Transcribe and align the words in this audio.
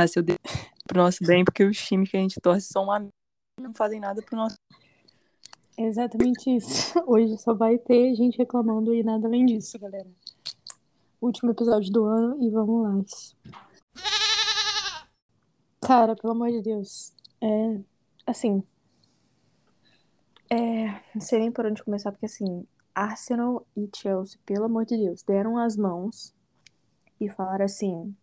Nasceu 0.00 0.22
de... 0.22 0.38
pro 0.86 1.02
nosso 1.02 1.18
bem, 1.24 1.44
porque 1.44 1.62
os 1.62 1.76
times 1.76 2.10
que 2.10 2.16
a 2.16 2.20
gente 2.20 2.40
torce 2.40 2.66
são 2.66 2.86
merda, 2.86 3.08
não 3.60 3.74
fazem 3.74 4.00
nada 4.00 4.22
pro 4.22 4.36
nosso. 4.36 4.56
Exatamente 5.76 6.56
isso. 6.56 6.98
Hoje 7.06 7.36
só 7.36 7.52
vai 7.52 7.76
ter 7.76 8.14
gente 8.14 8.38
reclamando 8.38 8.94
e 8.94 9.02
nada 9.02 9.26
além 9.26 9.44
disso, 9.44 9.78
galera. 9.78 10.08
Último 11.20 11.50
episódio 11.50 11.92
do 11.92 12.04
ano 12.06 12.42
e 12.42 12.48
vamos 12.48 12.82
lá. 12.82 14.02
Cara, 15.82 16.16
pelo 16.16 16.32
amor 16.32 16.50
de 16.50 16.62
Deus. 16.62 17.12
É. 17.42 17.80
Assim. 18.26 18.62
É. 20.48 20.88
Não 21.14 21.20
sei 21.20 21.40
nem 21.40 21.52
por 21.52 21.66
onde 21.66 21.84
começar, 21.84 22.10
porque 22.10 22.26
assim. 22.26 22.66
Arsenal 22.94 23.66
e 23.76 23.88
Chelsea, 23.94 24.38
pelo 24.44 24.64
amor 24.64 24.84
de 24.84 24.96
Deus, 24.96 25.22
deram 25.22 25.58
as 25.58 25.76
mãos 25.76 26.34
e 27.20 27.28
falaram 27.28 27.64
assim: 27.66 28.14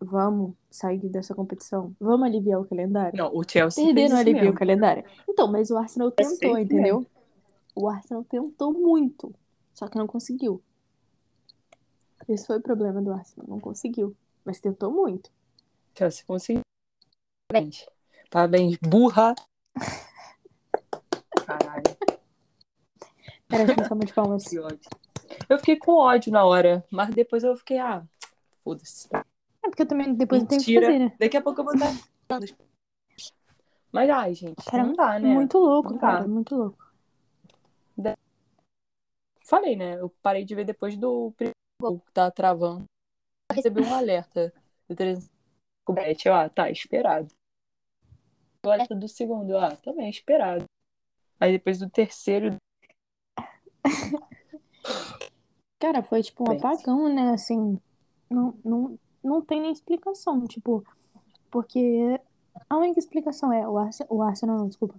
vamos 0.00 0.54
sair 0.70 1.08
dessa 1.08 1.34
competição, 1.34 1.94
vamos 2.00 2.26
aliviar 2.26 2.60
o 2.60 2.64
calendário. 2.64 3.16
Não, 3.16 3.30
o 3.34 3.42
Chelsea 3.46 3.84
Perder 3.84 4.08
não 4.08 4.16
alivia 4.16 4.42
mesmo. 4.42 4.54
o 4.54 4.58
calendário. 4.58 5.04
Então, 5.28 5.46
mas 5.46 5.70
o 5.70 5.76
Arsenal 5.76 6.10
tentou, 6.10 6.58
entendeu? 6.58 7.06
O 7.74 7.88
Arsenal 7.88 8.24
tentou 8.24 8.72
muito, 8.72 9.34
só 9.74 9.86
que 9.88 9.98
não 9.98 10.06
conseguiu. 10.06 10.62
Esse 12.28 12.46
foi 12.46 12.58
o 12.58 12.62
problema 12.62 13.02
do 13.02 13.12
Arsenal, 13.12 13.48
não 13.48 13.60
conseguiu. 13.60 14.16
Mas 14.44 14.58
tentou 14.58 14.90
muito. 14.90 15.30
Chelsea 15.96 16.24
conseguiu. 16.26 16.62
Parabéns. 17.48 17.86
Parabéns, 18.30 18.78
burra. 18.78 19.34
Caralho, 21.46 21.82
de 23.50 23.74
pensar 23.74 23.96
de 23.96 24.12
palmas. 24.12 24.44
que 24.44 24.58
ódio. 24.58 24.78
Eu 25.48 25.58
fiquei 25.58 25.76
com 25.76 25.96
ódio 25.96 26.32
na 26.32 26.44
hora, 26.44 26.84
mas 26.90 27.10
depois 27.14 27.42
eu 27.42 27.56
fiquei, 27.56 27.78
ah, 27.78 28.04
foda-se. 28.62 29.08
É 29.64 29.68
porque 29.68 29.82
eu 29.82 29.86
também 29.86 30.14
depois 30.14 30.42
eu 30.42 30.48
tenho 30.48 30.62
que 30.62 30.74
Mentira. 30.74 30.86
fazer, 30.86 30.98
né? 30.98 31.16
Daqui 31.18 31.36
a 31.36 31.42
pouco 31.42 31.60
eu 31.60 31.64
vou 31.64 31.74
estar. 31.74 31.92
Mas, 33.92 34.08
ai, 34.08 34.34
gente, 34.34 34.64
Cara, 34.64 34.84
não 34.84 34.94
dá, 34.94 35.18
né? 35.18 35.34
Muito 35.34 35.58
louco, 35.58 35.98
cara, 35.98 36.26
muito 36.26 36.54
louco. 36.54 36.90
Falei, 39.40 39.74
né? 39.74 40.00
Eu 40.00 40.08
parei 40.22 40.44
de 40.44 40.54
ver 40.54 40.64
depois 40.64 40.96
do 40.96 41.32
primeiro 41.32 42.02
tá 42.12 42.30
travando. 42.30 42.84
Recebi 43.52 43.82
um 43.82 43.92
alerta 43.92 44.54
do 44.88 44.94
300 44.94 45.28
Bet. 45.90 46.28
Eu, 46.28 46.34
ah, 46.34 46.48
tá, 46.48 46.70
esperado. 46.70 47.28
O 48.64 48.70
alerta 48.70 48.94
do 48.94 49.08
segundo, 49.08 49.58
ah, 49.58 49.74
também 49.74 50.08
esperado. 50.08 50.64
Aí 51.40 51.50
depois 51.50 51.80
do 51.80 51.90
terceiro, 51.90 52.56
Cara, 55.80 56.02
foi 56.02 56.22
tipo 56.22 56.48
um 56.48 56.52
apagão, 56.52 57.12
né? 57.12 57.30
Assim, 57.32 57.80
não, 58.28 58.54
não, 58.62 58.98
não 59.22 59.40
tem 59.42 59.60
nem 59.60 59.72
explicação, 59.72 60.46
tipo, 60.46 60.84
porque 61.50 62.20
a 62.68 62.76
única 62.76 62.98
explicação 62.98 63.52
é 63.52 63.66
o 63.68 63.76
Arsenal, 63.78 64.08
o 64.16 64.22
Arsenal, 64.22 64.58
não, 64.58 64.68
desculpa, 64.68 64.94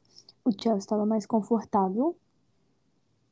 o 0.46 0.52
Chelsea 0.52 0.78
estava 0.80 1.06
mais 1.06 1.26
confortável 1.26 2.16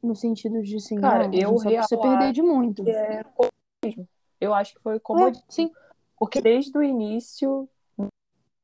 no 0.01 0.15
sentido 0.15 0.61
de 0.63 0.77
assim, 0.77 0.95
Cara, 0.99 1.27
ah, 1.27 1.35
eu 1.35 1.57
só 1.57 1.69
real 1.69 1.87
precisa 1.87 2.01
perder 2.01 2.31
de 2.33 2.41
muito. 2.41 2.87
é 2.87 3.23
comodismo. 3.23 4.07
Eu 4.39 4.53
acho 4.53 4.73
que 4.75 4.81
foi 4.81 4.95
É, 4.95 4.99
comodismo. 4.99 5.45
sim, 5.49 5.71
Porque 6.17 6.41
desde 6.41 6.77
o 6.77 6.83
início 6.83 7.67
não 7.97 8.07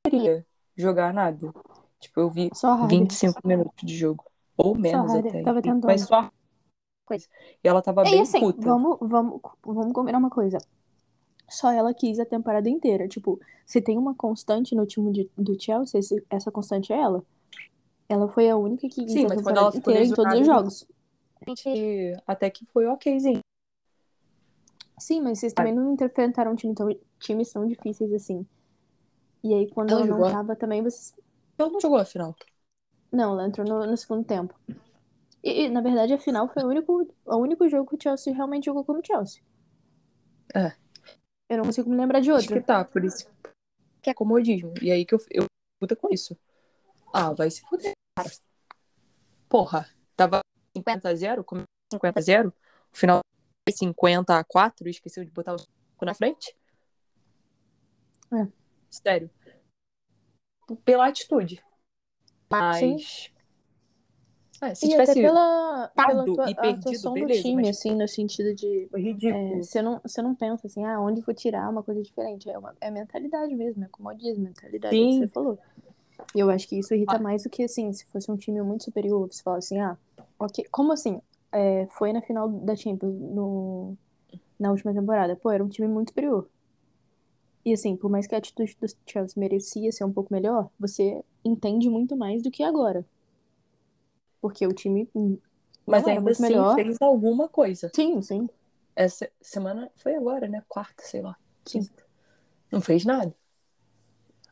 queria 0.05 0.45
jogar 0.75 1.13
nada. 1.13 1.53
Tipo, 1.99 2.19
eu 2.21 2.29
vi 2.29 2.49
só 2.53 2.69
a 2.69 2.73
Harder. 2.73 2.99
25 2.99 3.41
minutos 3.45 3.83
de 3.85 3.97
jogo. 3.97 4.23
Ou 4.57 4.75
menos 4.75 5.11
Harder, 5.11 5.31
até. 5.31 5.43
tava 5.43 5.61
tentando. 5.61 5.85
Mas 5.87 6.01
só 6.01 6.29
coisa. 7.05 7.27
E 7.63 7.67
ela 7.67 7.81
tava 7.81 8.01
E 8.03 8.11
bem 8.11 8.21
assim, 8.21 8.39
puta. 8.39 8.61
vamos, 8.61 8.97
vamos, 9.01 9.41
vamos 9.63 9.93
combinar 9.93 10.17
uma 10.19 10.29
coisa. 10.29 10.57
Só 11.49 11.71
ela 11.71 11.93
quis 11.93 12.19
a 12.19 12.25
temporada 12.25 12.69
inteira. 12.69 13.07
Tipo, 13.07 13.39
se 13.65 13.81
tem 13.81 13.97
uma 13.97 14.13
constante 14.15 14.75
no 14.75 14.85
time 14.85 15.11
de- 15.11 15.29
do 15.37 15.59
Chelsea, 15.61 15.99
esse- 15.99 16.23
essa 16.29 16.51
constante 16.51 16.91
é 16.91 16.99
ela. 16.99 17.23
Ela 18.09 18.27
foi 18.27 18.49
a 18.49 18.57
única 18.57 18.87
que 18.87 19.03
quis 19.03 19.11
Sim, 19.11 19.25
a 19.25 19.29
temporada 19.29 19.77
inteira 19.77 20.03
em 20.05 20.13
todos 20.13 20.39
os 20.39 20.45
jogos. 20.45 20.87
E 21.65 22.15
até 22.25 22.49
que 22.49 22.65
foi 22.67 22.87
okzinho. 22.87 23.39
Sim, 24.97 25.21
mas 25.21 25.39
vocês 25.39 25.53
também 25.53 25.73
não 25.75 25.93
enfrentaram 25.93 26.53
um 26.53 26.55
time 26.55 26.73
tão, 26.73 26.87
times 27.19 27.51
tão 27.51 27.67
difíceis 27.67 28.11
assim. 28.13 28.45
E 29.43 29.53
aí, 29.53 29.69
quando 29.69 29.91
Ela 29.91 30.01
ela 30.05 30.17
não 30.17 30.31
tava 30.31 30.55
também, 30.55 30.81
vocês. 30.81 31.13
Ela 31.57 31.69
não 31.69 31.79
jogou 31.79 31.97
a 31.97 32.05
final. 32.05 32.35
Não, 33.11 33.33
ela 33.33 33.47
entrou 33.47 33.67
no, 33.67 33.85
no 33.85 33.97
segundo 33.97 34.25
tempo. 34.25 34.53
E, 35.43 35.65
e, 35.65 35.69
na 35.69 35.81
verdade, 35.81 36.13
a 36.13 36.17
final 36.17 36.47
foi 36.47 36.63
o 36.63 36.67
único, 36.67 37.07
o 37.25 37.35
único 37.37 37.69
jogo 37.69 37.89
que 37.89 37.95
o 37.95 38.01
Chelsea 38.01 38.33
realmente 38.33 38.65
jogou 38.65 38.83
como 38.83 39.05
Chelsea. 39.05 39.41
É. 40.53 40.73
Eu 41.49 41.57
não 41.57 41.65
consigo 41.65 41.89
me 41.89 41.95
lembrar 41.95 42.19
de 42.19 42.31
Acho 42.31 42.47
que 42.47 42.53
outro. 42.55 42.65
tá, 42.65 42.83
por 42.83 43.03
isso 43.03 43.27
que 44.05 44.09
é 44.11 44.13
comodismo. 44.13 44.71
E 44.81 44.91
aí 44.91 45.03
que 45.03 45.15
eu, 45.15 45.19
eu 45.31 45.45
puta 45.79 45.95
com 45.95 46.13
isso. 46.13 46.37
Ah, 47.11 47.33
vai 47.33 47.49
se 47.49 47.61
fuder, 47.61 47.93
cara. 48.15 48.29
Porra, 49.49 49.89
tava 50.15 50.41
50 50.77 51.09
a 51.09 51.15
0, 51.15 51.43
começou 51.43 51.65
50 51.91 52.19
a 52.19 52.21
0, 52.21 52.53
o 52.93 52.97
final 52.97 53.19
foi 53.67 53.75
50 53.75 54.37
a 54.37 54.43
4, 54.43 54.87
esqueceu 54.87 55.25
de 55.25 55.31
botar 55.31 55.55
o 55.55 55.57
5 55.57 56.05
na 56.05 56.13
frente. 56.13 56.55
É. 58.31 58.47
Sério. 58.91 59.29
Pela 60.83 61.07
atitude. 61.07 61.63
Sim. 62.79 62.97
É, 64.61 64.73
se 64.73 64.85
E 64.85 64.89
tivesse 64.89 65.11
até 65.11 65.21
pela, 65.21 65.91
pela 65.95 66.21
atua- 66.23 66.49
e 66.49 66.55
perdido, 66.55 66.79
atuação 66.79 67.13
do 67.13 67.19
beleza, 67.19 67.41
time, 67.41 67.55
mas- 67.63 67.77
assim, 67.77 67.95
no 67.95 68.07
sentido 68.07 68.55
de. 68.55 68.87
foi 68.89 69.01
ridículo. 69.01 69.55
É, 69.55 69.57
você, 69.63 69.81
não, 69.81 69.99
você 70.01 70.21
não 70.21 70.33
pensa 70.33 70.67
assim, 70.67 70.83
ah, 70.85 70.99
onde 71.01 71.21
vou 71.21 71.35
tirar 71.35 71.69
uma 71.69 71.83
coisa 71.83 72.01
diferente. 72.01 72.49
É, 72.49 72.57
uma, 72.57 72.73
é 72.79 72.89
mentalidade 72.89 73.53
mesmo, 73.55 73.83
é 73.83 73.87
como 73.91 74.13
diz, 74.13 74.37
mentalidade, 74.37 74.95
é 74.95 74.99
o 74.99 75.05
que 75.07 75.13
Sim. 75.13 75.19
você 75.19 75.27
falou. 75.27 75.59
E 76.33 76.39
eu 76.39 76.49
acho 76.49 76.67
que 76.67 76.77
isso 76.79 76.93
irrita 76.95 77.19
mais 77.19 77.43
do 77.43 77.49
que, 77.49 77.63
assim, 77.63 77.91
se 77.91 78.05
fosse 78.05 78.31
um 78.31 78.37
time 78.37 78.61
muito 78.61 78.85
superior, 78.85 79.27
você 79.31 79.43
fala 79.43 79.57
assim, 79.57 79.79
ah, 79.79 79.97
ok. 80.39 80.65
Como 80.71 80.93
assim? 80.93 81.21
É, 81.51 81.87
foi 81.91 82.13
na 82.13 82.21
final 82.21 82.47
da 82.49 82.75
Champions 82.75 83.13
no, 83.19 83.95
na 84.59 84.71
última 84.71 84.93
temporada. 84.93 85.35
Pô, 85.35 85.51
era 85.51 85.63
um 85.63 85.67
time 85.69 85.87
muito 85.87 86.09
superior. 86.09 86.47
E 87.65 87.73
assim, 87.73 87.95
por 87.97 88.09
mais 88.09 88.27
que 88.27 88.35
a 88.35 88.37
atitude 88.37 88.77
do 88.79 88.87
Chelsea 89.07 89.33
merecia 89.39 89.91
ser 89.91 90.03
um 90.05 90.13
pouco 90.13 90.31
melhor, 90.33 90.69
você 90.79 91.21
entende 91.43 91.89
muito 91.89 92.15
mais 92.15 92.41
do 92.43 92.51
que 92.51 92.63
agora. 92.63 93.05
Porque 94.45 94.67
o 94.67 94.71
time 94.73 95.09
Mas 95.87 96.03
não 96.03 96.09
ainda 96.09 96.21
muito 96.21 96.33
assim 96.33 96.43
melhor. 96.43 96.75
fez 96.75 96.97
alguma 97.01 97.49
coisa. 97.49 97.89
Sim, 97.95 98.21
sim. 98.21 98.47
Essa 98.95 99.27
semana 99.41 99.89
foi 99.95 100.15
agora, 100.15 100.47
né? 100.47 100.61
Quarta, 100.69 101.03
sei 101.03 101.19
lá. 101.23 101.35
Sim. 101.65 101.79
Quinta. 101.81 102.03
Não 102.71 102.79
fez 102.79 103.03
nada. 103.03 103.33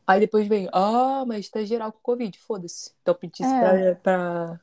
Aí 0.04 0.18
depois 0.18 0.48
vem, 0.48 0.68
ah, 0.72 1.24
mas 1.26 1.48
tá 1.48 1.62
geral 1.64 1.92
com 1.92 2.00
Covid, 2.02 2.36
foda-se. 2.40 2.92
Então 3.02 3.14
pedisse 3.14 3.44
É. 3.54 3.94
pra, 3.94 3.94
pra. 4.02 4.60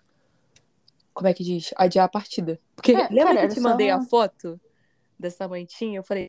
Como 1.13 1.27
é 1.29 1.33
que 1.33 1.45
diz? 1.45 1.73
Adiar 1.77 2.05
a 2.05 2.09
partida. 2.09 2.59
Porque 2.75 2.91
É, 2.91 3.07
lembra 3.09 3.35
cara, 3.35 3.39
que 3.39 3.45
eu 3.45 3.55
te 3.55 3.59
mandei 3.61 3.89
só- 3.89 3.95
a 3.95 4.01
foto 4.01 4.59
dessa 5.17 5.47
mantinha? 5.47 5.99
Eu 5.99 6.03
falei, 6.03 6.27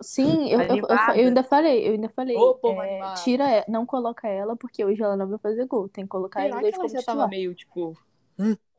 Sim, 0.00 0.48
eu, 0.50 0.60
eu, 0.60 0.76
eu, 0.76 0.86
eu 0.88 1.26
ainda 1.26 1.42
falei, 1.42 1.88
eu 1.88 1.92
ainda 1.94 2.08
falei. 2.10 2.36
Povo 2.36 2.80
é, 2.82 3.14
tira, 3.24 3.58
e- 3.60 3.64
não 3.70 3.84
coloca 3.84 4.28
ela, 4.28 4.54
porque 4.54 4.84
hoje 4.84 5.02
ela 5.02 5.16
não 5.16 5.26
vai 5.26 5.38
fazer 5.38 5.66
gol. 5.66 5.88
Tem 5.88 6.04
que 6.04 6.08
colocar 6.10 6.42
será 6.42 6.52
ela 6.52 6.60
que 6.60 6.66
hoje 6.68 6.76
ela 6.78 6.88
já 6.88 7.02
tava 7.02 7.26
meio, 7.28 7.52
tipo, 7.54 7.96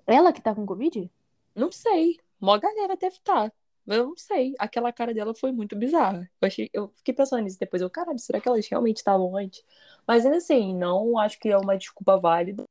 Ela 0.06 0.32
que 0.34 0.42
tá 0.42 0.54
com 0.56 0.66
Covid? 0.66 1.10
não 1.56 1.72
sei. 1.72 2.18
Mó 2.40 2.58
galera 2.60 2.96
deve 2.96 3.16
estar. 3.16 3.52
Eu 3.88 4.08
não 4.08 4.18
sei. 4.18 4.54
Aquela 4.60 4.92
cara 4.94 5.14
dela 5.14 5.34
foi 5.34 5.52
muito 5.52 5.76
bizarra. 5.76 6.30
Eu, 6.42 6.48
achei, 6.48 6.70
eu 6.74 6.90
fiquei 6.98 7.14
pensando 7.14 7.42
nisso 7.42 7.58
depois. 7.60 7.82
Eu, 7.82 7.90
caralho, 7.90 8.20
será 8.20 8.40
que 8.40 8.48
elas 8.48 8.68
realmente 8.68 8.98
estavam 8.98 9.36
antes? 9.36 9.64
Mas 10.06 10.24
ainda 10.26 10.38
assim, 10.38 10.76
não 10.76 11.18
acho 11.18 11.40
que 11.40 11.50
é 11.50 11.58
uma 11.58 11.78
desculpa 11.78 12.18
válida. 12.18 12.64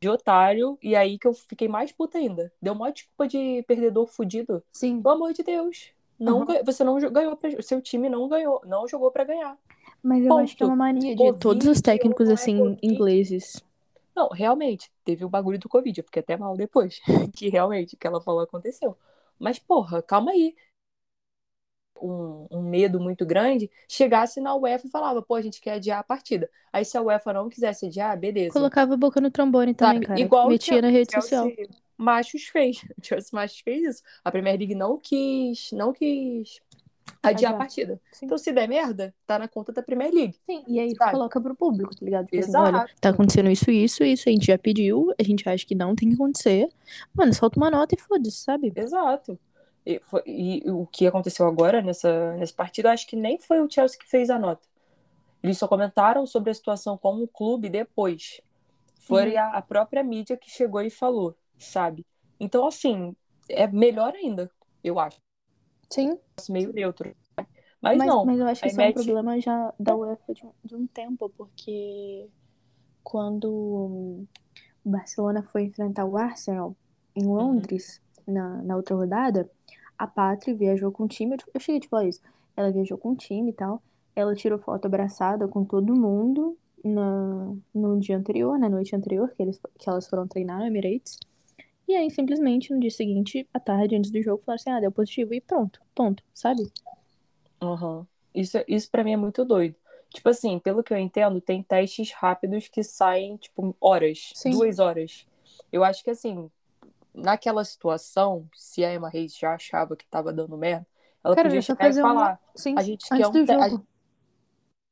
de 0.00 0.08
otário, 0.08 0.76
e 0.82 0.96
aí 0.96 1.16
que 1.16 1.28
eu 1.28 1.32
fiquei 1.32 1.68
mais 1.68 1.92
puta 1.92 2.18
ainda. 2.18 2.52
Deu 2.60 2.72
uma 2.72 2.90
desculpa 2.90 3.28
de 3.28 3.62
perdedor 3.68 4.08
fudido. 4.08 4.60
Sim. 4.72 5.00
Pelo 5.00 5.14
amor 5.14 5.32
de 5.32 5.44
Deus. 5.44 5.92
Não, 6.18 6.40
Uhum. 6.40 6.44
ganha- 6.46 6.62
Você 6.64 6.82
não 6.82 6.98
ganhou, 6.98 7.36
pra, 7.36 7.62
seu 7.62 7.80
time 7.80 8.08
não 8.08 8.28
ganhou, 8.28 8.60
não 8.66 8.88
jogou 8.88 9.12
pra 9.12 9.22
ganhar. 9.22 9.56
Mas 10.02 10.24
eu 10.26 10.36
acho 10.38 10.56
que 10.56 10.64
é 10.64 10.66
Ponto. 10.66 10.74
uma 10.74 10.84
mania 10.86 11.12
de 11.14 11.16
Covid 11.16 11.38
todos 11.38 11.66
os 11.68 11.80
técnicos, 11.80 12.28
é 12.28 12.32
assim, 12.32 12.58
Covid? 12.58 12.80
ingleses. 12.82 13.62
Não, 14.14 14.28
realmente, 14.28 14.90
teve 15.04 15.24
o 15.24 15.28
bagulho 15.28 15.58
do 15.58 15.68
Covid. 15.68 15.98
Eu 16.00 16.04
fiquei 16.04 16.20
até 16.20 16.36
mal 16.36 16.56
depois. 16.56 17.00
Que 17.36 17.48
realmente, 17.48 17.94
o 17.94 17.98
que 17.98 18.06
ela 18.06 18.20
falou 18.20 18.40
aconteceu. 18.42 18.96
Mas, 19.38 19.58
porra, 19.58 20.02
calma 20.02 20.30
aí. 20.32 20.54
Um, 22.04 22.48
um 22.50 22.62
medo 22.62 22.98
muito 22.98 23.24
grande, 23.24 23.70
chegasse 23.88 24.40
na 24.40 24.56
UEFA 24.56 24.88
e 24.88 24.90
falava, 24.90 25.22
pô, 25.22 25.36
a 25.36 25.40
gente 25.42 25.60
quer 25.60 25.74
adiar 25.74 26.00
a 26.00 26.02
partida. 26.02 26.50
Aí 26.72 26.84
se 26.84 26.98
a 26.98 27.02
UEFA 27.02 27.32
não 27.32 27.48
quisesse 27.48 27.86
adiar, 27.86 28.18
beleza. 28.18 28.52
Colocava 28.52 28.94
a 28.94 28.96
boca 28.96 29.20
no 29.20 29.30
trombone 29.30 29.72
também, 29.72 29.94
Sabe? 29.98 30.06
cara. 30.06 30.20
Igual 30.20 30.48
Metia 30.48 30.82
na 30.82 30.88
Chelsea- 30.90 30.98
rede 30.98 31.12
social. 31.12 31.48
Machos 31.96 32.42
fez. 32.46 32.78
O 32.82 32.86
Chelsea 33.06 33.30
Machos 33.32 33.60
fez 33.60 33.82
isso. 33.84 34.02
A 34.24 34.32
Premier 34.32 34.58
League 34.58 34.74
não 34.74 34.98
quis, 34.98 35.70
não 35.70 35.92
quis 35.92 36.60
adiar 37.22 37.52
a 37.54 37.56
partida. 37.58 38.00
Sim. 38.12 38.26
Então, 38.26 38.38
se 38.38 38.52
der 38.52 38.68
merda, 38.68 39.14
tá 39.26 39.38
na 39.38 39.48
conta 39.48 39.72
da 39.72 39.82
Premier 39.82 40.12
League. 40.12 40.38
Sim, 40.46 40.64
e 40.66 40.80
aí 40.80 40.94
Sabe? 40.96 41.12
coloca 41.12 41.40
pro 41.40 41.54
público, 41.54 41.94
tá 41.94 42.04
ligado? 42.04 42.26
Tipo 42.26 42.38
assim, 42.40 42.48
Exato. 42.50 42.76
olha, 42.78 42.90
tá 43.00 43.08
acontecendo 43.10 43.50
isso, 43.50 43.70
isso, 43.70 44.02
isso, 44.04 44.28
a 44.28 44.32
gente 44.32 44.46
já 44.46 44.58
pediu, 44.58 45.12
a 45.18 45.22
gente 45.22 45.48
acha 45.48 45.64
que 45.66 45.74
não 45.74 45.94
tem 45.94 46.08
que 46.08 46.14
acontecer. 46.14 46.68
Mano, 47.14 47.32
solta 47.32 47.58
uma 47.58 47.70
nota 47.70 47.94
e 47.94 47.98
foda-se, 48.00 48.38
sabe? 48.38 48.72
Exato. 48.74 49.38
E, 49.84 49.98
foi- 50.00 50.22
e 50.26 50.62
o 50.70 50.86
que 50.86 51.06
aconteceu 51.06 51.46
agora 51.46 51.82
nessa, 51.82 52.36
nesse 52.36 52.52
partido, 52.54 52.86
acho 52.86 53.06
que 53.06 53.16
nem 53.16 53.38
foi 53.38 53.60
o 53.60 53.70
Chelsea 53.70 53.98
que 53.98 54.08
fez 54.08 54.30
a 54.30 54.38
nota. 54.38 54.66
Eles 55.42 55.58
só 55.58 55.68
comentaram 55.68 56.26
sobre 56.26 56.50
a 56.50 56.54
situação 56.54 56.96
como 56.96 57.26
clube 57.28 57.68
depois. 57.68 58.40
Foi 59.00 59.32
Uhum. 59.32 59.38
a, 59.38 59.58
a 59.58 59.62
própria 59.62 60.02
mídia 60.04 60.36
que 60.36 60.50
chegou 60.50 60.80
e 60.82 60.90
falou, 60.90 61.36
sabe? 61.58 62.06
Então, 62.38 62.66
assim, 62.66 63.14
é 63.48 63.66
melhor 63.66 64.14
ainda, 64.14 64.50
eu 64.84 64.98
acho. 65.00 65.18
Sim, 65.92 66.18
Meio 66.50 66.72
neutro. 66.72 67.14
Mas, 67.80 67.98
mas, 67.98 68.06
não. 68.06 68.24
mas 68.24 68.38
eu 68.38 68.46
acho 68.46 68.62
que 68.62 68.68
isso 68.68 68.80
é 68.80 68.88
um 68.88 68.92
problema 68.92 69.40
já 69.40 69.74
da 69.78 69.96
UEFA 69.96 70.32
de 70.32 70.46
um, 70.46 70.50
de 70.64 70.76
um 70.76 70.86
tempo, 70.86 71.28
porque 71.36 72.28
quando 73.02 73.48
o 73.50 74.26
Barcelona 74.84 75.42
foi 75.42 75.64
enfrentar 75.64 76.04
o 76.04 76.16
Arsenal 76.16 76.76
em 77.14 77.26
Uhum. 77.26 77.34
Londres, 77.34 78.00
na, 78.26 78.62
na 78.62 78.76
outra 78.76 78.94
rodada, 78.94 79.50
a 79.98 80.06
Patri 80.06 80.54
viajou 80.54 80.92
com 80.92 81.04
o 81.04 81.08
time, 81.08 81.36
eu 81.52 81.60
cheguei 81.60 81.78
a 81.78 81.80
te 81.80 81.88
falar 81.88 82.06
isso, 82.06 82.20
ela 82.56 82.70
viajou 82.70 82.96
com 82.96 83.10
o 83.10 83.16
time 83.16 83.50
e 83.50 83.54
tal, 83.54 83.82
ela 84.14 84.34
tirou 84.34 84.58
foto 84.58 84.86
abraçada 84.86 85.48
com 85.48 85.64
todo 85.64 85.94
mundo 85.94 86.56
na, 86.84 87.52
no 87.74 87.98
dia 87.98 88.16
anterior, 88.16 88.58
na 88.58 88.68
noite 88.68 88.94
anterior, 88.94 89.30
que, 89.36 89.42
eles, 89.42 89.60
que 89.78 89.88
elas 89.88 90.06
foram 90.06 90.26
treinar 90.26 90.58
no 90.58 90.66
Emirates, 90.66 91.18
e 91.92 91.96
aí 91.96 92.10
simplesmente 92.10 92.72
no 92.72 92.80
dia 92.80 92.90
seguinte, 92.90 93.48
à 93.54 93.60
tarde, 93.60 93.96
antes 93.96 94.10
do 94.10 94.22
jogo, 94.22 94.42
falaram 94.44 94.60
assim, 94.60 94.70
ah, 94.70 94.80
deu 94.80 94.92
positivo 94.92 95.34
e 95.34 95.40
pronto, 95.40 95.80
ponto, 95.94 96.22
sabe? 96.34 96.62
Aham. 97.60 98.06
Isso, 98.34 98.58
isso 98.66 98.90
para 98.90 99.04
mim 99.04 99.12
é 99.12 99.16
muito 99.16 99.44
doido. 99.44 99.76
Tipo 100.10 100.28
assim, 100.28 100.58
pelo 100.58 100.82
que 100.82 100.92
eu 100.92 100.98
entendo, 100.98 101.40
tem 101.40 101.62
testes 101.62 102.12
rápidos 102.12 102.68
que 102.68 102.82
saem, 102.82 103.36
tipo, 103.36 103.76
horas, 103.80 104.32
Sim. 104.34 104.52
duas 104.52 104.78
horas. 104.78 105.26
Eu 105.70 105.84
acho 105.84 106.02
que 106.04 106.10
assim, 106.10 106.50
naquela 107.14 107.64
situação, 107.64 108.48
se 108.54 108.84
a 108.84 108.94
Emma 108.94 109.08
Reis 109.08 109.36
já 109.36 109.54
achava 109.54 109.96
que 109.96 110.06
tava 110.06 110.32
dando 110.32 110.56
merda, 110.58 110.86
ela 111.24 111.34
Cara, 111.36 111.48
podia 111.48 111.62
chegar 111.62 111.88
e 111.88 111.88
fazer 111.88 112.02
uma- 112.02 112.14
falar, 112.24 112.40
Sim, 112.56 112.74
a 112.76 112.82
gente 112.82 113.08
quer 113.12 113.26
um 113.28 113.44
te- 113.44 113.52
a 113.52 113.68
jogo. 113.68 113.86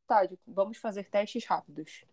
tá, 0.07 0.29
vamos 0.47 0.79
fazer 0.79 1.05
testes 1.05 1.45
rápidos. 1.45 2.05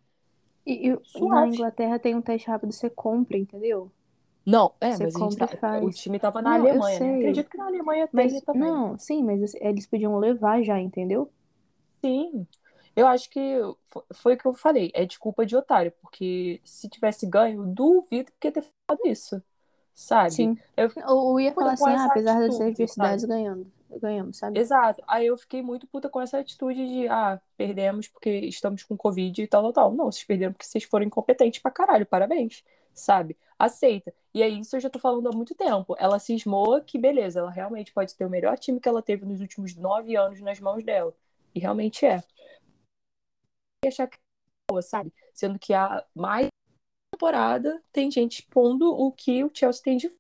E, 0.66 0.90
e 1.16 1.22
na. 1.22 1.48
Inglaterra 1.48 1.98
tem 2.00 2.14
um 2.16 2.22
teste 2.22 2.48
rápido, 2.48 2.72
você 2.72 2.90
compra, 2.90 3.38
entendeu? 3.38 3.92
Não, 4.48 4.74
é, 4.80 4.92
Você 4.92 5.04
mas 5.04 5.16
a 5.16 5.20
gente 5.20 5.38
tá- 5.38 5.80
o 5.84 5.90
time 5.92 6.20
tava 6.20 6.42
na 6.42 6.56
Não, 6.58 6.66
Alemanha, 6.66 7.00
né? 7.02 7.16
Acredito 7.18 7.50
que 7.50 7.58
na 7.58 7.66
Alemanha 7.68 8.10
Mas, 8.14 8.32
tenha 8.32 8.42
também. 8.44 8.62
não, 8.62 8.98
sim, 8.98 9.24
mas 9.24 9.54
eles 9.56 9.86
podiam 9.86 10.18
levar 10.18 10.64
já, 10.64 10.80
entendeu? 10.80 11.30
Sim. 12.04 12.48
Eu 12.96 13.08
acho 13.08 13.30
que 13.30 13.40
fo- 13.88 14.06
foi 14.14 14.34
o 14.34 14.38
que 14.38 14.46
eu 14.48 14.54
falei, 14.54 14.92
é 14.96 15.06
desculpa 15.06 15.46
de 15.46 15.56
otário, 15.56 15.92
porque 16.02 16.62
se 16.64 16.90
tivesse 16.90 17.28
ganho, 17.28 17.66
duvido 17.68 18.32
que 18.40 18.48
ia 18.48 18.52
ter 18.52 18.64
falado 18.88 19.06
isso, 19.06 19.42
sabe? 19.94 20.32
Sim. 20.32 20.58
Eu- 20.76 20.90
Ou, 21.08 21.40
ia 21.40 21.54
falar 21.54 21.74
assim, 21.74 21.90
ah, 21.90 22.06
apesar 22.06 22.40
das 22.40 22.60
adversidades, 22.60 23.26
ganhando, 23.26 23.72
ganhamos, 24.02 24.38
sabe? 24.38 24.60
Exato. 24.60 25.04
Aí 25.08 25.28
eu 25.28 25.38
fiquei 25.38 25.62
muito 25.62 25.86
puta 25.88 26.10
com 26.10 26.20
essa 26.22 26.40
atitude 26.40 26.88
de, 26.88 27.08
ah, 27.08 27.40
perdemos 27.56 28.08
porque 28.08 28.30
estamos 28.30 28.84
com 28.84 28.98
Covid 28.98 29.44
e 29.44 29.48
tal, 29.48 29.62
tal, 29.64 29.74
tal. 29.74 29.94
Não, 29.94 30.12
vocês 30.12 30.24
perderam 30.26 30.54
porque 30.54 30.66
vocês 30.66 30.84
foram 30.84 31.06
incompetentes 31.06 31.62
pra 31.62 31.70
caralho, 31.72 32.06
parabéns, 32.06 32.64
sabe? 33.00 33.38
Aceita. 33.58 34.14
E 34.34 34.44
aí, 34.44 34.60
isso 34.60 34.76
eu 34.76 34.80
já 34.80 34.90
tô 34.90 35.00
falando 35.00 35.28
há 35.30 35.32
muito 35.36 35.56
tempo. 35.56 35.96
Ela 35.98 36.20
cismou 36.20 36.82
que, 36.82 36.98
beleza, 36.98 37.40
ela 37.40 37.52
realmente 37.52 37.92
pode 37.94 38.16
ter 38.16 38.26
o 38.26 38.30
melhor 38.30 38.58
time 38.58 38.80
que 38.80 38.88
ela 38.90 39.02
teve 39.02 39.26
nos 39.26 39.42
últimos 39.42 39.76
nove 39.76 40.16
anos 40.16 40.42
nas 40.42 40.60
mãos 40.60 40.84
dela. 40.84 41.14
E 41.56 41.60
realmente 41.60 42.06
é. 42.06 42.24
E 43.84 43.88
achar 43.88 44.08
que 44.08 44.18
é 44.18 44.20
boa, 44.72 44.82
sabe? 44.82 45.14
Sendo 45.34 45.58
que 45.58 45.74
a 45.74 46.06
mais 46.14 46.48
temporada 47.14 47.82
tem 47.92 48.12
gente 48.12 48.40
expondo 48.40 48.90
o 48.90 49.12
que 49.12 49.44
o 49.44 49.52
Chelsea 49.54 49.84
tem 49.84 49.98
de 49.98 50.12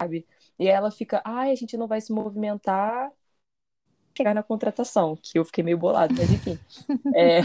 sabe? 0.00 0.26
E 0.58 0.66
ela 0.68 0.90
fica, 0.90 1.22
ai, 1.24 1.50
a 1.50 1.54
gente 1.54 1.76
não 1.76 1.86
vai 1.86 2.00
se 2.00 2.12
movimentar 2.12 3.12
chegar 4.16 4.34
na 4.34 4.42
contratação, 4.42 5.14
que 5.16 5.38
eu 5.38 5.44
fiquei 5.44 5.62
meio 5.62 5.76
bolado, 5.76 6.14
mas 6.16 6.30
enfim. 6.30 6.58
É, 7.14 7.40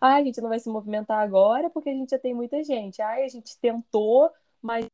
ai, 0.00 0.22
a 0.22 0.24
gente 0.24 0.40
não 0.40 0.48
vai 0.48 0.58
se 0.58 0.68
movimentar 0.68 1.18
agora 1.22 1.70
porque 1.70 1.90
a 1.90 1.94
gente 1.94 2.10
já 2.10 2.18
tem 2.18 2.34
muita 2.34 2.62
gente. 2.64 3.00
Ai, 3.02 3.24
a 3.24 3.28
gente 3.28 3.58
tentou, 3.58 4.30
mas 4.62 4.86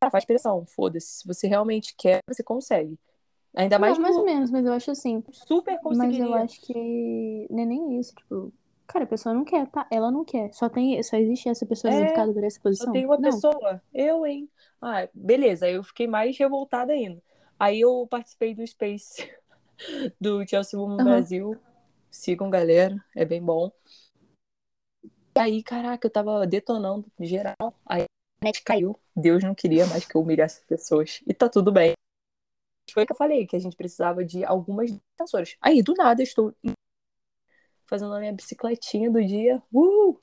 Cara, 0.00 0.10
faz 0.10 0.24
pressão, 0.24 0.66
foda-se. 0.66 1.20
Se 1.20 1.26
você 1.26 1.46
realmente 1.48 1.94
quer, 1.96 2.20
você 2.28 2.42
consegue. 2.42 2.98
Ainda 3.54 3.78
mais 3.78 3.96
Não, 3.96 4.02
mais 4.02 4.16
ou 4.16 4.24
menos, 4.24 4.50
mas 4.50 4.64
eu 4.66 4.72
acho 4.72 4.90
assim. 4.90 5.22
super 5.32 5.78
Mas 5.82 5.82
conseguiria. 5.82 6.24
eu 6.24 6.34
acho 6.34 6.60
que 6.60 7.46
não 7.50 7.62
é 7.62 7.66
nem 7.66 7.98
isso, 7.98 8.14
tipo, 8.14 8.52
cara, 8.86 9.04
a 9.04 9.08
pessoa 9.08 9.34
não 9.34 9.44
quer, 9.44 9.66
tá? 9.70 9.86
Ela 9.90 10.10
não 10.10 10.24
quer. 10.24 10.52
Só 10.52 10.68
tem, 10.68 11.02
só 11.02 11.16
existe 11.16 11.48
essa 11.48 11.64
pessoa 11.64 11.92
É, 11.92 12.02
indicada 12.02 12.32
por 12.32 12.44
essa 12.44 12.58
Só 12.58 12.62
posição. 12.62 12.92
tem 12.92 13.06
uma 13.06 13.18
não. 13.18 13.30
pessoa, 13.30 13.82
eu, 13.94 14.26
hein? 14.26 14.48
Ah, 14.80 15.08
beleza, 15.14 15.66
aí 15.66 15.74
eu 15.74 15.82
fiquei 15.82 16.06
mais 16.06 16.36
revoltada 16.36 16.92
ainda. 16.92 17.22
Aí 17.58 17.80
eu 17.80 18.06
participei 18.10 18.54
do 18.54 18.66
Space 18.66 19.26
do 20.20 20.46
Chelsea 20.46 20.78
Women 20.78 20.98
Aham. 21.00 21.04
Brasil. 21.04 21.58
Sigam, 22.16 22.48
galera, 22.48 22.96
é 23.14 23.24
bem 23.26 23.42
bom. 23.42 23.70
E 25.36 25.38
aí, 25.38 25.62
caraca, 25.62 26.06
eu 26.06 26.10
tava 26.10 26.46
detonando 26.46 27.06
geral. 27.20 27.54
Aí 27.84 28.02
a 28.02 28.44
net 28.44 28.62
caiu. 28.62 28.98
Deus 29.14 29.44
não 29.44 29.54
queria 29.54 29.86
mais 29.86 30.06
que 30.06 30.16
eu 30.16 30.22
humilhasse 30.22 30.60
as 30.60 30.66
pessoas. 30.66 31.20
E 31.26 31.34
tá 31.34 31.48
tudo 31.48 31.70
bem. 31.70 31.92
Foi 32.90 33.02
o 33.02 33.06
que 33.06 33.12
eu 33.12 33.16
falei, 33.16 33.46
que 33.46 33.54
a 33.54 33.58
gente 33.58 33.76
precisava 33.76 34.24
de 34.24 34.44
algumas 34.44 34.90
defensoras. 34.90 35.56
Aí, 35.60 35.82
do 35.82 35.92
nada, 35.92 36.22
eu 36.22 36.24
estou 36.24 36.54
fazendo 37.84 38.14
a 38.14 38.18
minha 38.18 38.32
bicicletinha 38.32 39.10
do 39.10 39.22
dia. 39.22 39.62
Uh! 39.72 40.18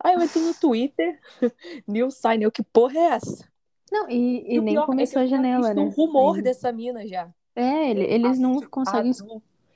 Aí 0.00 0.14
eu 0.14 0.22
entrei 0.22 0.42
no 0.42 0.54
Twitter, 0.54 1.20
New 1.86 2.10
Sign, 2.10 2.42
eu, 2.44 2.52
que 2.52 2.62
porra 2.64 2.98
é 2.98 3.04
essa? 3.12 3.48
Não, 3.90 4.10
e, 4.10 4.54
e 4.54 4.58
o 4.58 4.62
nem 4.62 4.74
pior 4.74 4.82
é 4.82 4.86
começou 4.86 5.20
a 5.20 5.24
eu 5.24 5.28
tinha 5.28 5.38
janela, 5.38 5.72
né? 5.74 5.80
um 5.80 5.88
rumor 5.88 6.42
dessa 6.42 6.72
mina 6.72 7.06
já. 7.06 7.32
É, 7.54 7.90
ele- 7.90 8.04
eles 8.04 8.38
não 8.38 8.60
conseguem. 8.62 9.12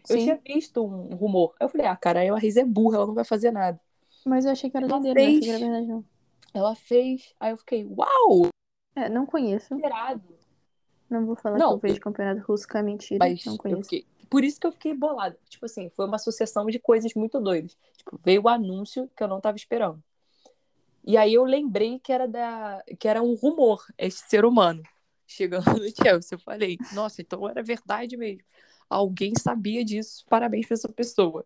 Eu 0.09 0.17
Sim, 0.17 0.25
tinha 0.25 0.41
visto 0.45 0.85
um 0.85 1.15
rumor. 1.15 1.55
Aí 1.61 1.65
eu 1.65 1.69
falei, 1.69 1.87
ah, 1.87 1.97
cara, 1.97 2.21
a 2.35 2.39
Riz 2.39 2.57
é 2.57 2.65
burra, 2.65 2.97
ela 2.97 3.07
não 3.07 3.15
vai 3.15 3.25
fazer 3.25 3.51
nada. 3.53 3.81
mas 4.27 4.45
eu 4.45 4.51
achei 4.51 4.69
que 4.71 4.77
era 4.77 4.87
Ela 4.87 4.99
doideira, 4.99 5.21
não 5.21 5.39
que 5.41 5.45
fez. 5.47 5.49
era 5.49 5.59
verdade, 5.59 5.87
não. 5.87 6.05
Ela 6.55 6.75
fez. 6.75 7.35
Aí 7.41 7.53
eu 7.53 7.57
fiquei, 7.57 7.85
uau! 7.85 8.49
É, 8.97 9.09
não 9.09 9.25
conheço. 9.25 9.75
Esperado. 9.75 10.23
Não 11.09 11.25
vou 11.27 11.37
falar 11.37 11.59
Não, 11.59 11.69
que 11.79 11.87
eu 11.87 11.91
vejo 11.91 12.01
campeonato 12.01 12.41
russo, 12.47 12.67
que 12.67 12.77
é 12.77 12.83
mentira. 12.83 13.19
Mas 13.19 13.45
não 13.45 13.57
conheço. 13.57 13.83
fiquei. 13.85 14.07
Por 14.29 14.43
isso 14.45 14.59
que 14.59 14.67
eu 14.67 14.73
fiquei 14.73 14.95
bolada. 14.95 15.39
Tipo 15.49 15.67
assim, 15.67 15.91
foi 15.91 16.07
uma 16.07 16.19
sucessão 16.19 16.67
de 16.67 16.79
coisas 16.79 17.13
muito 17.15 17.39
doidas. 17.39 17.77
Tipo, 17.97 18.19
veio 18.25 18.43
o 18.43 18.49
anúncio 18.49 19.09
que 19.15 19.23
eu 19.23 19.29
não 19.29 19.41
tava 19.41 19.57
esperando. 19.57 20.03
E 21.05 21.17
aí 21.17 21.35
eu 21.35 21.45
lembrei 21.45 21.99
que 21.99 22.13
era 22.13 22.27
da. 22.27 22.83
que 22.99 23.07
era 23.09 23.23
um 23.23 23.35
rumor, 23.35 23.85
esse 23.99 24.27
ser 24.29 24.45
humano. 24.45 24.83
Chegando 25.27 25.65
no 25.67 25.89
Chelsea. 25.97 26.35
Eu 26.37 26.39
falei, 26.39 26.79
nossa, 26.93 27.21
então 27.21 27.47
era 27.49 27.63
verdade 27.63 28.17
mesmo. 28.17 28.43
Alguém 28.93 29.33
sabia 29.39 29.85
disso. 29.85 30.25
Parabéns 30.29 30.67
pra 30.67 30.75
essa 30.75 30.89
pessoa. 30.89 31.45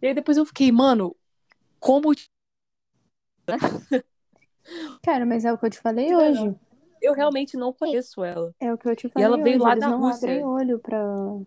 E 0.00 0.06
aí 0.08 0.14
depois 0.14 0.36
eu 0.36 0.44
fiquei, 0.46 0.70
mano, 0.72 1.14
como 1.80 2.12
Cara, 5.02 5.26
mas 5.26 5.44
é 5.44 5.52
o 5.52 5.58
que 5.58 5.66
eu 5.66 5.70
te 5.70 5.78
falei 5.80 6.10
Não, 6.10 6.18
hoje. 6.20 6.56
eu 7.00 7.12
realmente 7.14 7.56
não 7.56 7.72
conheço 7.72 8.22
ela. 8.24 8.54
É 8.60 8.72
o 8.72 8.78
que 8.78 8.88
eu 8.88 8.96
te 8.96 9.08
falei 9.08 9.26
ela 9.26 9.36
veio 9.36 9.56
hoje. 9.56 9.64
lá 9.64 9.72
Eles 9.72 9.80
da 9.84 9.90
não 9.90 10.00
Rússia. 10.00 10.28
abrem 10.30 10.44
olho 10.44 10.78
pra, 10.78 10.98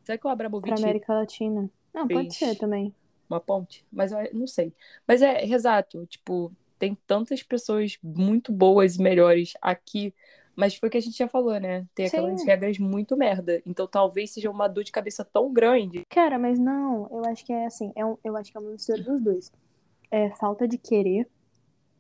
Será 0.04 0.18
que 0.18 0.22
o 0.22 0.22
pra 0.24 0.32
Abramovich 0.34 0.74
América 0.74 1.14
Latina. 1.14 1.70
Não, 1.94 2.08
pode 2.08 2.36
fez. 2.38 2.38
ser 2.38 2.56
também. 2.58 2.94
uma 3.30 3.40
ponte, 3.40 3.86
mas 3.92 4.12
eu 4.12 4.18
não 4.34 4.48
sei. 4.48 4.74
Mas 5.08 5.22
é 5.22 5.46
exato, 5.46 6.06
tipo, 6.08 6.52
tem 6.78 6.94
tantas 7.08 7.42
pessoas 7.42 7.98
muito 8.04 8.52
boas 8.52 8.96
e 8.98 9.02
melhores 9.02 9.54
aqui, 9.62 10.14
mas 10.56 10.76
foi 10.76 10.88
o 10.88 10.92
que 10.92 10.98
a 10.98 11.02
gente 11.02 11.18
já 11.18 11.28
falou, 11.28 11.60
né? 11.60 11.86
Tem 11.94 12.06
aquelas 12.06 12.40
Sim. 12.42 12.46
regras 12.48 12.78
muito 12.80 13.16
merda. 13.18 13.62
Então 13.66 13.88
talvez 13.88 14.32
seja 14.32 14.50
uma 14.50 14.68
dor 14.68 14.84
de 14.84 14.92
cabeça 14.92 15.24
tão 15.26 15.52
grande. 15.52 16.04
Cara, 16.10 16.38
mas 16.40 16.58
não, 16.60 17.08
eu 17.12 17.26
acho 17.26 17.46
que 17.46 17.52
é 17.54 17.66
assim, 17.66 17.92
é 17.96 18.06
um, 18.06 18.18
eu 18.24 18.36
acho 18.38 18.52
que 18.52 18.58
é 18.58 18.62
uma 18.62 18.72
mistura 18.72 19.02
dos 19.04 19.22
dois. 19.22 19.52
É 20.12 20.30
falta 20.32 20.68
de 20.68 20.78
querer 20.78 21.28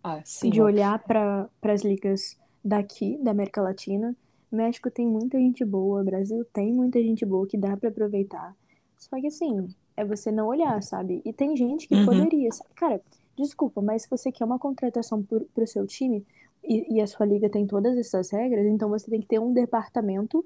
Ah, 0.03 0.21
sim. 0.23 0.49
de 0.49 0.61
olhar 0.61 0.99
para 0.99 1.49
as 1.63 1.81
ligas 1.81 2.37
daqui, 2.63 3.17
da 3.21 3.31
América 3.31 3.61
Latina. 3.61 4.15
México 4.51 4.89
tem 4.89 5.05
muita 5.07 5.37
gente 5.37 5.65
boa, 5.65 6.03
Brasil 6.03 6.45
tem 6.53 6.71
muita 6.71 7.01
gente 7.01 7.25
boa 7.25 7.45
que 7.47 7.57
dá 7.57 7.75
para 7.75 7.89
aproveitar. 7.89 8.55
Só 8.97 9.19
que 9.19 9.27
assim, 9.27 9.67
é 9.97 10.05
você 10.05 10.31
não 10.31 10.47
olhar, 10.47 10.81
sabe? 10.81 11.21
E 11.25 11.33
tem 11.33 11.57
gente 11.57 11.87
que 11.87 11.95
Uhum. 11.95 12.05
poderia, 12.05 12.51
sabe? 12.51 12.69
Cara, 12.75 13.01
desculpa, 13.35 13.81
mas 13.81 14.03
se 14.03 14.09
você 14.09 14.31
quer 14.31 14.45
uma 14.45 14.57
contratação 14.57 15.21
pro, 15.21 15.41
pro 15.53 15.67
seu 15.67 15.85
time 15.85 16.25
e, 16.67 16.95
e 16.95 17.01
a 17.01 17.07
sua 17.07 17.25
liga 17.25 17.49
tem 17.49 17.65
todas 17.65 17.97
essas 17.97 18.31
regras, 18.31 18.65
então 18.65 18.89
você 18.89 19.09
tem 19.09 19.21
que 19.21 19.27
ter 19.27 19.39
um 19.39 19.53
departamento 19.53 20.45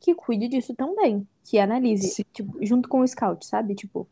que 0.00 0.14
cuide 0.14 0.48
disso 0.48 0.74
também, 0.74 1.26
que 1.44 1.58
analise, 1.58 2.08
Sim. 2.08 2.24
tipo, 2.32 2.56
junto 2.64 2.88
com 2.88 3.00
o 3.00 3.08
scout, 3.08 3.46
sabe? 3.46 3.74
Tipo, 3.74 4.06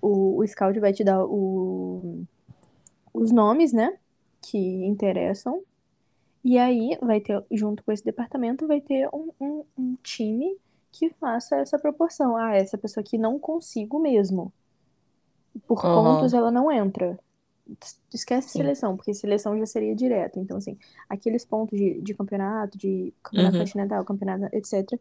o, 0.00 0.38
o 0.38 0.46
scout 0.46 0.78
vai 0.80 0.92
te 0.92 1.04
dar 1.04 1.24
o, 1.24 2.24
os 3.12 3.30
nomes, 3.30 3.72
né? 3.72 3.98
Que 4.40 4.58
interessam. 4.58 5.62
E 6.44 6.56
aí 6.56 6.96
vai 7.02 7.20
ter, 7.20 7.42
junto 7.50 7.84
com 7.84 7.92
esse 7.92 8.04
departamento, 8.04 8.66
vai 8.66 8.80
ter 8.80 9.08
um, 9.12 9.30
um, 9.40 9.64
um 9.76 9.96
time 10.02 10.56
que 10.90 11.10
faça 11.10 11.56
essa 11.56 11.78
proporção. 11.78 12.36
Ah, 12.36 12.54
essa 12.54 12.78
pessoa 12.78 13.02
aqui 13.02 13.18
não 13.18 13.38
consigo 13.38 13.98
mesmo. 13.98 14.52
Por 15.66 15.84
Aham. 15.84 15.94
pontos 15.94 16.32
ela 16.32 16.50
não 16.50 16.70
entra. 16.70 17.18
Es- 17.82 18.00
Esquece 18.14 18.48
Sim. 18.48 18.60
seleção, 18.62 18.96
porque 18.96 19.12
seleção 19.14 19.58
já 19.58 19.66
seria 19.66 19.94
direto. 19.94 20.38
Então, 20.38 20.56
assim, 20.56 20.78
aqueles 21.08 21.44
pontos 21.44 21.78
de, 21.78 22.00
de 22.00 22.14
campeonato, 22.14 22.78
de 22.78 23.12
campeonato 23.22 23.56
Uhum. 23.56 23.58
continental, 23.58 24.04
campeonato, 24.04 24.54
etc. 24.56 25.00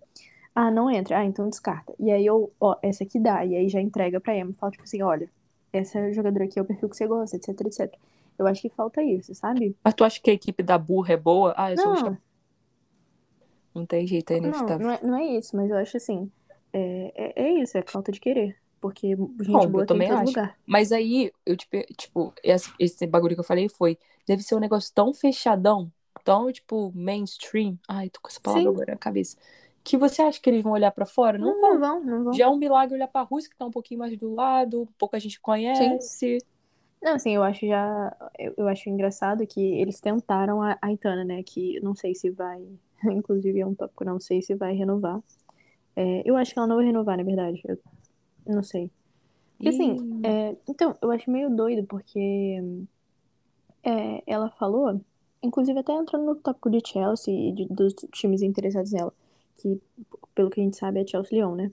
Ah, 0.55 0.71
não 0.71 0.89
entra. 0.91 1.19
Ah, 1.19 1.25
então 1.25 1.49
descarta. 1.49 1.93
E 1.99 2.11
aí 2.11 2.25
eu, 2.25 2.51
ó, 2.59 2.75
essa 2.81 3.03
aqui 3.03 3.19
dá. 3.19 3.45
E 3.45 3.55
aí 3.55 3.69
já 3.69 3.79
entrega 3.81 4.19
pra 4.19 4.35
Emma. 4.37 4.53
Fala, 4.53 4.71
tipo 4.71 4.83
assim, 4.83 5.01
olha, 5.01 5.29
essa 5.71 6.11
jogadora 6.13 6.45
aqui 6.45 6.59
é 6.59 6.61
o 6.61 6.65
perfil 6.65 6.89
que 6.89 6.97
você 6.97 7.07
gosta, 7.07 7.37
etc, 7.37 7.49
etc. 7.61 7.99
Eu 8.37 8.47
acho 8.47 8.61
que 8.61 8.69
falta 8.69 9.01
isso, 9.03 9.33
sabe? 9.35 9.75
Mas 9.83 9.93
tu 9.95 10.03
acha 10.03 10.21
que 10.21 10.29
a 10.29 10.33
equipe 10.33 10.61
da 10.63 10.77
Burra 10.77 11.13
é 11.13 11.17
boa? 11.17 11.53
Ah, 11.57 11.71
eu 11.71 11.77
sou 11.77 11.95
Não, 11.95 12.01
não. 12.01 12.17
não 13.73 13.85
tem 13.85 14.05
jeito, 14.07 14.31
é 14.31 14.37
não, 14.39 14.39
inevitável. 14.39 14.79
não 14.79 14.91
é, 14.91 15.01
não 15.03 15.17
é 15.17 15.25
isso, 15.37 15.55
mas 15.55 15.69
eu 15.69 15.77
acho 15.77 15.97
assim, 15.97 16.31
é, 16.73 17.33
é, 17.39 17.43
é 17.43 17.51
isso, 17.61 17.77
é 17.77 17.81
falta 17.83 18.11
de 18.11 18.19
querer. 18.19 18.57
Porque 18.79 19.15
gente 19.15 19.51
Bom, 19.51 19.69
boa 19.69 19.83
eu 19.83 19.87
também 19.87 20.09
acho. 20.09 20.25
lugar. 20.25 20.57
Mas 20.65 20.91
aí, 20.91 21.31
eu, 21.45 21.55
tipo, 21.57 21.77
tipo 21.95 22.33
esse, 22.43 22.71
esse 22.79 23.07
bagulho 23.07 23.35
que 23.35 23.39
eu 23.39 23.43
falei 23.45 23.69
foi, 23.69 23.97
deve 24.27 24.43
ser 24.43 24.55
um 24.55 24.59
negócio 24.59 24.93
tão 24.93 25.13
fechadão, 25.13 25.91
tão, 26.23 26.51
tipo, 26.51 26.91
mainstream. 26.95 27.77
Ai, 27.87 28.09
tô 28.09 28.19
com 28.21 28.27
essa 28.27 28.39
palavra 28.39 28.69
Sim. 28.69 28.75
agora 28.75 28.91
na 28.93 28.97
cabeça. 28.97 29.37
Que 29.83 29.97
você 29.97 30.21
acha 30.21 30.39
que 30.39 30.49
eles 30.49 30.61
vão 30.61 30.73
olhar 30.73 30.91
pra 30.91 31.05
fora? 31.05 31.37
Não 31.37 31.47
Não, 31.47 31.61
vão. 31.61 31.79
não 31.79 31.79
vão, 31.79 32.03
não 32.03 32.23
vão. 32.25 32.33
Já 32.33 32.45
é 32.45 32.47
um 32.49 32.57
milagre 32.57 32.95
olhar 32.95 33.07
pra 33.07 33.21
Rússia, 33.21 33.49
que 33.49 33.55
tá 33.55 33.65
um 33.65 33.71
pouquinho 33.71 33.99
mais 33.99 34.17
do 34.17 34.35
lado, 34.35 34.87
pouca 34.97 35.19
gente 35.19 35.39
conhece. 35.39 36.39
Não, 37.01 37.13
assim, 37.13 37.35
eu 37.35 37.43
acho 37.43 37.65
já. 37.65 38.15
Eu, 38.37 38.53
eu 38.57 38.67
acho 38.67 38.89
engraçado 38.89 39.45
que 39.47 39.61
eles 39.61 39.99
tentaram 39.99 40.61
a 40.61 40.73
a 40.81 40.87
Aitana, 40.87 41.23
né? 41.23 41.43
Que 41.43 41.79
não 41.79 41.95
sei 41.95 42.13
se 42.15 42.29
vai. 42.29 42.65
Inclusive 43.05 43.59
é 43.59 43.65
um 43.65 43.75
tópico, 43.75 44.03
não 44.03 44.19
sei 44.19 44.41
se 44.41 44.55
vai 44.55 44.73
renovar. 44.73 45.21
É, 45.95 46.23
eu 46.29 46.37
acho 46.37 46.53
que 46.53 46.59
ela 46.59 46.67
não 46.67 46.77
vai 46.77 46.85
renovar, 46.85 47.17
na 47.17 47.23
verdade. 47.23 47.61
Eu 47.65 47.77
não 48.47 48.63
sei. 48.63 48.91
Porque 49.57 49.69
assim, 49.69 49.97
é, 50.23 50.57
então, 50.69 50.97
eu 51.01 51.11
acho 51.11 51.31
meio 51.31 51.49
doido, 51.55 51.85
porque 51.87 52.19
é, 53.83 54.23
ela 54.27 54.49
falou, 54.51 54.99
inclusive 55.41 55.79
até 55.79 55.93
entrando 55.93 56.25
no 56.25 56.35
tópico 56.35 56.69
de 56.69 56.81
Chelsea 56.85 57.33
e 57.33 57.53
de- 57.53 57.65
dos 57.67 57.93
times 58.11 58.41
interessados 58.41 58.91
nela, 58.91 59.13
que, 59.57 59.79
pelo 60.35 60.49
que 60.49 60.59
a 60.61 60.63
gente 60.63 60.77
sabe, 60.77 61.01
é 61.01 61.07
Chelsea 61.07 61.37
Lyon, 61.37 61.55
né? 61.55 61.71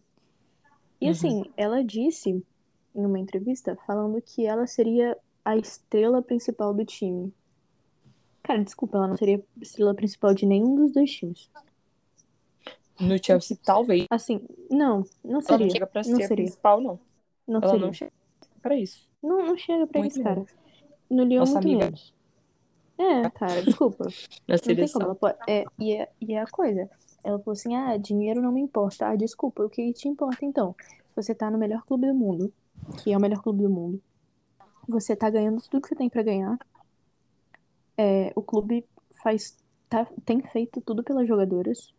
E 1.01 1.07
Uhum. 1.07 1.13
assim, 1.13 1.45
ela 1.57 1.85
disse 1.85 2.31
em 2.31 2.45
uma 3.07 3.19
entrevista 3.19 3.77
falando 3.87 4.21
que 4.23 4.47
ela 4.47 4.67
seria 4.67 5.17
a 5.45 5.57
estrela 5.57 6.23
principal 6.23 6.73
do 6.75 6.85
time. 6.85 7.33
Cara, 8.43 8.63
desculpa, 8.63 8.97
ela 8.99 9.09
não 9.09 9.17
seria 9.17 9.39
a 9.39 9.61
estrela 9.63 9.95
principal 9.95 10.35
de 10.35 10.47
nenhum 10.47 10.77
dos 10.77 10.93
dois 10.93 11.11
times. 11.11 11.51
No 13.01 13.17
Chelsea, 13.23 13.59
talvez. 13.65 14.07
Assim, 14.11 14.41
não, 14.71 15.05
não 15.25 15.41
Ela 15.41 15.43
seria. 15.43 15.67
não 15.67 15.71
chega 15.71 15.87
pra 15.87 16.03
Não 16.07 16.21
ser 16.21 16.29
seria. 16.29 16.45
principal, 16.45 16.81
não. 16.81 17.01
Não 17.47 17.61
Ela 17.61 17.71
seria. 17.71 17.87
não 17.87 17.93
chega 17.93 18.13
pra 18.63 18.77
isso. 18.77 19.09
Não, 19.23 19.47
não 19.47 19.57
chega 19.57 19.87
pra 19.87 20.01
Muito 20.01 20.13
isso, 20.13 20.23
cara. 20.23 20.45
No 21.11 21.25
Lyon, 21.25 21.41
Nossa 21.41 21.61
muito 21.61 21.67
amiga 21.69 21.85
menos. 21.87 22.15
É, 22.99 23.29
cara, 23.31 23.63
desculpa. 23.63 24.05
na 24.47 24.57
Não 24.67 24.77
tem 24.77 24.89
como. 24.89 25.05
Ela 25.07 25.15
pode... 25.15 25.39
é, 25.49 25.65
e, 25.79 25.93
é, 25.95 26.09
e 26.21 26.35
é 26.35 26.41
a 26.41 26.47
coisa. 26.47 26.89
Ela 27.25 27.39
falou 27.39 27.53
assim: 27.53 27.75
ah, 27.75 27.97
dinheiro 27.97 28.41
não 28.43 28.53
me 28.53 28.61
importa. 28.61 29.09
Ah, 29.09 29.17
desculpa, 29.17 29.65
o 29.65 29.71
que 29.71 29.93
te 29.93 30.09
importa 30.09 30.45
então? 30.45 30.75
Você 31.17 31.35
tá 31.35 31.51
no 31.51 31.59
melhor 31.59 31.85
clube 31.85 32.07
do 32.07 32.15
mundo, 32.15 32.53
que 33.03 33.13
é 33.13 33.17
o 33.17 33.21
melhor 33.21 33.43
clube 33.43 33.63
do 33.63 33.71
mundo, 33.71 34.03
você 34.89 35.15
tá 35.17 35.31
ganhando 35.31 35.61
tudo 35.63 35.81
que 35.81 35.89
você 35.89 35.95
tem 35.95 36.09
pra 36.09 36.23
ganhar. 36.23 36.59
É, 37.97 38.33
o 38.35 38.43
clube 38.43 38.85
faz, 39.23 39.57
tá, 39.89 40.05
tem 40.25 40.41
feito 40.43 40.81
tudo 40.81 41.03
pelas 41.05 41.27
jogadoras. 41.29 41.93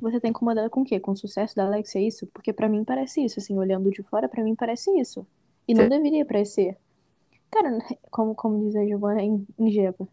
Você 0.00 0.20
tá 0.20 0.28
incomodada 0.28 0.70
com 0.70 0.82
o 0.82 0.84
quê? 0.84 0.98
Com 1.00 1.12
o 1.12 1.16
sucesso 1.16 1.54
da 1.56 1.64
Alex, 1.66 1.94
é 1.96 2.00
isso? 2.00 2.26
Porque 2.28 2.52
pra 2.52 2.68
mim 2.68 2.84
parece 2.84 3.24
isso, 3.24 3.38
assim, 3.40 3.56
olhando 3.58 3.90
de 3.90 4.02
fora, 4.02 4.28
pra 4.28 4.42
mim 4.44 4.54
parece 4.54 4.90
isso. 4.98 5.26
E 5.68 5.74
não 5.74 5.88
deveria 5.88 6.24
parecer. 6.24 6.76
Cara, 7.50 7.70
como, 8.10 8.34
como 8.34 8.60
diz 8.66 8.76
a 8.76 8.84
Giovanna 8.86 9.22
em, 9.22 9.46
em 9.58 9.70
Geva, 9.70 10.08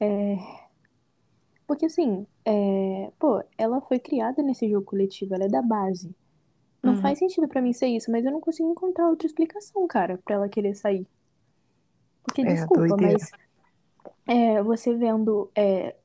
é, 0.00 0.36
porque 1.66 1.86
assim, 1.86 2.26
é, 2.44 3.10
pô, 3.18 3.42
ela 3.56 3.80
foi 3.80 3.98
criada 3.98 4.42
nesse 4.42 4.68
jogo 4.68 4.84
coletivo, 4.86 5.34
ela 5.34 5.44
é 5.44 5.48
da 5.48 5.62
base. 5.62 6.14
Não 6.82 6.94
Uhum. 6.94 6.96
faz 6.96 7.18
sentido 7.18 7.48
pra 7.48 7.62
mim 7.62 7.72
ser 7.72 7.88
isso, 7.88 8.10
mas 8.10 8.24
eu 8.24 8.32
não 8.32 8.40
consigo 8.40 8.70
encontrar 8.70 9.08
outra 9.08 9.26
explicação, 9.26 9.86
cara, 9.88 10.18
pra 10.24 10.36
ela 10.36 10.48
querer 10.48 10.74
sair. 10.76 11.06
Porque, 12.22 12.44
É, 12.44 12.44
desculpa, 12.44 12.96
doideira. 12.96 12.96
mas 12.96 13.30
é, 14.26 14.62
você 14.62 14.94
vendo 14.94 15.50
é, 15.56 15.96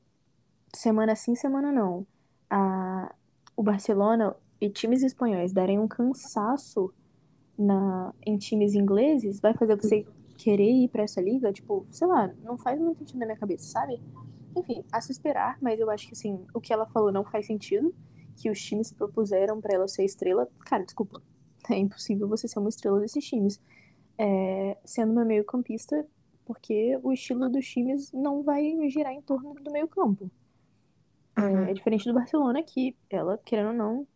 semana 0.74 1.16
sim, 1.16 1.34
semana 1.36 1.72
não, 1.72 2.06
a, 2.50 3.14
o 3.56 3.62
Barcelona 3.62 4.36
e 4.60 4.70
times 4.70 5.02
espanhóis 5.02 5.52
darem 5.52 5.78
um 5.78 5.88
cansaço 5.88 6.92
na, 7.58 8.12
em 8.24 8.36
times 8.36 8.74
ingleses, 8.74 9.40
vai 9.40 9.54
fazer 9.54 9.76
você 9.76 10.06
querer 10.36 10.70
ir 10.70 10.88
pra 10.88 11.02
essa 11.02 11.20
liga? 11.20 11.52
Tipo, 11.52 11.86
sei 11.90 12.06
lá, 12.06 12.32
não 12.42 12.56
faz 12.58 12.78
muito 12.80 12.98
sentido 12.98 13.18
na 13.18 13.26
minha 13.26 13.38
cabeça, 13.38 13.66
sabe? 13.66 14.00
Enfim, 14.56 14.84
a 14.90 15.00
se 15.00 15.12
esperar, 15.12 15.58
mas 15.60 15.78
eu 15.80 15.90
acho 15.90 16.06
que 16.06 16.14
assim, 16.14 16.44
o 16.54 16.60
que 16.60 16.72
ela 16.72 16.86
falou 16.86 17.12
não 17.12 17.24
faz 17.24 17.46
sentido. 17.46 17.94
Que 18.36 18.50
os 18.50 18.60
times 18.60 18.92
propuseram 18.92 19.60
pra 19.62 19.74
ela 19.74 19.88
ser 19.88 20.04
estrela. 20.04 20.48
Cara, 20.60 20.84
desculpa. 20.84 21.22
É 21.68 21.76
impossível 21.76 22.28
você 22.28 22.46
ser 22.46 22.60
uma 22.60 22.68
estrela 22.68 23.00
desses 23.00 23.24
times. 23.26 23.60
É, 24.16 24.78
sendo 24.84 25.10
uma 25.10 25.24
meio-campista, 25.24 26.06
porque 26.44 26.96
o 27.02 27.12
estilo 27.12 27.48
dos 27.48 27.66
times 27.66 28.12
não 28.12 28.40
vai 28.44 28.88
girar 28.88 29.12
em 29.12 29.20
torno 29.20 29.52
do 29.54 29.72
meio-campo. 29.72 30.30
É, 31.36 31.40
Uhum. 31.42 31.64
é 31.64 31.74
diferente 31.74 32.06
do 32.08 32.14
Barcelona, 32.14 32.62
que 32.62 32.96
ela, 33.10 33.38
querendo 33.44 33.68
ou 33.68 33.74
não, 33.74 34.06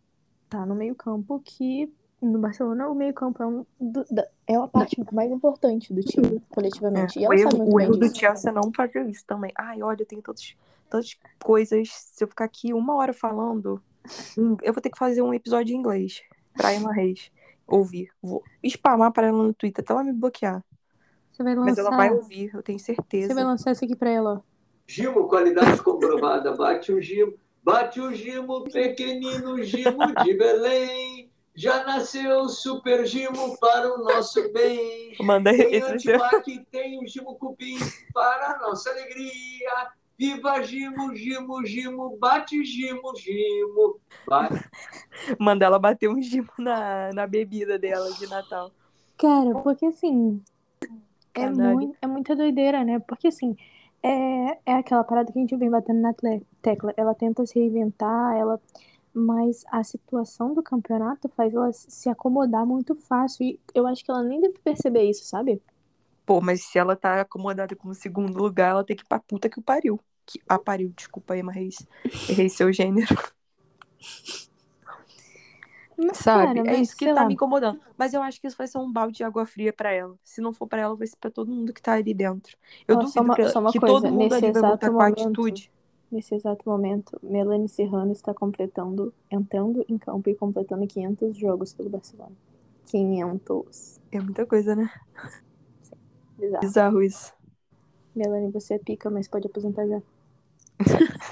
tá 0.49 0.65
no 0.65 0.75
meio-campo, 0.75 1.41
que 1.45 1.93
no 2.21 2.39
Barcelona 2.39 2.89
o 2.89 2.95
meio-campo 2.95 3.43
é, 3.43 3.47
um 3.47 3.67
do- 3.81 4.05
da- 4.11 4.29
é 4.47 4.55
a 4.57 4.67
parte 4.69 4.97
mais 5.13 5.31
importante 5.31 5.93
do 5.93 6.03
time, 6.03 6.41
coletivamente. 6.51 7.19
E 7.19 7.25
É, 7.25 7.29
o 7.29 7.33
ela 7.33 7.39
sabe 7.39 7.57
erro, 7.57 7.59
muito 7.59 7.75
o 7.75 7.81
erro 7.81 7.97
do. 7.97 8.15
Chelsea 8.15 8.51
é 8.51 8.53
não 8.55 8.73
fazer 8.75 9.09
isso 9.09 9.25
também. 9.27 9.53
Ai, 9.57 9.83
olha, 9.83 10.03
eu 10.03 10.07
tenho 10.07 10.23
todas, 10.23 10.55
todas 10.91 11.17
coisas. 11.43 11.89
Se 11.91 12.25
eu 12.25 12.29
ficar 12.29 12.45
aqui 12.45 12.73
uma 12.73 12.95
hora 12.95 13.13
falando, 13.13 13.83
eu 14.63 14.73
vou 14.73 14.83
ter 14.83 14.91
que 14.91 14.99
fazer 14.99 15.23
um 15.23 15.33
episódio 15.35 15.75
em 15.75 15.79
inglês 15.79 16.23
pra 16.55 16.75
Emma 16.75 16.93
Reis 16.93 17.31
ouvir. 17.67 18.11
Vou 18.23 18.43
spamar 18.65 19.13
pra 19.13 19.27
ela 19.29 19.43
no 19.43 19.55
Twitter 19.55 19.83
até 19.85 19.93
ela 19.93 20.05
me 20.05 20.13
bloquear. 20.13 20.63
Você 21.33 21.43
vai 21.43 21.55
Mas 21.55 21.79
ela 21.79 21.91
lançar, 21.91 21.97
vai 21.97 22.11
ouvir, 22.11 22.51
eu 22.53 22.63
tenho 22.63 22.79
você 22.79 22.93
vai 22.95 22.97
certeza. 22.97 23.45
lançar 23.45 23.73
isso 23.73 23.85
aqui 23.85 23.97
pra 23.97 24.11
ela, 24.11 24.35
ó. 24.35 24.50
Gimo, 24.91 25.29
qualidade 25.29 25.81
comprovada. 25.85 26.53
Bate 26.57 26.91
o 26.91 27.01
Gimo, 27.01 27.35
bate 27.63 28.01
o 28.01 28.13
Gimo, 28.13 28.65
pequenino 28.65 29.63
Gimo 29.63 30.13
de 30.25 30.35
Belém. 30.35 31.31
Já 31.55 31.85
nasceu 31.85 32.41
o 32.41 32.49
Super 32.49 33.07
Gimo 33.07 33.57
para 33.61 33.95
o 33.95 34.03
nosso 34.03 34.53
bem. 34.53 35.15
Manda 35.21 35.53
Tem 35.53 35.81
antibac, 35.81 36.67
tem 36.73 36.99
o 36.99 37.07
Gimo 37.07 37.37
Cupim 37.37 37.79
para 38.13 38.55
a 38.55 38.59
nossa 38.59 38.91
alegria. 38.91 39.93
Viva 40.19 40.61
Gimo, 40.63 41.15
Gimo, 41.15 41.65
Gimo, 41.65 42.19
bate 42.19 42.65
Gimo, 42.65 43.15
Gimo. 43.17 44.01
Bate. 44.27 44.69
Manda 45.39 45.67
ela 45.67 45.79
bater 45.79 46.09
um 46.09 46.21
gimo 46.21 46.51
na, 46.59 47.13
na 47.13 47.29
bebida 47.29 47.79
dela 47.79 48.11
de 48.13 48.27
Natal. 48.27 48.73
Cara, 49.17 49.55
porque 49.63 49.87
assim, 49.87 50.43
é, 51.33 51.49
muito, 51.49 51.97
é 52.03 52.07
muita 52.09 52.35
doideira, 52.35 52.85
né? 52.85 52.99
Porque 52.99 53.29
assim, 53.29 53.57
é, 54.03 54.59
é 54.67 54.73
aquela 54.75 55.05
parada 55.05 55.33
que 55.33 55.39
a 55.39 55.43
gente 55.43 55.57
vem 55.57 55.71
batendo 55.71 56.01
na 56.01 56.15
tecla. 56.63 56.93
Ela 56.97 57.15
tenta 57.15 57.45
se 57.47 57.59
reinventar, 57.59 58.37
ela. 58.37 58.61
Mas 59.13 59.65
a 59.73 59.83
situação 59.83 60.55
do 60.55 60.63
campeonato 60.63 61.29
faz 61.29 61.53
ela 61.53 61.73
se 61.73 62.09
acomodar 62.09 62.65
muito 62.65 62.95
fácil. 62.95 63.45
E 63.45 63.61
eu 63.75 63.87
acho 63.87 64.05
que 64.05 64.11
ela 64.11 64.23
nem 64.23 64.41
deve 64.41 64.59
perceber 64.61 65.03
isso, 65.03 65.25
sabe? 65.25 65.61
Pô, 66.25 66.41
mas 66.41 66.63
se 66.63 66.79
ela 66.79 66.95
tá 66.95 67.21
acomodada 67.21 67.75
com 67.75 67.89
o 67.89 67.95
segundo 67.95 68.41
lugar, 68.41 68.71
ela 68.71 68.85
tem 68.85 68.97
que 68.97 69.03
ir 69.03 69.07
pra 69.07 69.19
puta 69.19 69.49
que 69.49 69.59
o 69.59 69.63
pariu. 69.63 69.99
Que, 70.25 70.41
ah, 70.49 70.59
pariu, 70.59 70.93
desculpa, 70.97 71.37
Emma 71.37 71.51
Reis. 71.51 71.85
Errei 72.29 72.49
seu 72.49 72.73
gênero. 72.73 73.09
Mas, 76.03 76.17
Sabe? 76.19 76.55
cara, 76.63 76.71
é 76.71 76.81
isso 76.81 76.97
que 76.97 77.07
tá 77.07 77.13
lá. 77.13 77.27
me 77.27 77.35
incomodando. 77.35 77.79
Mas 77.99 78.15
eu 78.15 78.23
acho 78.23 78.41
que 78.41 78.47
isso 78.47 78.57
vai 78.57 78.67
ser 78.67 78.79
um 78.79 78.91
balde 78.91 79.19
de 79.19 79.25
água 79.25 79.45
fria 79.45 79.73
pra 79.73 79.93
ela. 79.93 80.17
Se 80.25 80.41
não 80.41 80.53
for 80.53 80.67
pra 80.67 80.81
ela, 80.81 80.97
vai 80.97 81.07
ser 81.07 81.17
pra 81.17 81.31
todo 81.31 81.51
mundo 81.53 81.73
que 81.75 81.83
tá 81.83 81.93
ali 81.93 82.15
dentro. 82.15 82.57
Eu 82.89 82.97
Ó, 82.97 82.99
duvido 83.01 83.13
só 83.13 83.21
uma- 83.21 83.35
que, 83.37 83.49
só 83.49 83.61
uma 83.61 83.71
que 83.73 83.79
coisa, 83.79 83.95
todo 83.95 84.11
mundo 84.11 84.23
nesse 84.23 84.35
ali 84.37 84.53
vai 84.53 84.63
voltar 84.63 84.87
exato 84.87 84.93
com 84.93 85.01
a 85.03 85.09
momento- 85.09 85.23
atitude. 85.27 85.73
Nesse 86.11 86.35
exato 86.35 86.69
momento, 86.69 87.19
Melanie 87.23 87.69
Serrano 87.69 88.11
está 88.13 88.33
completando, 88.35 89.13
entrando 89.31 89.85
em 89.89 89.97
campo 89.99 90.29
e 90.29 90.35
completando 90.35 90.87
500 90.87 91.37
jogos 91.37 91.73
pelo 91.73 91.89
Barcelona. 91.91 92.33
500. 92.87 94.01
É 94.11 94.19
muita 94.19 94.45
coisa, 94.47 94.75
né? 94.75 94.91
Bizarro. 96.39 96.61
Bizarro 96.61 97.03
isso. 97.03 97.33
Melanie, 98.17 98.51
você 98.51 98.75
é 98.75 98.79
pica, 98.79 99.09
mas 99.11 99.29
pode 99.29 99.47
aposentar 99.47 99.87
já. 99.87 100.03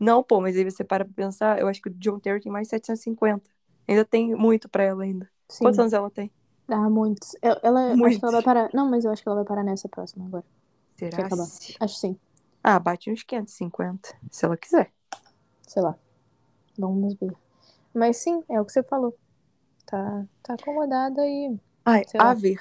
Não, 0.00 0.22
pô, 0.22 0.40
mas 0.40 0.56
aí 0.56 0.64
você 0.64 0.82
para 0.82 1.04
pra 1.04 1.14
pensar, 1.14 1.60
eu 1.60 1.68
acho 1.68 1.80
que 1.80 1.88
o 1.88 1.94
John 1.94 2.18
Terry 2.18 2.40
tem 2.40 2.50
mais 2.50 2.68
750. 2.68 3.48
Ainda 3.88 4.04
tem 4.04 4.34
muito 4.34 4.68
pra 4.68 4.82
ela 4.84 5.02
ainda. 5.04 5.28
Sim. 5.48 5.64
Quantos 5.64 5.78
anos 5.78 5.92
ela 5.92 6.10
tem? 6.10 6.30
Ah, 6.68 6.88
muitos. 6.88 7.34
Eu- 7.42 7.58
Ela, 7.62 7.88
acho 7.88 7.96
Muitos. 7.96 8.18
que 8.18 8.24
ela 8.24 8.32
vai 8.32 8.42
parar. 8.42 8.70
Não, 8.72 8.88
mas 8.88 9.04
eu 9.04 9.10
acho 9.10 9.22
que 9.22 9.28
ela 9.28 9.36
vai 9.36 9.44
parar 9.44 9.62
nessa 9.64 9.88
próxima 9.88 10.24
agora. 10.26 10.44
Será? 10.96 11.28
Se- 11.46 11.76
Acho 11.80 11.96
sim. 11.96 12.16
Ah, 12.62 12.78
bate 12.78 13.10
uns 13.10 13.22
550, 13.24 14.14
se 14.30 14.44
ela 14.44 14.56
quiser. 14.56 14.92
Sei 15.66 15.82
lá. 15.82 15.96
Vamos 16.78 17.14
ver. 17.14 17.32
Mas 17.92 18.18
sim, 18.18 18.42
é 18.48 18.60
o 18.60 18.64
que 18.64 18.72
você 18.72 18.82
falou. 18.82 19.16
Tá, 19.84 20.24
tá 20.42 20.54
acomodada 20.54 21.26
e. 21.26 21.54
Ai, 21.84 22.04
lá. 22.14 22.30
a 22.30 22.34
ver. 22.34 22.58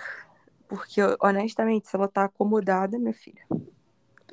Porque, 0.67 0.99
honestamente, 1.21 1.87
se 1.87 1.95
ela 1.95 2.07
tá 2.07 2.25
acomodada, 2.25 2.97
minha 2.97 3.13
filha, 3.13 3.45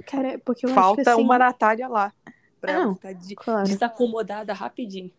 Cara, 0.06 0.34
é 0.34 0.38
porque 0.38 0.64
eu 0.64 0.70
acho 0.70 0.80
falta 0.80 1.02
que 1.02 1.10
assim, 1.10 1.22
uma 1.22 1.38
Natália 1.38 1.88
lá. 1.88 2.12
Pra 2.60 2.72
Ah, 2.72 2.82
ela 2.82 2.94
ficar 2.94 3.12
de- 3.14 3.34
Claro. 3.36 3.64
desacomodada 3.68 4.52
rapidinho. 4.52 5.12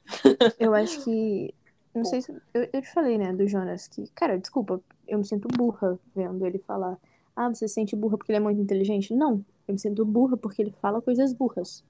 Eu 0.60 0.74
acho 0.74 1.04
que. 1.04 1.54
Não 2.00 2.06
sei 2.06 2.22
se. 2.22 2.32
Eu, 2.54 2.68
eu 2.72 2.82
te 2.82 2.92
falei, 2.92 3.18
né, 3.18 3.34
do 3.34 3.48
Jonas, 3.48 3.88
que. 3.88 4.08
Cara, 4.16 4.38
desculpa, 4.38 4.82
eu 5.08 5.18
me 5.18 5.26
sinto 5.26 5.48
burra 5.48 6.00
vendo 6.16 6.46
ele 6.46 6.60
falar. 6.60 6.98
Ah, 7.36 7.48
você 7.48 7.68
se 7.68 7.76
sente 7.76 7.96
burra 7.96 8.18
porque 8.18 8.32
ele 8.32 8.38
é 8.38 8.42
muito 8.42 8.62
inteligente? 8.62 9.14
Não. 9.14 9.44
Eu 9.68 9.74
me 9.74 9.80
sinto 9.80 10.04
burra 10.06 10.36
porque 10.36 10.62
ele 10.62 10.72
fala 10.82 11.02
coisas 11.02 11.34
burras. 11.34 11.84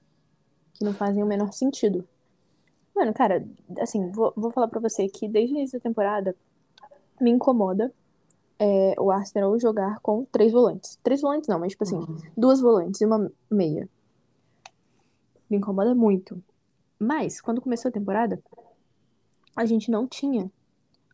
Que 0.74 0.84
não 0.84 0.92
fazem 0.92 1.22
o 1.22 1.26
menor 1.26 1.52
sentido. 1.52 2.06
Mano, 2.94 3.12
cara, 3.12 3.46
assim, 3.78 4.10
vou, 4.10 4.32
vou 4.36 4.50
falar 4.50 4.68
pra 4.68 4.80
você 4.80 5.08
que 5.08 5.28
desde 5.28 5.54
o 5.54 5.58
início 5.58 5.78
da 5.78 5.82
temporada 5.82 6.36
me 7.20 7.30
incomoda 7.30 7.92
é, 8.58 8.94
o 8.98 9.10
Arsenal 9.10 9.58
jogar 9.58 10.00
com 10.00 10.24
três 10.26 10.52
volantes. 10.52 10.98
Três 11.02 11.22
volantes 11.22 11.48
não, 11.48 11.58
mas 11.58 11.72
tipo 11.72 11.84
assim, 11.84 11.98
duas 12.36 12.60
volantes 12.60 13.00
e 13.00 13.06
uma 13.06 13.30
meia. 13.50 13.88
Me 15.48 15.56
incomoda 15.56 15.94
muito. 15.94 16.42
Mas, 16.98 17.40
quando 17.40 17.62
começou 17.62 17.88
a 17.88 17.92
temporada, 17.92 18.38
a 19.60 19.66
gente 19.66 19.90
não 19.90 20.06
tinha 20.06 20.50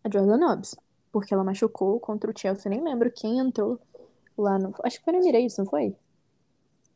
a 0.04 0.08
Jordan 0.08 0.36
Nobbs. 0.38 0.76
Porque 1.10 1.32
ela 1.32 1.42
machucou 1.42 1.98
contra 1.98 2.30
o 2.30 2.38
Chelsea. 2.38 2.68
Nem 2.70 2.82
lembro 2.82 3.10
quem 3.10 3.38
entrou 3.38 3.80
lá 4.36 4.58
no. 4.58 4.72
Acho 4.84 4.98
que 4.98 5.04
foi 5.04 5.14
no 5.14 5.20
Emirates, 5.20 5.56
não 5.56 5.64
foi? 5.64 5.96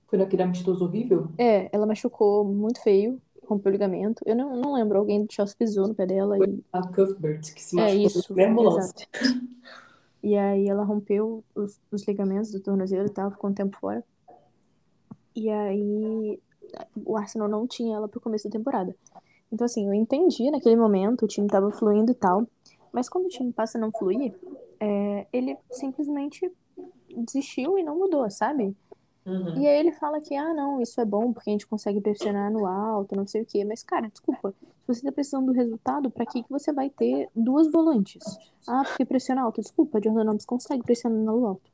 Foi 0.06 0.18
naquele 0.18 0.42
amistoso 0.42 0.84
horrível? 0.84 1.28
É, 1.38 1.68
ela 1.72 1.86
machucou 1.86 2.44
muito 2.44 2.82
feio, 2.82 3.20
rompeu 3.46 3.70
o 3.70 3.72
ligamento. 3.72 4.22
Eu 4.26 4.36
não, 4.36 4.56
não 4.56 4.74
lembro, 4.74 4.98
alguém 4.98 5.24
do 5.24 5.32
Chelsea 5.32 5.56
pisou 5.58 5.88
no 5.88 5.94
pé 5.94 6.04
dela 6.06 6.36
e, 6.38 6.62
A 6.72 6.86
Cuthbert, 6.86 7.54
que 7.54 7.62
se 7.62 7.78
É 7.80 7.82
machucou 7.84 8.06
isso, 8.06 8.34
mesmo 8.34 8.62
lance. 8.62 9.06
exato. 9.14 9.46
e 10.22 10.36
aí 10.36 10.68
ela 10.68 10.84
rompeu 10.84 11.42
os, 11.54 11.80
os 11.90 12.06
ligamentos 12.06 12.50
do 12.52 12.60
tornozelo 12.60 13.06
e 13.06 13.10
tal, 13.10 13.30
ficou 13.30 13.48
um 13.50 13.54
tempo 13.54 13.76
fora. 13.80 14.04
E 15.34 15.48
aí 15.48 16.38
o 17.04 17.16
Arsenal 17.16 17.48
não 17.48 17.66
tinha 17.66 17.96
ela 17.96 18.08
pro 18.08 18.20
começo 18.20 18.48
da 18.48 18.52
temporada. 18.52 18.94
Então 19.52 19.64
assim, 19.64 19.86
eu 19.86 19.94
entendi 19.94 20.50
naquele 20.50 20.76
momento, 20.76 21.24
o 21.24 21.28
time 21.28 21.46
tava 21.46 21.70
fluindo 21.70 22.12
e 22.12 22.14
tal, 22.14 22.46
mas 22.92 23.08
quando 23.08 23.26
o 23.26 23.28
time 23.28 23.52
passa 23.52 23.78
a 23.78 23.80
não 23.80 23.90
fluir, 23.92 24.34
é, 24.78 25.26
ele 25.32 25.56
simplesmente 25.70 26.50
desistiu 27.16 27.78
e 27.78 27.82
não 27.82 27.98
mudou, 27.98 28.28
sabe? 28.30 28.74
Uhum. 29.26 29.58
E 29.58 29.66
aí 29.66 29.78
ele 29.78 29.92
fala 29.92 30.20
que, 30.20 30.34
ah, 30.34 30.54
não, 30.54 30.80
isso 30.80 31.00
é 31.00 31.04
bom 31.04 31.32
porque 31.32 31.50
a 31.50 31.52
gente 31.52 31.66
consegue 31.66 32.00
pressionar 32.00 32.50
no 32.50 32.66
alto, 32.66 33.14
não 33.14 33.26
sei 33.26 33.42
o 33.42 33.46
quê. 33.46 33.64
Mas, 33.64 33.82
cara, 33.82 34.08
desculpa, 34.08 34.54
se 34.60 34.86
você 34.86 35.02
tá 35.02 35.12
precisando 35.12 35.46
do 35.46 35.52
resultado, 35.52 36.10
pra 36.10 36.24
que 36.24 36.42
que 36.42 36.50
você 36.50 36.72
vai 36.72 36.88
ter 36.88 37.28
duas 37.36 37.70
volantes? 37.70 38.22
Ah, 38.66 38.82
porque 38.84 39.04
pressiona 39.04 39.42
alto. 39.42 39.60
Desculpa, 39.60 39.98
a 39.98 40.00
Jordan 40.00 40.24
Nobbs 40.24 40.46
consegue 40.46 40.82
pressionar 40.82 41.18
no 41.18 41.46
alto. 41.46 41.70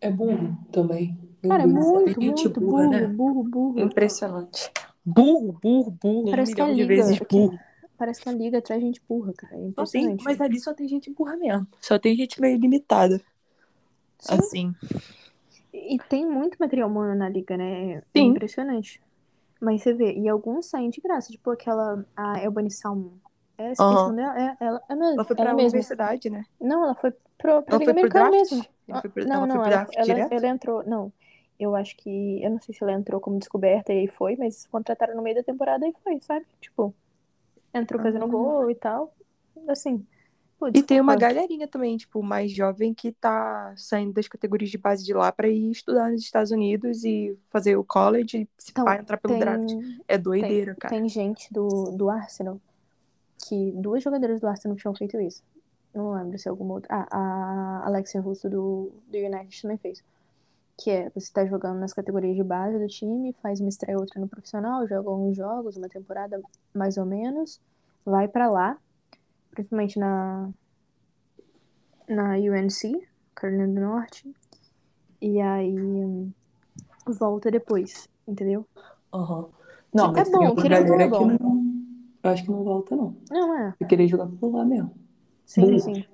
É 0.00 0.10
burro 0.10 0.56
também. 0.70 1.18
Cara, 1.42 1.64
é 1.64 1.66
muito, 1.66 2.20
muito 2.20 2.60
burra, 2.60 2.70
burro, 2.70 2.90
né? 2.90 3.06
burro, 3.08 3.42
burro. 3.44 3.80
Impressionante. 3.80 4.70
Burro, 5.06 5.52
burro, 5.62 5.90
burro. 5.92 6.30
Parece 6.30 6.52
um 6.52 6.54
que 6.56 6.60
a 6.60 6.66
milhão 6.66 6.76
de 6.76 6.82
liga, 6.82 7.04
vezes 7.04 7.18
burro. 7.30 7.58
parece 7.96 8.20
que 8.20 8.28
a 8.28 8.32
liga 8.32 8.60
traz 8.60 8.82
gente 8.82 9.00
burra, 9.08 9.32
cara. 9.36 9.54
É 9.54 9.58
Só 9.58 9.86
tem, 9.86 10.02
impressionante. 10.04 10.24
mas 10.24 10.40
ali 10.40 10.58
só 10.60 10.74
tem 10.74 10.88
gente 10.88 11.10
burra 11.12 11.36
mesmo. 11.36 11.66
Só 11.80 11.98
tem 11.98 12.16
gente 12.16 12.40
meio 12.40 12.58
limitada. 12.58 13.18
Sim, 14.18 14.34
Assim. 14.34 14.74
E 15.72 15.98
tem 16.08 16.26
muito 16.26 16.56
material 16.58 16.88
humano 16.88 17.14
na 17.14 17.28
liga, 17.28 17.56
né? 17.56 17.92
É 17.92 18.02
Sim. 18.16 18.30
impressionante. 18.30 19.00
Mas 19.60 19.82
você 19.82 19.92
vê, 19.94 20.12
e 20.14 20.28
alguns 20.28 20.66
saem 20.66 20.90
de 20.90 21.00
graça, 21.00 21.30
tipo 21.30 21.50
aquela, 21.50 22.04
a 22.16 22.42
Elbani 22.42 22.70
Salmon. 22.70 23.12
É, 23.58 23.72
dela, 23.72 24.38
é, 24.38 24.56
ela, 24.60 24.82
é 24.88 24.94
mesmo, 24.94 25.14
Ela 25.14 25.24
foi 25.24 25.36
ela 25.36 25.44
pra 25.46 25.54
mesma. 25.54 25.68
universidade, 25.68 26.28
né? 26.28 26.44
Não, 26.60 26.84
ela 26.84 26.94
foi 26.94 27.10
pro, 27.38 27.62
pra 27.62 27.76
Ela 27.76 27.78
Liga 27.78 27.94
foi 27.94 28.08
pro 28.08 28.18
Americana 28.18 28.30
draft? 28.30 28.50
mesmo. 28.52 28.66
Ela 28.88 29.00
foi 29.00 29.10
pro, 29.10 29.24
não, 29.26 29.34
ela 29.36 29.46
não, 29.46 29.54
foi 29.56 29.64
pro 29.64 29.72
ela, 29.72 29.84
draft 29.84 29.96
ela, 29.96 30.28
ela 30.34 30.48
entrou. 30.48 30.84
Não, 30.86 31.12
eu 31.58 31.74
acho 31.76 31.96
que. 31.96 32.42
Eu 32.42 32.50
não 32.50 32.60
sei 32.60 32.74
se 32.74 32.82
ela 32.82 32.92
entrou 32.92 33.20
como 33.20 33.38
descoberta 33.38 33.92
e 33.92 34.00
aí 34.00 34.08
foi, 34.08 34.36
mas 34.36 34.66
contrataram 34.66 35.14
no 35.16 35.22
meio 35.22 35.36
da 35.36 35.42
temporada 35.42 35.86
e 35.86 35.92
foi, 36.04 36.20
sabe? 36.20 36.46
Tipo, 36.60 36.94
entrou 37.72 38.00
fazendo 38.00 38.24
Ah. 38.24 38.28
gol 38.28 38.70
e 38.70 38.74
tal. 38.74 39.14
Assim. 39.68 40.04
Pô, 40.58 40.68
E 40.68 40.82
tem 40.82 40.98
uma 41.02 41.16
galerinha 41.16 41.68
também, 41.68 41.98
tipo, 41.98 42.22
mais 42.22 42.50
jovem 42.50 42.94
que 42.94 43.12
tá 43.12 43.74
saindo 43.76 44.14
das 44.14 44.26
categorias 44.26 44.70
de 44.70 44.78
base 44.78 45.04
de 45.04 45.12
lá 45.12 45.30
pra 45.30 45.48
ir 45.48 45.70
estudar 45.70 46.10
nos 46.10 46.22
Estados 46.22 46.50
Unidos 46.50 47.04
e 47.04 47.36
fazer 47.50 47.76
o 47.76 47.84
college 47.84 48.38
e 48.38 48.48
se 48.56 48.70
Então, 48.70 48.84
pá, 48.86 48.96
entrar 48.96 49.18
pelo 49.18 49.34
tem, 49.34 49.40
draft. 49.40 49.70
É 50.08 50.16
doideira, 50.16 50.74
cara. 50.74 50.94
tem 50.94 51.06
gente 51.10 51.52
do, 51.52 51.90
do 51.92 52.08
Arsenal 52.08 52.58
que 53.46 53.70
duas 53.72 54.02
jogadoras 54.02 54.40
do 54.40 54.46
Arsenal 54.48 54.76
tinham 54.78 54.94
feito 54.94 55.20
isso. 55.20 55.42
Não 55.94 56.12
lembro 56.14 56.38
se 56.38 56.48
alguma 56.48 56.74
outra. 56.74 57.06
Ah, 57.10 57.82
a 57.84 57.86
Alexia 57.86 58.20
Russo 58.20 58.48
do, 58.48 58.90
do 59.08 59.18
United 59.18 59.60
também 59.62 59.76
fez. 59.76 60.02
Que 60.78 60.90
é, 60.90 61.10
você 61.10 61.32
tá 61.32 61.46
jogando 61.46 61.78
nas 61.80 61.92
categorias 61.94 62.36
de 62.36 62.42
base 62.44 62.78
do 62.78 62.86
time, 62.86 63.34
faz 63.42 63.60
uma 63.60 63.68
estreia 63.68 63.98
outra 63.98 64.20
no 64.20 64.28
profissional, 64.28 64.86
joga 64.86 65.08
alguns 65.08 65.36
jogos, 65.36 65.76
uma 65.76 65.88
temporada 65.88 66.40
mais 66.74 66.96
ou 66.98 67.06
menos, 67.06 67.60
vai 68.04 68.28
pra 68.28 68.50
lá, 68.50 68.76
principalmente 69.50 69.98
na 69.98 70.50
na 72.08 72.34
UNC, 72.36 73.06
Carolina 73.34 73.66
do 73.66 73.80
Norte, 73.80 74.32
e 75.20 75.40
aí 75.40 75.74
volta 77.06 77.50
depois, 77.50 78.08
entendeu? 78.28 78.64
Aham. 79.12 79.48
Não, 79.92 80.08
É 80.08 80.12
mas 80.12 80.30
bom, 80.30 80.38
ou 80.48 80.54
não, 80.54 80.68
galera 80.68 81.02
é 81.02 81.06
que 81.06 81.10
bom. 81.10 81.26
não. 81.26 81.66
Eu 82.22 82.30
acho 82.30 82.44
que 82.44 82.50
não 82.50 82.62
volta, 82.64 82.94
não. 82.96 83.16
Não 83.30 83.58
é, 83.58 83.74
Eu 83.80 83.86
queria 83.86 84.06
jogar 84.06 84.26
por 84.26 84.54
lá 84.54 84.64
mesmo. 84.64 84.94
sim, 85.46 85.78
sim. 85.78 86.04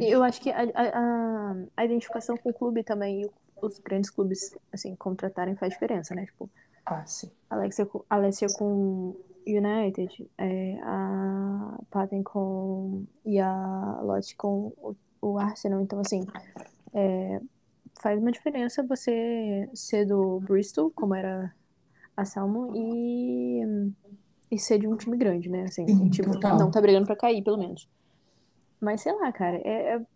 Eu 0.00 0.22
acho 0.22 0.40
que 0.40 0.50
a, 0.50 0.62
a, 0.62 1.50
a- 1.50 1.54
a 1.76 1.84
identificação 1.84 2.36
com 2.36 2.50
o 2.50 2.54
clube 2.54 2.82
também, 2.82 3.22
e 3.22 3.26
o- 3.26 3.32
os 3.62 3.78
grandes 3.78 4.10
clubes, 4.10 4.56
assim, 4.72 4.94
contratarem 4.96 5.56
faz 5.56 5.72
diferença, 5.72 6.14
né? 6.14 6.26
Tipo, 6.26 6.50
Ah, 6.86 7.04
sim. 7.06 7.30
Alexia, 7.50 7.86
com- 7.86 8.04
Alessia 8.08 8.48
com 8.56 9.14
United, 9.46 10.30
é, 10.36 10.78
a 10.82 11.78
Patten 11.90 12.22
com. 12.22 13.04
e 13.24 13.38
a 13.38 14.00
Lotte 14.02 14.36
com 14.36 14.72
o, 14.76 14.94
o 15.22 15.38
Arsenal. 15.38 15.80
Então, 15.80 16.00
assim, 16.00 16.26
é, 16.94 17.40
faz 18.00 18.20
uma 18.20 18.30
diferença 18.32 18.82
você 18.82 19.68
ser 19.74 20.04
do 20.06 20.40
Bristol, 20.40 20.90
como 20.94 21.14
era 21.14 21.54
a 22.16 22.24
Salmon, 22.24 22.72
e, 22.74 23.62
e 24.50 24.58
ser 24.58 24.78
de 24.78 24.86
um 24.88 24.96
time 24.96 25.16
grande, 25.16 25.48
né? 25.48 25.64
Assim, 25.64 25.86
Sim, 25.86 26.10
que 26.10 26.22
total. 26.22 26.58
não 26.58 26.70
tá 26.70 26.80
brigando 26.80 27.06
pra 27.06 27.16
cair, 27.16 27.42
pelo 27.42 27.58
menos. 27.58 27.88
Mas 28.80 29.00
sei 29.00 29.12
lá, 29.14 29.32
cara, 29.32 29.56
é, 29.64 29.94
é- 29.96 30.06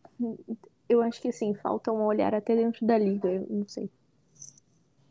eu 0.93 1.03
acho 1.03 1.21
que 1.21 1.29
assim, 1.29 1.55
falta 1.55 1.93
um 1.93 2.03
olhar 2.03 2.35
até 2.35 2.55
dentro 2.55 2.87
da 2.87 2.99
liga, 2.99 3.29
eu 3.29 3.47
não 3.49 3.67
sei. 3.67 3.91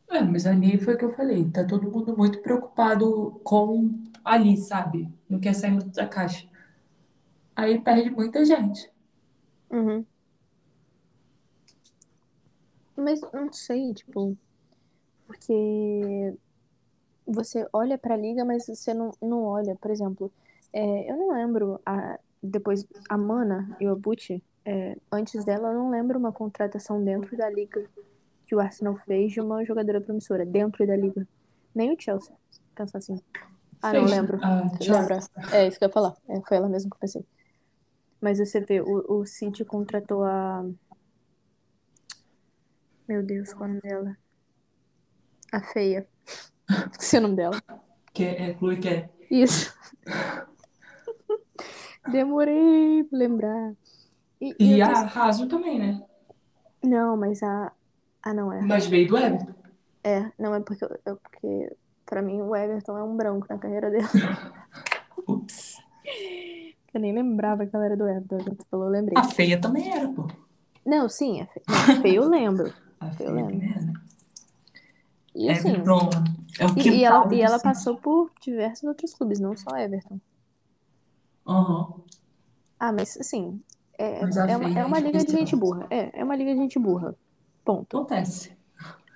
É, 0.10 0.22
mas 0.22 0.46
ali 0.46 0.78
foi 0.78 0.96
o 0.96 0.98
que 0.98 1.06
eu 1.06 1.14
falei. 1.14 1.50
Tá 1.50 1.64
todo 1.64 1.90
mundo 1.90 2.16
muito 2.18 2.42
preocupado 2.42 3.40
com 3.44 3.90
ali, 4.24 4.58
sabe? 4.58 5.10
Não 5.30 5.40
quer 5.40 5.54
sair 5.54 5.72
muito 5.72 5.90
da 5.92 6.06
caixa. 6.06 6.48
Aí 7.56 7.80
perde 7.80 8.10
muita 8.10 8.44
gente. 8.46 8.92
Uhum. 9.70 10.06
Mas 12.96 13.22
não 13.34 13.52
sei, 13.54 13.94
tipo, 13.94 14.38
porque 15.26 16.34
você 17.26 17.68
olha 17.72 17.98
pra 17.98 18.18
liga, 18.18 18.44
mas 18.44 18.68
você 18.68 18.94
não, 18.94 19.12
não 19.22 19.44
olha, 19.44 19.76
por 19.76 19.90
exemplo, 19.90 20.32
é, 20.74 21.10
eu 21.10 21.16
não 21.18 21.34
lembro 21.34 21.80
a, 21.86 22.20
depois 22.44 22.86
a 23.10 23.18
Mana 23.18 23.76
e 23.80 23.88
o 23.88 23.94
Abuchi, 23.94 24.44
é, 24.66 24.98
antes 25.12 25.44
dela, 25.44 25.70
eu 25.70 25.76
não 25.76 25.90
lembro 25.90 26.20
uma 26.20 26.32
contratação 26.32 27.04
dentro 27.04 27.36
da 27.36 27.50
liga 27.50 27.86
que 28.46 28.56
o 28.56 28.60
Arsenal 28.60 28.98
fez 29.06 29.32
de 29.32 29.40
uma 29.40 29.64
jogadora 29.64 30.02
promissora 30.02 30.46
dentro 30.46 30.86
da 30.86 30.96
liga. 30.96 31.28
Nem 31.74 31.94
o 31.94 32.00
Chelsea, 32.00 32.36
pensar 32.76 32.98
assim. 32.98 33.20
Ah, 33.82 33.94
não 33.94 34.02
Fez. 34.02 34.12
lembro. 34.12 34.40
Ah? 34.44 34.68
É 35.54 35.68
isso 35.68 35.80
que 35.80 35.86
eu 35.86 35.88
ia 35.88 35.94
falar. 35.94 36.16
É, 36.28 36.40
foi 36.42 36.58
ela 36.58 36.70
mesma 36.70 36.90
que 36.90 36.96
eu 36.96 37.00
pensei. 37.00 37.26
Mas 38.20 38.38
você 38.38 38.60
vê, 38.60 38.82
o, 38.82 39.22
o 39.22 39.26
City 39.26 39.66
contratou 39.66 40.24
a. 40.24 40.66
Meu 43.08 43.24
Deus, 43.24 43.54
qual 43.54 43.64
é 43.64 43.66
o 43.66 43.68
nome 43.70 43.82
dela? 43.82 44.18
A 45.52 45.62
feia. 45.62 46.08
Esqueci 46.92 47.18
o 47.18 47.22
nome 47.22 47.36
dela. 47.36 47.62
Que 48.14 48.26
é 48.26 48.56
Chloe 48.58 48.88
é. 48.88 49.10
Isso. 49.30 49.74
Demorei 52.12 53.04
pra 53.06 53.18
lembrar. 53.18 53.74
E, 54.42 54.56
E 54.60 54.80
eu 54.80 54.86
a 54.88 54.92
disse- 54.94 55.06
Raso 55.06 55.48
também, 55.48 55.78
né? 55.80 56.02
Não, 56.84 57.16
mas 57.16 57.42
a. 57.44 57.72
Ah, 58.24 58.34
não 58.34 58.52
é. 58.52 58.60
Mas 58.62 58.88
veio 58.88 59.08
do 59.08 59.18
Everton. 59.18 59.54
É, 60.04 60.32
não 60.40 60.56
é 60.56 60.60
porque, 60.60 60.84
eu- 60.84 61.00
eu- 61.06 61.18
porque 61.18 61.76
pra 62.06 62.22
mim 62.24 62.42
o 62.42 62.56
Everton 62.56 62.98
é 62.98 63.04
um 63.04 63.16
branco 63.16 63.46
na 63.50 63.58
carreira 63.60 63.90
dele. 63.92 64.04
Ups. 65.28 65.78
Eu 66.94 67.00
nem 67.00 67.14
lembrava 67.14 67.66
que 67.66 67.76
ela 67.76 67.86
era 67.86 67.96
do 67.96 68.08
Everton. 68.08 68.38
Você 68.56 68.66
falou, 68.70 68.88
eu 68.88 68.92
lembrei. 68.92 69.18
A 69.18 69.24
feia 69.24 69.60
também 69.62 69.92
era, 69.94 70.08
pô. 70.10 70.28
Não, 70.86 71.08
sim, 71.08 71.40
é 71.42 71.46
feio. 71.46 71.66
Não, 71.96 72.02
feio 72.02 72.24
eu 72.24 72.30
lembro. 72.30 72.74
A 73.00 73.08
Eu 73.08 73.14
feia 73.14 73.32
lembro. 73.32 73.52
também 73.54 73.72
era. 73.72 73.94
E 75.36 75.50
assim. 75.50 75.70
Everton 75.70 76.10
é 76.60 76.66
o 76.66 76.80
E, 76.80 76.90
e 76.90 77.04
ela, 77.06 77.34
e 77.34 77.42
ela 77.42 77.60
passou 77.60 77.96
por 77.98 78.32
diversos 78.42 78.84
outros 78.84 79.14
clubes, 79.14 79.40
não 79.40 79.56
só 79.56 79.78
Everton. 79.78 80.20
Aham. 81.48 81.94
Ah, 82.80 82.92
mas 82.92 83.16
assim, 83.18 83.62
é, 84.02 84.24
a 84.24 84.52
é, 84.52 84.58
uma, 84.58 84.80
é 84.80 84.86
uma 84.86 84.98
é 84.98 85.02
liga 85.02 85.24
de 85.24 85.32
gente 85.32 85.56
burra. 85.56 85.88
É, 85.90 86.20
é 86.20 86.24
uma 86.24 86.36
liga 86.36 86.54
de 86.54 86.60
gente 86.60 86.80
burra. 86.80 87.16
Ponto. 87.64 87.98
Acontece. 87.98 88.52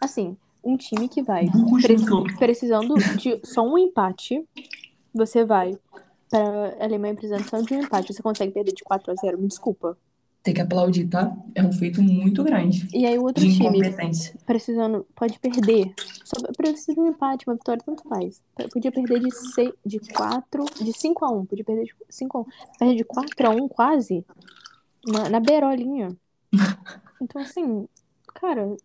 Assim, 0.02 0.38
um 0.64 0.78
time 0.78 1.08
que 1.08 1.22
vai 1.22 1.48
Burros 1.48 1.84
pre- 1.84 1.96
no 1.98 2.06
campo. 2.06 2.38
precisando 2.38 2.96
de 3.18 3.40
só 3.44 3.62
um 3.62 3.78
empate, 3.78 4.44
você 5.14 5.46
vai 5.46 5.78
para 6.30 6.76
a 6.80 6.84
Alemanha 6.84 7.16
precisando 7.16 7.48
só 7.48 7.62
de 7.62 7.74
um 7.74 7.82
empate, 7.82 8.14
você 8.14 8.22
consegue 8.22 8.52
perder 8.52 8.74
de 8.74 8.84
4 8.84 9.12
a 9.12 9.16
0, 9.16 9.38
me 9.38 9.48
desculpa. 9.48 9.98
Tem 10.44 10.54
que 10.54 10.62
aplaudir, 10.62 11.08
tá? 11.08 11.36
É 11.56 11.64
um 11.64 11.74
feito 11.74 12.04
muito 12.04 12.44
grande 12.44 12.88
E 12.94 13.04
aí 13.04 13.18
o 13.18 13.24
outro 13.24 13.44
time 13.44 13.80
precisando, 14.46 15.04
pode 15.16 15.40
perder, 15.40 15.92
só 16.24 16.36
precisa 16.56 16.94
de 16.94 17.00
um 17.00 17.08
empate, 17.08 17.46
uma 17.48 17.56
vitória, 17.56 17.82
tanto 17.84 18.08
faz. 18.08 18.44
Podia 18.72 18.92
perder 18.92 19.22
de, 19.22 19.34
seis, 19.34 19.72
de 19.84 20.00
4, 20.00 20.66
de 20.84 20.94
5 20.94 21.26
a 21.26 21.32
1, 21.32 21.46
podia 21.46 21.66
perder 21.66 21.86
de 21.86 21.96
5 22.10 22.38
a 22.38 22.42
1. 22.42 22.46
Perde 22.78 22.96
de 22.96 23.04
4 23.04 23.48
a 23.48 23.50
1 23.50 23.68
quase, 23.68 24.24
na, 25.06 25.30
na 25.30 25.40
beirolinha. 25.40 26.16
Então, 27.22 27.42
assim, 27.42 27.88
cara, 28.34 28.76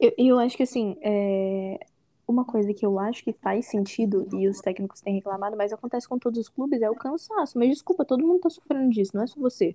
eu, 0.00 0.12
eu 0.18 0.38
acho 0.38 0.56
que, 0.56 0.62
assim, 0.62 0.96
é, 1.02 1.80
uma 2.28 2.44
coisa 2.44 2.74
que 2.74 2.84
eu 2.84 2.98
acho 2.98 3.24
que 3.24 3.32
faz 3.32 3.66
sentido, 3.66 4.28
e 4.32 4.48
os 4.48 4.60
técnicos 4.60 5.00
têm 5.00 5.14
reclamado, 5.14 5.56
mas 5.56 5.72
acontece 5.72 6.08
com 6.08 6.18
todos 6.18 6.38
os 6.38 6.48
clubes, 6.48 6.82
é 6.82 6.90
o 6.90 6.94
cansaço. 6.94 7.58
Mas 7.58 7.70
desculpa, 7.70 8.04
todo 8.04 8.26
mundo 8.26 8.40
tá 8.40 8.50
sofrendo 8.50 8.90
disso, 8.90 9.12
não 9.14 9.22
é 9.22 9.26
só 9.26 9.40
você. 9.40 9.74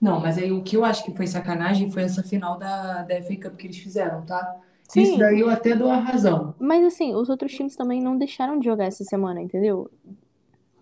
Não, 0.00 0.20
mas 0.20 0.38
aí 0.38 0.50
o 0.52 0.62
que 0.62 0.76
eu 0.76 0.84
acho 0.84 1.04
que 1.04 1.14
foi 1.14 1.26
sacanagem 1.26 1.90
foi 1.90 2.02
essa 2.02 2.22
final 2.22 2.58
da, 2.58 3.02
da 3.02 3.14
FA 3.16 3.36
Cup 3.36 3.56
que 3.56 3.66
eles 3.66 3.78
fizeram, 3.78 4.24
tá? 4.26 4.56
Sim. 4.88 5.02
Isso 5.02 5.18
daí 5.18 5.40
eu 5.40 5.50
até 5.50 5.74
dou 5.76 5.90
a 5.90 5.98
razão. 5.98 6.54
Mas, 6.58 6.84
assim, 6.84 7.14
os 7.14 7.28
outros 7.28 7.52
times 7.52 7.76
também 7.76 8.02
não 8.02 8.16
deixaram 8.16 8.58
de 8.58 8.64
jogar 8.64 8.86
essa 8.86 9.04
semana, 9.04 9.40
entendeu? 9.40 9.90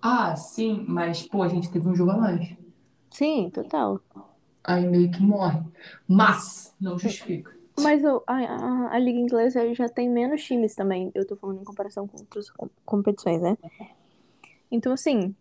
Ah, 0.01 0.35
sim, 0.37 0.85
mas, 0.89 1.23
pô, 1.23 1.43
a 1.43 1.49
gente 1.49 1.71
teve 1.71 1.89
um 1.89 1.95
jogo 1.95 2.13
a 2.13 2.17
mais. 2.17 2.57
Sim, 3.17 3.49
total. 3.49 3.99
Aí 4.63 4.87
meio 4.87 5.11
que 5.11 5.23
morre. 5.23 5.61
Mas, 6.07 6.75
não 6.79 6.99
justifica. 6.99 7.51
Mas 7.81 8.05
o- 8.05 8.23
a, 8.27 8.35
a, 8.35 8.95
a 8.95 8.99
Liga 8.99 9.19
Inglesa 9.19 9.73
já 9.75 9.89
tem 9.89 10.07
menos 10.09 10.45
times 10.45 10.75
também. 10.75 11.11
Eu 11.15 11.27
tô 11.27 11.35
falando 11.37 11.61
em 11.63 11.65
comparação 11.65 12.07
com 12.07 12.19
outras 12.19 12.51
com- 12.51 12.69
competições, 12.85 13.41
né? 13.41 13.57
Então, 14.71 14.93
assim, 14.93 15.35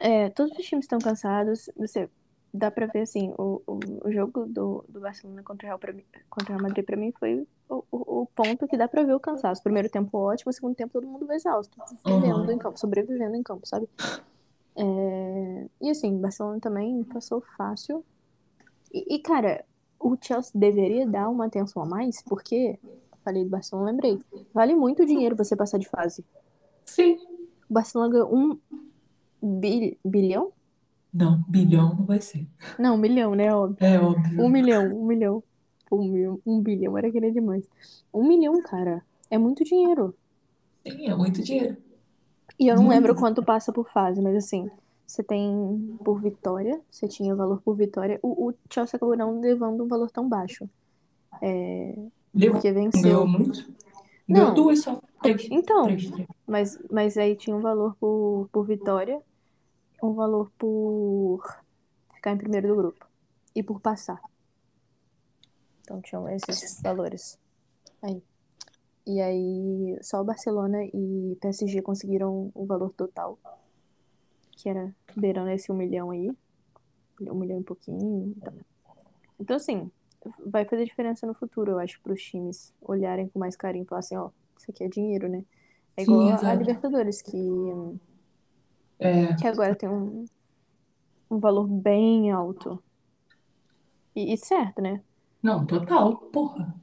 é, 0.00 0.28
todos 0.30 0.56
os 0.58 0.64
times 0.66 0.86
estão 0.86 0.98
cansados. 0.98 1.70
Você 1.76 2.10
dá 2.52 2.68
pra 2.70 2.86
ver, 2.86 3.02
assim, 3.02 3.32
o, 3.38 3.62
o, 3.64 3.78
o 4.08 4.10
jogo 4.12 4.44
do, 4.46 4.84
do 4.88 4.98
Barcelona 5.00 5.42
contra 5.44 5.66
o 5.66 5.68
Real, 5.68 5.78
pra 5.78 5.92
mim, 5.92 6.04
contra 6.28 6.52
o 6.52 6.56
Real 6.56 6.62
Madrid, 6.68 6.84
pra 6.84 6.96
mim, 6.96 7.12
foi 7.18 7.46
o, 7.68 7.84
o, 7.92 8.22
o 8.22 8.26
ponto 8.34 8.66
que 8.66 8.76
dá 8.76 8.88
pra 8.88 9.04
ver 9.04 9.14
o 9.14 9.20
cansaço. 9.20 9.62
Primeiro 9.62 9.88
tempo 9.88 10.18
ótimo, 10.18 10.52
segundo 10.52 10.74
tempo 10.74 10.92
todo 10.94 11.06
mundo 11.06 11.30
exausto. 11.32 11.76
Vivendo 12.04 12.38
Uhum. 12.46 12.50
em 12.50 12.58
campo, 12.58 12.76
sobrevivendo 12.78 13.36
em 13.36 13.42
campo, 13.42 13.66
sabe? 13.68 13.88
É, 14.76 15.66
E 15.80 15.90
assim, 15.90 16.18
Barcelona 16.18 16.60
também 16.60 17.02
passou 17.04 17.42
fácil. 17.56 18.04
E, 18.92 19.16
e, 19.16 19.18
cara, 19.20 19.64
o 20.00 20.16
Chelsea 20.20 20.52
deveria 20.54 21.06
dar 21.06 21.28
uma 21.28 21.46
atenção 21.46 21.82
a 21.82 21.86
mais, 21.86 22.22
porque, 22.22 22.78
falei 23.24 23.44
do 23.44 23.50
Barcelona, 23.50 23.90
lembrei, 23.90 24.20
vale 24.54 24.74
muito 24.74 25.06
dinheiro 25.06 25.36
você 25.36 25.56
passar 25.56 25.78
de 25.78 25.88
fase. 25.88 26.24
Sim. 26.84 27.18
O 27.68 27.74
Barcelona 27.74 28.10
ganhou 28.12 28.34
um 28.34 28.58
bil- 29.42 29.96
bilhão? 30.04 30.52
Não, 31.12 31.42
bilhão 31.48 31.94
não 31.96 32.04
vai 32.04 32.20
ser. 32.20 32.46
Não, 32.78 32.94
um 32.94 32.98
milhão, 32.98 33.34
né? 33.34 33.54
Óbvio. 33.54 33.86
É 33.86 33.98
óbvio. 33.98 34.42
Um 34.42 34.48
milhão, 34.48 34.84
um 34.86 35.06
milhão. 35.06 35.42
Um, 35.90 36.02
milhão, 36.12 36.40
um 36.44 36.60
bilhão, 36.60 36.98
era 36.98 37.10
querer 37.10 37.32
demais. 37.32 37.64
Um 38.12 38.26
milhão, 38.26 38.60
cara. 38.62 39.02
É 39.30 39.38
muito 39.38 39.64
dinheiro. 39.64 40.14
Sim, 40.86 41.08
é 41.08 41.14
muito 41.14 41.42
dinheiro. 41.42 41.76
E 42.58 42.68
eu 42.68 42.76
não 42.76 42.84
Muito. 42.84 42.94
lembro 42.94 43.14
quanto 43.14 43.42
passa 43.42 43.72
por 43.72 43.88
fase, 43.90 44.20
mas 44.22 44.36
assim, 44.36 44.70
você 45.06 45.22
tem 45.22 45.96
por 46.04 46.20
vitória, 46.20 46.80
você 46.90 47.06
tinha 47.06 47.34
valor 47.34 47.60
por 47.62 47.76
vitória. 47.76 48.18
O, 48.22 48.48
o 48.48 48.54
Chelsea 48.70 48.96
acabou 48.96 49.16
não 49.16 49.40
levando 49.40 49.84
um 49.84 49.88
valor 49.88 50.10
tão 50.10 50.28
baixo. 50.28 50.68
É, 51.42 51.94
porque 52.32 52.72
venceu. 52.72 53.26
muito. 53.26 53.68
Não. 54.26 54.40
Ganhou 54.40 54.54
duas 54.54 54.80
só. 54.80 55.00
Três. 55.22 55.46
Então, 55.50 55.84
Três, 55.84 56.10
três. 56.10 56.28
mas, 56.46 56.78
mas 56.90 57.16
aí 57.16 57.36
tinha 57.36 57.54
um 57.54 57.60
valor 57.60 57.94
por, 58.00 58.48
por 58.50 58.66
vitória, 58.66 59.20
um 60.02 60.12
valor 60.14 60.50
por 60.58 61.42
ficar 62.14 62.32
em 62.32 62.38
primeiro 62.38 62.68
do 62.68 62.76
grupo 62.76 63.06
e 63.54 63.62
por 63.62 63.80
passar. 63.80 64.20
Então 65.82 66.00
tinham 66.00 66.28
esses 66.28 66.80
valores. 66.82 67.38
Aí. 68.02 68.20
E 69.06 69.20
aí 69.20 69.98
só 70.02 70.20
o 70.20 70.24
Barcelona 70.24 70.84
e 70.84 71.36
PSG 71.40 71.80
conseguiram 71.82 72.50
o 72.54 72.66
valor 72.66 72.92
total, 72.92 73.38
que 74.52 74.68
era 74.68 74.94
beirando 75.16 75.50
esse 75.50 75.70
um 75.70 75.76
milhão 75.76 76.10
aí. 76.10 76.30
Um 77.20 77.34
milhão 77.34 77.60
e 77.60 77.64
pouquinho. 77.64 78.34
Então, 78.36 78.54
então 79.40 79.56
assim, 79.56 79.90
vai 80.46 80.64
fazer 80.64 80.84
diferença 80.84 81.26
no 81.26 81.34
futuro, 81.34 81.72
eu 81.72 81.78
acho, 81.78 82.00
para 82.02 82.12
os 82.12 82.22
times 82.22 82.74
olharem 82.80 83.28
com 83.28 83.38
mais 83.38 83.56
carinho 83.56 83.84
e 83.84 83.86
falar 83.86 84.00
assim, 84.00 84.16
ó, 84.16 84.30
isso 84.58 84.70
aqui 84.70 84.84
é 84.84 84.88
dinheiro, 84.88 85.28
né? 85.28 85.44
É 85.96 86.02
Sim, 86.04 86.04
igual 86.04 86.30
a 86.44 86.54
exato. 86.54 86.58
Libertadores, 86.58 87.22
que, 87.22 87.36
É, 88.98 89.34
que 89.36 89.46
agora 89.46 89.74
tem 89.74 89.88
um, 89.88 90.24
um 91.30 91.38
valor 91.38 91.66
bem 91.68 92.30
alto. 92.32 92.82
E, 94.14 94.32
e 94.32 94.36
certo, 94.36 94.80
né? 94.82 95.02
não, 95.42 95.64
total. 95.66 96.16
Porra. 96.30 96.74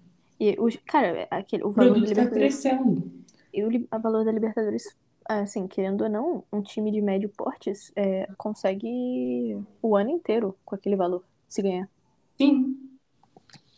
E 0.43 0.57
os, 0.59 0.75
cara, 0.85 1.25
aquele, 1.31 1.63
o 1.63 1.67
O 1.69 1.71
valor 1.71 1.93
da 1.93 1.93
produto 1.99 2.15
tá 2.15 2.21
Libertadores. 2.23 2.61
crescendo. 2.61 3.11
E 3.53 3.63
o, 3.63 3.87
a 3.89 3.97
valor 3.97 4.25
da 4.25 4.31
Libertadores, 4.31 4.83
assim, 5.25 5.67
querendo 5.67 6.01
ou 6.03 6.09
não, 6.09 6.43
um 6.51 6.61
time 6.61 6.91
de 6.91 6.99
médio 6.99 7.29
portes 7.29 7.93
é, 7.95 8.27
consegue 8.37 9.57
o 9.81 9.95
ano 9.95 10.09
inteiro 10.09 10.53
com 10.65 10.75
aquele 10.75 10.97
valor, 10.97 11.23
se 11.47 11.61
ganhar. 11.61 11.89
Sim. 12.37 12.77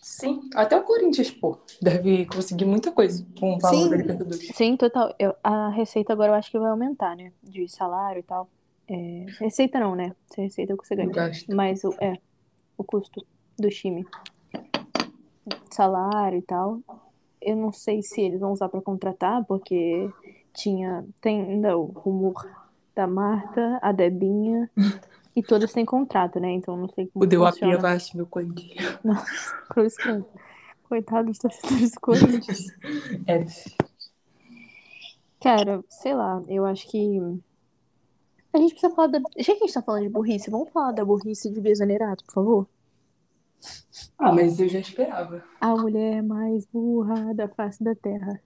Sim. 0.02 0.50
Até 0.56 0.76
o 0.76 0.84
Corinthians, 0.84 1.30
pô, 1.30 1.60
deve 1.80 2.26
conseguir 2.26 2.66
muita 2.66 2.92
coisa 2.92 3.24
com 3.40 3.56
o 3.56 3.60
valor 3.60 3.84
Sim. 3.84 3.90
da 3.92 3.98
Libertadores. 3.98 4.48
Sim, 4.56 4.76
total. 4.78 5.14
Eu- 5.20 5.36
a 5.44 5.70
receita 5.70 6.14
agora 6.14 6.32
eu 6.32 6.36
acho 6.36 6.50
que 6.50 6.58
vai 6.58 6.72
aumentar, 6.72 7.16
né? 7.16 7.32
De 7.44 7.68
salário 7.70 8.22
e 8.22 8.24
tal. 8.24 8.50
É, 8.88 9.26
receita 9.40 9.80
não, 9.80 9.96
né? 9.96 10.16
Se 10.28 10.42
receita 10.42 10.74
é 10.74 10.76
o 10.76 10.78
que 10.80 10.88
você 10.88 10.96
O 10.96 11.12
ganha. 11.12 11.32
Mas 11.50 11.84
o, 11.84 11.94
é, 12.00 12.18
o 12.76 12.84
custo 12.84 13.24
do 13.58 13.70
time. 13.70 14.06
Salário 15.72 16.40
e 16.40 16.42
tal. 16.42 16.80
Eu 17.42 17.56
não 17.56 17.72
sei 17.72 18.02
se 18.02 18.22
eles 18.22 18.40
vão 18.40 18.52
usar 18.52 18.70
pra 18.70 18.82
contratar, 18.82 19.44
porque 19.46 20.10
tinha. 20.54 21.06
Tem 21.22 21.42
ainda 21.42 21.78
o 21.78 21.86
rumor 21.86 22.46
da 22.96 23.06
Marta, 23.06 23.80
a 23.82 23.92
Debinha. 23.92 24.70
E 25.36 25.44
todas 25.44 25.74
têm 25.74 25.86
contrato, 25.86 26.40
né? 26.40 26.52
Então 26.52 26.78
não 26.78 26.90
sei 26.90 27.08
como 27.08 27.26
O 27.26 27.28
Deu 27.28 27.46
a. 27.46 27.52
Pia 27.52 27.78
vai 27.78 27.98
assumir 27.98 28.24
o 28.24 28.28
Corinthians. 28.28 29.00
Cruz 29.70 29.96
credo. 29.98 30.26
Coitado 30.88 31.28
dos 31.28 31.40
torcedores 31.40 31.92
do 31.92 32.00
Corinthians. 32.00 32.68
É, 33.28 33.46
Cara, 35.42 35.84
sei 35.90 36.16
lá, 36.16 36.42
eu 36.48 36.66
acho 36.66 36.88
que. 36.90 37.20
A 38.52 38.58
gente 38.58 38.72
precisa 38.72 38.96
falar 38.96 39.08
da. 39.10 39.20
Já 39.38 39.54
que 39.54 39.64
a 39.64 39.66
gente 39.68 39.74
tá 39.74 39.82
falando 39.82 40.04
de 40.04 40.10
burrice, 40.10 40.50
vamos 40.50 40.72
falar 40.72 40.92
da 40.92 41.04
burrice 41.04 41.52
de 41.52 41.60
Bia 41.62 41.76
Zanerato, 41.76 42.24
por 42.26 42.34
favor? 42.34 42.68
Ah, 44.18 44.32
mas 44.32 44.60
eu 44.60 44.68
já 44.70 44.80
esperava. 44.80 45.44
A 45.60 45.76
mulher 45.76 46.22
mais 46.24 46.66
burra 46.66 47.34
da 47.34 47.48
face 47.48 47.84
da 47.84 47.94
terra. 47.96 48.40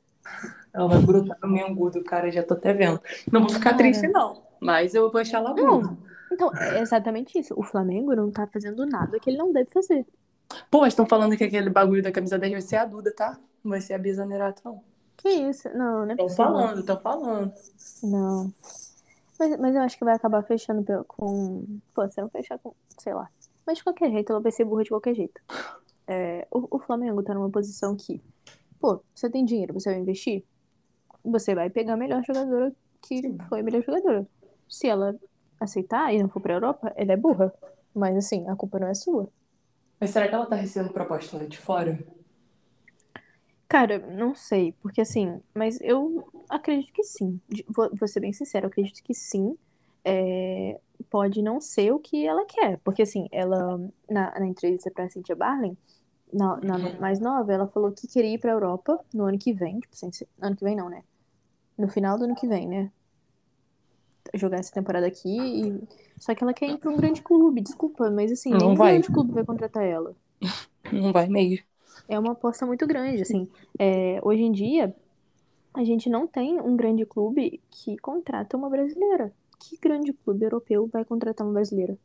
Ela 0.73 0.87
vai 0.87 0.99
brotar 0.99 1.37
no 1.41 1.49
meu 1.49 1.67
angudo, 1.67 2.03
cara, 2.03 2.31
já 2.31 2.43
tô 2.43 2.53
até 2.53 2.73
vendo. 2.73 2.99
Não 3.31 3.41
vou 3.41 3.49
ficar 3.49 3.71
Cara. 3.71 3.77
triste, 3.77 4.07
não. 4.07 4.43
Mas 4.59 4.93
eu 4.93 5.11
vou 5.11 5.21
achar 5.21 5.37
ela 5.39 5.53
Não. 5.53 5.79
burra. 5.81 5.97
Então, 6.31 6.51
é 6.55 6.79
exatamente 6.81 7.39
isso. 7.39 7.53
O 7.57 7.63
Flamengo 7.63 8.15
não 8.15 8.29
tá 8.31 8.45
fazendo 8.47 8.85
nada 8.85 9.19
que 9.19 9.29
ele 9.29 9.37
não 9.37 9.51
deve 9.51 9.69
fazer. 9.71 10.05
Pô, 10.69 10.81
mas 10.81 10.89
estão 10.93 11.05
falando 11.05 11.35
que 11.37 11.43
aquele 11.43 11.69
bagulho 11.69 12.03
da 12.03 12.11
camisa 12.11 12.37
10 12.37 12.51
vai 12.53 12.61
ser 12.61 12.75
a 12.77 12.85
Duda, 12.85 13.11
tá? 13.15 13.37
Não 13.63 13.71
vai 13.71 13.81
ser 13.81 13.93
a 13.93 13.97
Bia 13.97 14.13
Zanerato, 14.13 14.61
não. 14.65 14.81
Que 15.17 15.29
isso? 15.29 15.67
Não, 15.75 16.05
não 16.05 16.11
é 16.11 16.15
Tô 16.15 16.23
possível. 16.23 16.45
falando, 16.45 16.83
tô 16.83 16.97
falando. 16.97 17.53
Não. 18.03 18.51
Mas, 19.39 19.59
mas 19.59 19.75
eu 19.75 19.81
acho 19.81 19.97
que 19.97 20.05
vai 20.05 20.15
acabar 20.15 20.43
fechando 20.43 20.83
com. 21.07 21.65
Pô, 21.93 22.07
se 22.09 22.21
não 22.21 22.29
fechar 22.29 22.57
com. 22.59 22.73
Sei 22.97 23.13
lá. 23.13 23.27
Mas 23.69 23.77
de 23.77 23.83
qualquer 23.83 24.09
jeito, 24.09 24.31
ela 24.31 24.41
vai 24.41 24.51
ser 24.51 24.65
burra 24.65 24.83
de 24.83 24.89
qualquer 24.89 25.13
jeito. 25.13 25.39
É, 26.07 26.47
o, 26.49 26.77
o 26.77 26.79
Flamengo 26.79 27.21
tá 27.21 27.35
numa 27.35 27.51
posição 27.51 27.95
que. 27.95 28.19
Pô, 28.79 28.99
você 29.13 29.29
tem 29.29 29.45
dinheiro, 29.45 29.75
você 29.75 29.91
vai 29.91 29.99
investir? 29.99 30.43
Você 31.23 31.53
vai 31.53 31.69
pegar 31.69 31.93
a 31.93 31.97
melhor 31.97 32.23
jogadora 32.25 32.73
que 32.99 33.21
foi 33.47 33.59
a 33.59 33.63
melhor 33.63 33.83
jogadora. 33.83 34.27
Se 34.67 34.87
ela 34.87 35.15
aceitar 35.59 36.11
e 36.11 36.19
não 36.19 36.27
for 36.27 36.39
pra 36.39 36.55
Europa, 36.55 36.91
ela 36.95 37.13
é 37.13 37.15
burra. 37.15 37.53
Mas 37.93 38.17
assim, 38.17 38.43
a 38.49 38.55
culpa 38.55 38.79
não 38.79 38.87
é 38.87 38.95
sua. 38.95 39.29
Mas 39.99 40.09
será 40.09 40.27
que 40.27 40.33
ela 40.33 40.47
tá 40.47 40.55
recebendo 40.55 40.91
proposta 40.91 41.37
lá 41.37 41.43
de 41.43 41.59
fora? 41.59 41.99
Cara, 43.67 43.99
não 43.99 44.33
sei, 44.33 44.73
porque 44.81 45.01
assim, 45.01 45.39
mas 45.53 45.79
eu 45.81 46.27
acredito 46.49 46.91
que 46.91 47.03
sim. 47.03 47.39
Vou, 47.67 47.87
vou 47.95 48.07
ser 48.07 48.19
bem 48.19 48.33
sincera, 48.33 48.65
eu 48.65 48.69
acredito 48.69 49.03
que 49.03 49.13
sim. 49.13 49.55
É, 50.09 50.79
pode 51.09 51.41
não 51.41 51.61
ser 51.61 51.91
o 51.91 51.99
que 51.99 52.25
ela 52.25 52.45
quer, 52.45 52.79
porque 52.79 53.01
assim, 53.03 53.27
ela, 53.31 53.79
na, 54.09 54.39
na 54.39 54.47
entrevista 54.47 54.91
pra 54.91 55.09
Cynthia 55.09 55.35
Barlin, 55.35 55.77
na, 56.31 56.57
na 56.57 56.77
mais 56.99 57.19
nova, 57.19 57.53
ela 57.53 57.67
falou 57.67 57.91
que 57.91 58.07
queria 58.07 58.33
ir 58.35 58.39
pra 58.39 58.51
Europa 58.51 58.99
no 59.13 59.25
ano 59.25 59.37
que 59.39 59.53
vem, 59.53 59.79
tipo, 59.79 59.95
sem 59.95 60.11
ser, 60.11 60.27
ano 60.41 60.55
que 60.55 60.63
vem 60.63 60.75
não, 60.75 60.89
né? 60.89 61.03
No 61.77 61.89
final 61.89 62.17
do 62.17 62.25
ano 62.25 62.35
que 62.35 62.47
vem, 62.47 62.67
né? 62.67 62.91
Jogar 64.35 64.59
essa 64.59 64.71
temporada 64.71 65.07
aqui 65.07 65.29
e... 65.29 65.87
Só 66.19 66.35
que 66.35 66.43
ela 66.43 66.53
quer 66.53 66.69
ir 66.69 66.77
pra 66.77 66.89
um 66.91 66.97
grande 66.97 67.21
clube, 67.21 67.61
desculpa, 67.61 68.11
mas 68.11 68.31
assim, 68.31 68.51
Não 68.51 68.59
nenhum 68.59 68.75
vai. 68.75 68.91
grande 68.91 69.09
clube 69.09 69.31
vai 69.33 69.43
contratar 69.45 69.83
ela 69.83 70.15
Não 70.91 71.11
vai 71.11 71.27
mesmo. 71.27 71.65
é 72.07 72.17
uma 72.19 72.33
aposta 72.33 72.65
muito 72.65 72.85
grande, 72.87 73.21
assim. 73.21 73.47
É, 73.77 74.19
hoje 74.23 74.41
em 74.43 74.51
dia, 74.51 74.95
a 75.73 75.83
gente 75.83 76.09
não 76.09 76.27
tem 76.27 76.59
um 76.61 76.75
grande 76.75 77.05
clube 77.05 77.61
que 77.69 77.97
contrata 77.97 78.57
uma 78.57 78.69
brasileira. 78.69 79.33
Que 79.59 79.77
grande 79.77 80.11
clube 80.13 80.43
europeu 80.45 80.87
vai 80.87 81.05
contratar 81.05 81.45
uma 81.45 81.53
brasileira? 81.53 81.95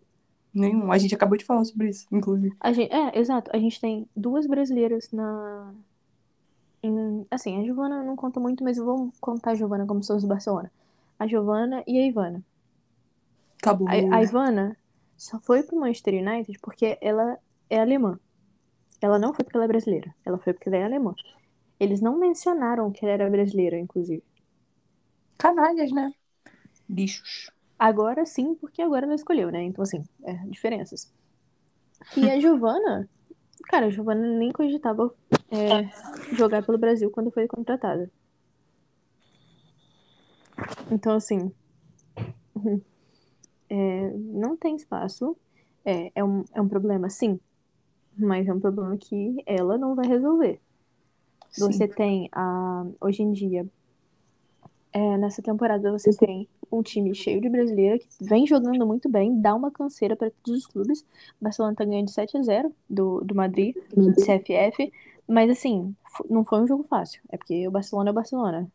Nenhum. 0.55 0.91
A 0.91 0.97
gente 0.99 1.15
acabou 1.15 1.37
de 1.37 1.45
falar 1.45 1.65
sobre 1.67 1.91
isso, 1.91 2.07
inclusive. 2.11 2.57
A 2.61 2.73
gente, 2.73 2.93
é, 2.93 3.17
exato. 3.19 3.51
A 3.55 3.59
gente 3.59 3.81
tem 3.81 4.09
duas 4.17 4.47
brasileiras 4.47 5.11
na. 5.13 5.73
em- 6.83 7.27
assim, 7.31 7.59
a 7.61 7.65
Giovana 7.65 8.03
não 8.05 8.15
conta 8.17 8.39
muito, 8.41 8.63
mas 8.65 8.77
vamos 8.79 9.13
contar 9.21 9.53
a 9.53 9.55
Giovana 9.57 9.87
como 9.87 10.03
se 10.03 10.09
fosse 10.13 10.25
do 10.27 10.29
Barcelona. 10.29 10.71
A 11.19 11.27
Giovana 11.27 11.83
e 11.87 11.99
a 11.99 12.07
Ivana. 12.07 12.45
Acabou. 13.61 14.07
A, 14.11 14.17
a 14.17 14.23
Ivana 14.23 14.77
só 15.17 15.39
foi 15.41 15.63
pro 15.63 15.79
Manchester 15.81 16.15
United 16.15 16.59
porque 16.61 16.99
ela 17.01 17.39
é 17.71 17.79
alemã. 17.81 18.19
Ela 19.01 19.19
não 19.19 19.35
foi 19.35 19.45
porque 19.45 19.57
ela 19.59 19.67
é 19.67 19.69
brasileira. 19.69 20.15
Ela 20.25 20.39
foi 20.39 20.53
porque 20.55 20.69
ela 20.71 20.79
é 20.79 20.85
alemã. 20.85 21.15
Eles 21.81 22.01
não 22.03 22.19
mencionaram 22.19 22.93
que 22.93 23.05
ela 23.05 23.15
era 23.15 23.31
brasileira, 23.31 23.79
inclusive. 23.79 24.25
Canalhas, 25.39 25.93
né? 25.93 26.13
Bichos. 26.89 27.51
Agora 27.79 28.25
sim, 28.25 28.55
porque 28.55 28.81
agora 28.81 29.07
ela 29.07 29.15
escolheu, 29.15 29.51
né? 29.51 29.63
Então, 29.63 29.83
assim, 29.83 30.05
é, 30.23 30.35
diferenças. 30.47 31.13
E 32.17 32.31
a 32.31 32.39
Giovana, 32.41 33.09
cara, 33.65 33.87
a 33.87 33.91
Giovana 33.91 34.27
nem 34.39 34.53
cogitava 34.53 35.15
é, 35.51 35.89
jogar 36.37 36.65
pelo 36.65 36.79
Brasil 36.79 37.11
quando 37.11 37.31
foi 37.31 37.47
contratada. 37.47 38.11
Então, 40.91 41.15
assim, 41.15 41.53
é, 43.69 44.11
não 44.17 44.57
tem 44.57 44.77
espaço. 44.77 45.37
É, 45.85 46.11
é, 46.15 46.25
um, 46.25 46.45
é 46.55 46.61
um 46.63 46.69
problema, 46.69 47.11
sim, 47.11 47.39
mas 48.17 48.49
é 48.49 48.55
um 48.55 48.61
problema 48.61 48.97
que 48.97 49.43
ela 49.45 49.77
não 49.77 49.95
vai 49.95 50.07
resolver. 50.07 50.61
Você 51.59 51.87
tem 51.87 52.29
a. 52.33 52.87
Hoje 53.01 53.23
em 53.23 53.33
dia, 53.33 53.67
é, 54.93 55.19
nessa 55.19 55.43
temporada, 55.43 55.93
você 55.93 56.11
tem 56.17 56.49
um 56.79 56.83
time 56.83 57.15
cheio 57.15 57.41
de 57.41 57.49
brasileira 57.49 57.99
que 57.99 58.07
vem 58.21 58.47
jogando 58.47 58.87
muito 58.87 59.09
bem, 59.09 59.41
dá 59.41 59.55
uma 59.55 59.71
canseira 59.71 60.17
para 60.17 60.31
todos 60.43 60.61
os 60.61 60.67
clubes. 60.67 61.01
O 61.41 61.45
Barcelona 61.45 61.75
tá 61.75 61.85
ganhando 61.85 62.07
de 62.07 62.13
7 62.13 62.37
a 62.37 62.43
0 62.43 62.73
do, 62.89 63.21
do 63.21 63.35
Madrid, 63.35 63.75
CFF. 64.15 64.93
Mas 65.27 65.51
assim, 65.51 65.95
não 66.29 66.45
foi 66.45 66.61
um 66.61 66.67
jogo 66.67 66.85
fácil. 66.85 67.21
É 67.31 67.37
porque 67.37 67.67
o 67.67 67.71
Barcelona 67.71 68.11
é 68.11 68.13
o 68.13 68.15
Barcelona. 68.15 68.69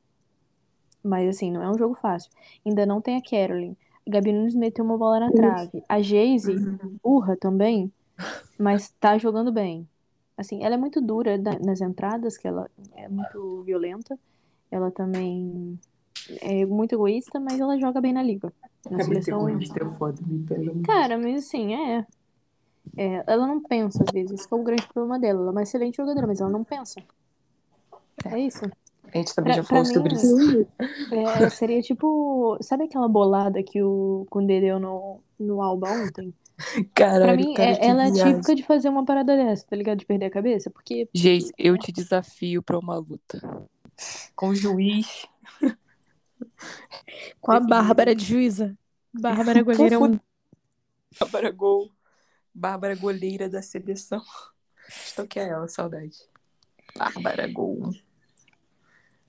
Mas 1.03 1.29
assim, 1.29 1.51
não 1.51 1.61
é 1.61 1.69
um 1.69 1.77
jogo 1.77 1.95
fácil. 1.95 2.31
Ainda 2.65 2.85
não 2.85 3.01
tem 3.01 3.17
a 3.17 3.21
Caroline. 3.21 3.77
A 4.07 4.11
Gabi 4.11 4.33
Nunes 4.33 4.55
meteu 4.55 4.83
uma 4.83 4.97
bola 4.97 5.19
na 5.19 5.31
trave. 5.31 5.83
A 5.87 6.01
Geise, 6.01 6.55
urra 7.03 7.37
também, 7.37 7.91
mas 8.57 8.89
tá 8.99 9.17
jogando 9.17 9.51
bem. 9.51 9.87
Assim, 10.37 10.63
ela 10.63 10.75
é 10.75 10.77
muito 10.77 11.01
dura 11.01 11.37
nas 11.37 11.81
entradas, 11.81 12.37
que 12.37 12.47
ela 12.47 12.69
é 12.95 13.07
muito 13.07 13.61
violenta. 13.63 14.17
Ela 14.71 14.89
também 14.89 15.77
é 16.41 16.65
muito 16.65 16.93
egoísta, 16.93 17.39
mas 17.39 17.59
ela 17.59 17.77
joga 17.79 17.99
bem 18.01 18.13
na 18.13 18.21
liga. 18.23 18.51
Na 18.89 18.99
É 18.99 19.03
muito 19.05 19.23
seleção. 19.23 19.49
egoísta, 19.49 19.83
é 19.83 19.89
foda, 19.97 20.21
me 20.25 20.43
pega 20.45 20.61
muito. 20.73 20.83
Cara, 20.83 21.17
mas 21.17 21.45
assim, 21.45 21.73
é. 21.75 22.05
É, 22.97 23.23
ela 23.27 23.45
não 23.47 23.61
pensa 23.61 24.03
às 24.03 24.11
vezes, 24.13 24.31
esse 24.31 24.47
que 24.47 24.53
é 24.53 24.57
o 24.57 24.63
grande 24.63 24.87
problema 24.87 25.19
dela. 25.19 25.39
Ela 25.41 25.49
é 25.49 25.51
uma 25.51 25.63
excelente 25.63 25.97
jogadora, 25.97 26.27
mas 26.27 26.41
ela 26.41 26.49
não 26.49 26.63
pensa. 26.63 27.01
É 28.25 28.39
isso. 28.39 28.65
A 29.13 29.17
gente 29.17 29.33
também 29.33 29.53
Pra, 29.53 29.61
já 29.61 29.67
pra 29.67 29.69
falou 29.69 29.85
sobre 29.85 30.15
mim, 30.15 30.21
isso. 30.21 30.67
é, 31.11 31.49
seria 31.49 31.81
tipo. 31.81 32.57
Sabe 32.61 32.83
aquela 32.83 33.07
bolada 33.07 33.63
que 33.63 33.81
o 33.81 34.25
Koundé 34.29 34.59
deu 34.59 34.79
no, 34.79 35.19
no 35.39 35.61
Alba 35.61 35.89
ontem? 35.89 36.33
Pra 36.75 36.87
Caralho, 36.93 37.37
mim, 37.37 37.53
cara, 37.53 37.71
é- 37.71 37.87
ela 37.87 38.07
é 38.07 38.11
típica 38.11 38.53
de 38.53 38.63
fazer 38.63 38.89
uma 38.89 39.05
parada 39.05 39.35
dessa, 39.35 39.65
tá 39.65 39.75
ligado? 39.75 39.99
De 39.99 40.05
perder 40.05 40.25
a 40.25 40.29
cabeça. 40.31 40.69
Porque 40.69 41.07
Geis, 41.13 41.51
eu 41.57 41.77
te 41.77 41.91
desafio 41.91 42.61
pra 42.61 42.77
uma 42.77 42.95
luta. 42.97 43.39
Com 44.35 44.49
o 44.49 44.55
juiz. 44.55 45.25
Com 47.41 47.51
a 47.51 47.59
Bárbara 47.59 48.15
de 48.15 48.25
juíza. 48.25 48.77
Bárbara 49.13 49.61
goleira 49.63 49.95
é 49.95 49.97
um. 49.97 50.19
Bárbara 51.19 51.51
Gol. 51.51 51.91
Bárbara 52.53 52.95
goleira 52.95 53.49
da 53.49 53.61
seleção. 53.61 54.21
Estou 54.87 55.27
que 55.27 55.39
é 55.39 55.49
ela, 55.49 55.67
saudade. 55.67 56.17
Bárbara 56.97 57.47
Gol. 57.47 57.93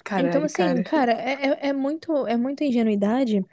Caralho, 0.05 0.29
Então, 0.29 0.45
assim, 0.45 0.55
cara. 0.57 0.83
cara, 0.83 1.13
é, 1.13 1.33
é, 1.33 1.69
é 1.69 1.73
muito, 1.73 2.27
é 2.27 2.37
muita 2.37 2.65
ingenuidade 2.65 3.45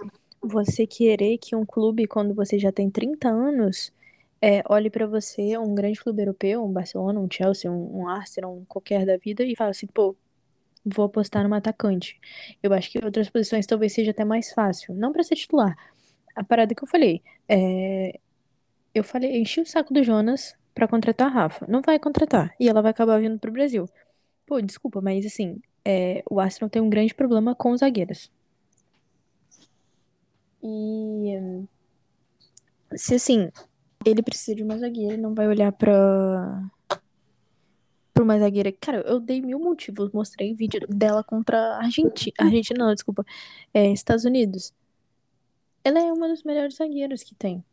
você 0.42 0.88
querer 0.88 1.38
que 1.38 1.56
um 1.56 1.66
clube, 1.66 2.08
quando 2.08 2.34
você 2.34 2.58
já 2.58 2.72
tem 2.72 2.90
30 2.90 3.30
anos, 3.30 3.92
é, 4.42 4.64
olhe 4.70 4.90
pra 4.90 5.06
você, 5.08 5.58
um 5.58 5.74
grande 5.74 6.00
clube 6.00 6.22
europeu, 6.22 6.64
um 6.64 6.72
Barcelona, 6.72 7.20
um 7.20 7.28
Chelsea, 7.32 7.72
um, 7.72 8.02
um 8.02 8.08
Arsenal, 8.08 8.56
um 8.56 8.66
qualquer 8.66 9.06
da 9.06 9.18
vida, 9.18 9.44
e 9.44 9.56
fala 9.56 9.72
assim, 9.72 9.88
pô, 9.88 10.16
vou 10.94 11.06
apostar 11.06 11.44
numa 11.44 11.58
atacante. 11.58 12.20
Eu 12.62 12.74
acho 12.74 12.92
que 12.92 13.04
outras 13.04 13.30
posições 13.30 13.66
talvez 13.66 13.94
seja 13.94 14.12
até 14.12 14.24
mais 14.26 14.52
fácil. 14.54 14.94
Não 14.96 15.12
pra 15.12 15.24
ser 15.24 15.36
titular. 15.36 15.78
A 16.36 16.44
parada 16.44 16.74
que 16.74 16.84
eu 16.84 16.88
falei, 16.88 17.22
é, 17.50 18.20
eu 18.94 19.04
falei, 19.04 19.38
enchi 19.38 19.62
o 19.62 19.66
saco 19.66 19.94
do 19.94 20.04
Jonas 20.04 20.56
pra 20.74 20.88
contratar 20.88 21.28
a 21.28 21.32
Rafa. 21.32 21.66
Não 21.68 21.82
vai 21.82 22.00
contratar. 22.00 22.54
E 22.60 22.70
ela 22.70 22.82
vai 22.82 22.92
acabar 22.92 23.20
vindo 23.20 23.40
pro 23.40 23.52
Brasil. 23.52 23.90
Pô, 24.46 24.62
desculpa, 24.62 25.02
mas 25.02 25.26
assim, 25.26 25.60
é, 25.84 26.24
o 26.30 26.40
Arsenal 26.40 26.70
tem 26.70 26.82
um 26.82 26.90
grande 26.90 27.14
problema 27.14 27.56
com 27.56 27.72
os 27.72 27.80
zagueiros. 27.80 28.32
E 30.64 31.68
se 32.96 33.16
assim, 33.16 33.50
ele 34.06 34.22
precisa 34.22 34.56
de 34.56 34.64
uma 34.64 34.78
zagueira, 34.78 35.14
ele 35.14 35.22
não 35.22 35.34
vai 35.34 35.48
olhar 35.48 35.72
pra 35.72 36.70
pra 38.18 38.24
uma 38.24 38.40
zagueira. 38.40 38.72
Cara, 38.72 39.02
eu 39.02 39.20
dei 39.20 39.42
mil 39.42 39.60
motivos, 39.60 40.12
mostrei 40.12 40.54
vídeo 40.54 40.86
dela 40.90 41.24
contra 41.24 41.58
a 41.76 41.84
Argentina, 41.84 42.34
Argentina 42.40 42.86
não, 42.86 42.94
desculpa, 42.94 43.24
é, 43.74 43.92
Estados 43.92 44.26
Unidos. 44.26 44.74
Ela 45.84 46.00
é 46.00 46.12
uma 46.12 46.28
das 46.28 46.44
melhores 46.44 46.76
zagueiras 46.76 47.24
que 47.24 47.36
tem. 47.36 47.64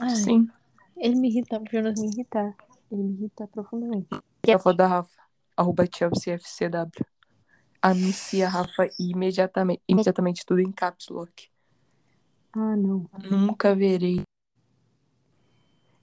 Ai, 0.00 0.10
Sim. 0.10 0.48
ele 0.96 1.16
me 1.16 1.28
irrita, 1.28 1.60
o 1.60 1.64
Jonas 1.70 2.00
me 2.00 2.08
irrita. 2.08 2.54
Ele 2.90 3.02
me 3.02 3.12
irrita 3.14 3.46
profundamente. 3.48 4.06
A 4.48 4.58
foto 4.58 4.76
da 4.76 4.86
Rafa. 4.86 5.22
Arroba 5.56 5.84
Chelsea 5.92 6.34
FCW. 6.34 7.04
Anuncia 7.82 8.46
a 8.46 8.50
Rafa 8.50 8.88
imediatamente. 8.98 9.82
Imediatamente 9.88 10.44
tudo 10.46 10.60
em 10.60 10.72
caps 10.72 11.08
lock. 11.08 11.48
Ah, 12.52 12.76
não. 12.76 13.08
Nunca 13.30 13.74
verei. 13.74 14.22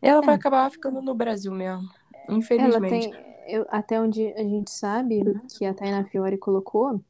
Ela 0.01 0.21
vai 0.21 0.35
É. 0.35 0.37
acabar 0.37 0.69
ficando 0.71 1.01
no 1.01 1.13
Brasil 1.15 1.51
mesmo. 1.51 1.89
Ela 2.27 2.37
Infelizmente. 2.37 3.09
tem, 3.11 3.30
eu- 3.47 3.65
até 3.69 3.99
onde 3.99 4.27
a 4.33 4.43
gente 4.43 4.71
sabe, 4.71 5.21
que 5.57 5.65
a 5.65 5.73
Taina 5.73 6.03
Fiore 6.05 6.37
colocou, 6.37 7.01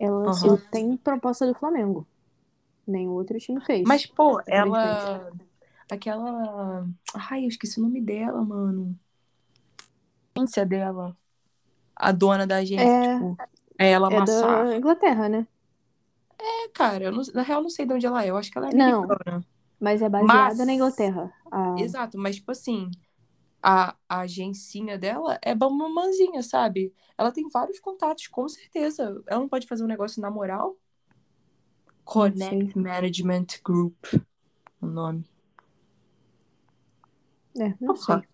ela 0.00 0.24
Aham. 0.24 0.32
só 0.34 0.56
tem 0.70 0.96
proposta 0.96 1.46
do 1.46 1.54
Flamengo. 1.54 2.06
Nenhum 2.86 3.12
outro 3.12 3.38
time 3.38 3.60
fez. 3.64 3.84
Mas, 3.86 4.06
pô, 4.06 4.40
ela. 4.46 5.30
Aquela. 5.90 6.86
Ai, 7.30 7.44
eu 7.44 7.48
esqueci 7.48 7.78
o 7.78 7.82
nome 7.82 8.00
dela, 8.00 8.42
mano. 8.44 8.98
Agência 10.36 10.64
dela. 10.66 11.16
A 11.94 12.10
dona 12.10 12.46
da 12.46 12.56
agência, 12.56 12.84
É. 12.84 13.14
tipo. 13.14 13.36
É 13.78 13.90
ela 13.90 14.08
é 14.12 14.24
da 14.24 14.76
Inglaterra, 14.76 15.28
né? 15.28 15.46
É, 16.38 16.68
cara, 16.68 17.04
eu 17.04 17.12
não- 17.12 17.22
na 17.34 17.42
real 17.42 17.62
não 17.62 17.70
sei 17.70 17.86
de 17.86 17.92
onde 17.94 18.06
ela 18.06 18.24
é. 18.24 18.30
Eu 18.30 18.36
acho 18.36 18.50
que 18.50 18.58
ela 18.58 18.68
é 18.68 18.74
Não. 18.74 19.04
americana. 19.04 19.44
Mas 19.78 20.02
é 20.02 20.08
baseada 20.08 20.32
Mas- 20.54 20.58
na 20.58 20.72
Inglaterra. 20.72 21.32
A... 21.50 21.74
Exato, 21.78 22.18
mas 22.18 22.36
tipo 22.36 22.50
assim, 22.52 22.90
a, 23.62 23.96
a 24.08 24.20
agencinha 24.20 24.98
dela 24.98 25.38
é 25.42 25.54
bambamanzinha, 25.54 26.42
sabe? 26.42 26.94
Ela 27.18 27.32
tem 27.32 27.48
vários 27.48 27.80
contatos, 27.80 28.26
com 28.28 28.48
certeza. 28.48 29.22
Ela 29.26 29.40
não 29.40 29.48
pode 29.48 29.66
fazer 29.66 29.84
um 29.84 29.86
negócio 29.86 30.20
na 30.22 30.30
moral? 30.30 30.76
Connect 32.04 32.76
Management 32.76 33.60
Group, 33.64 34.06
o 34.80 34.86
nome. 34.86 35.24
É, 37.58 37.74
não 37.80 37.94
Porra. 37.94 37.96
sei. 37.96 38.26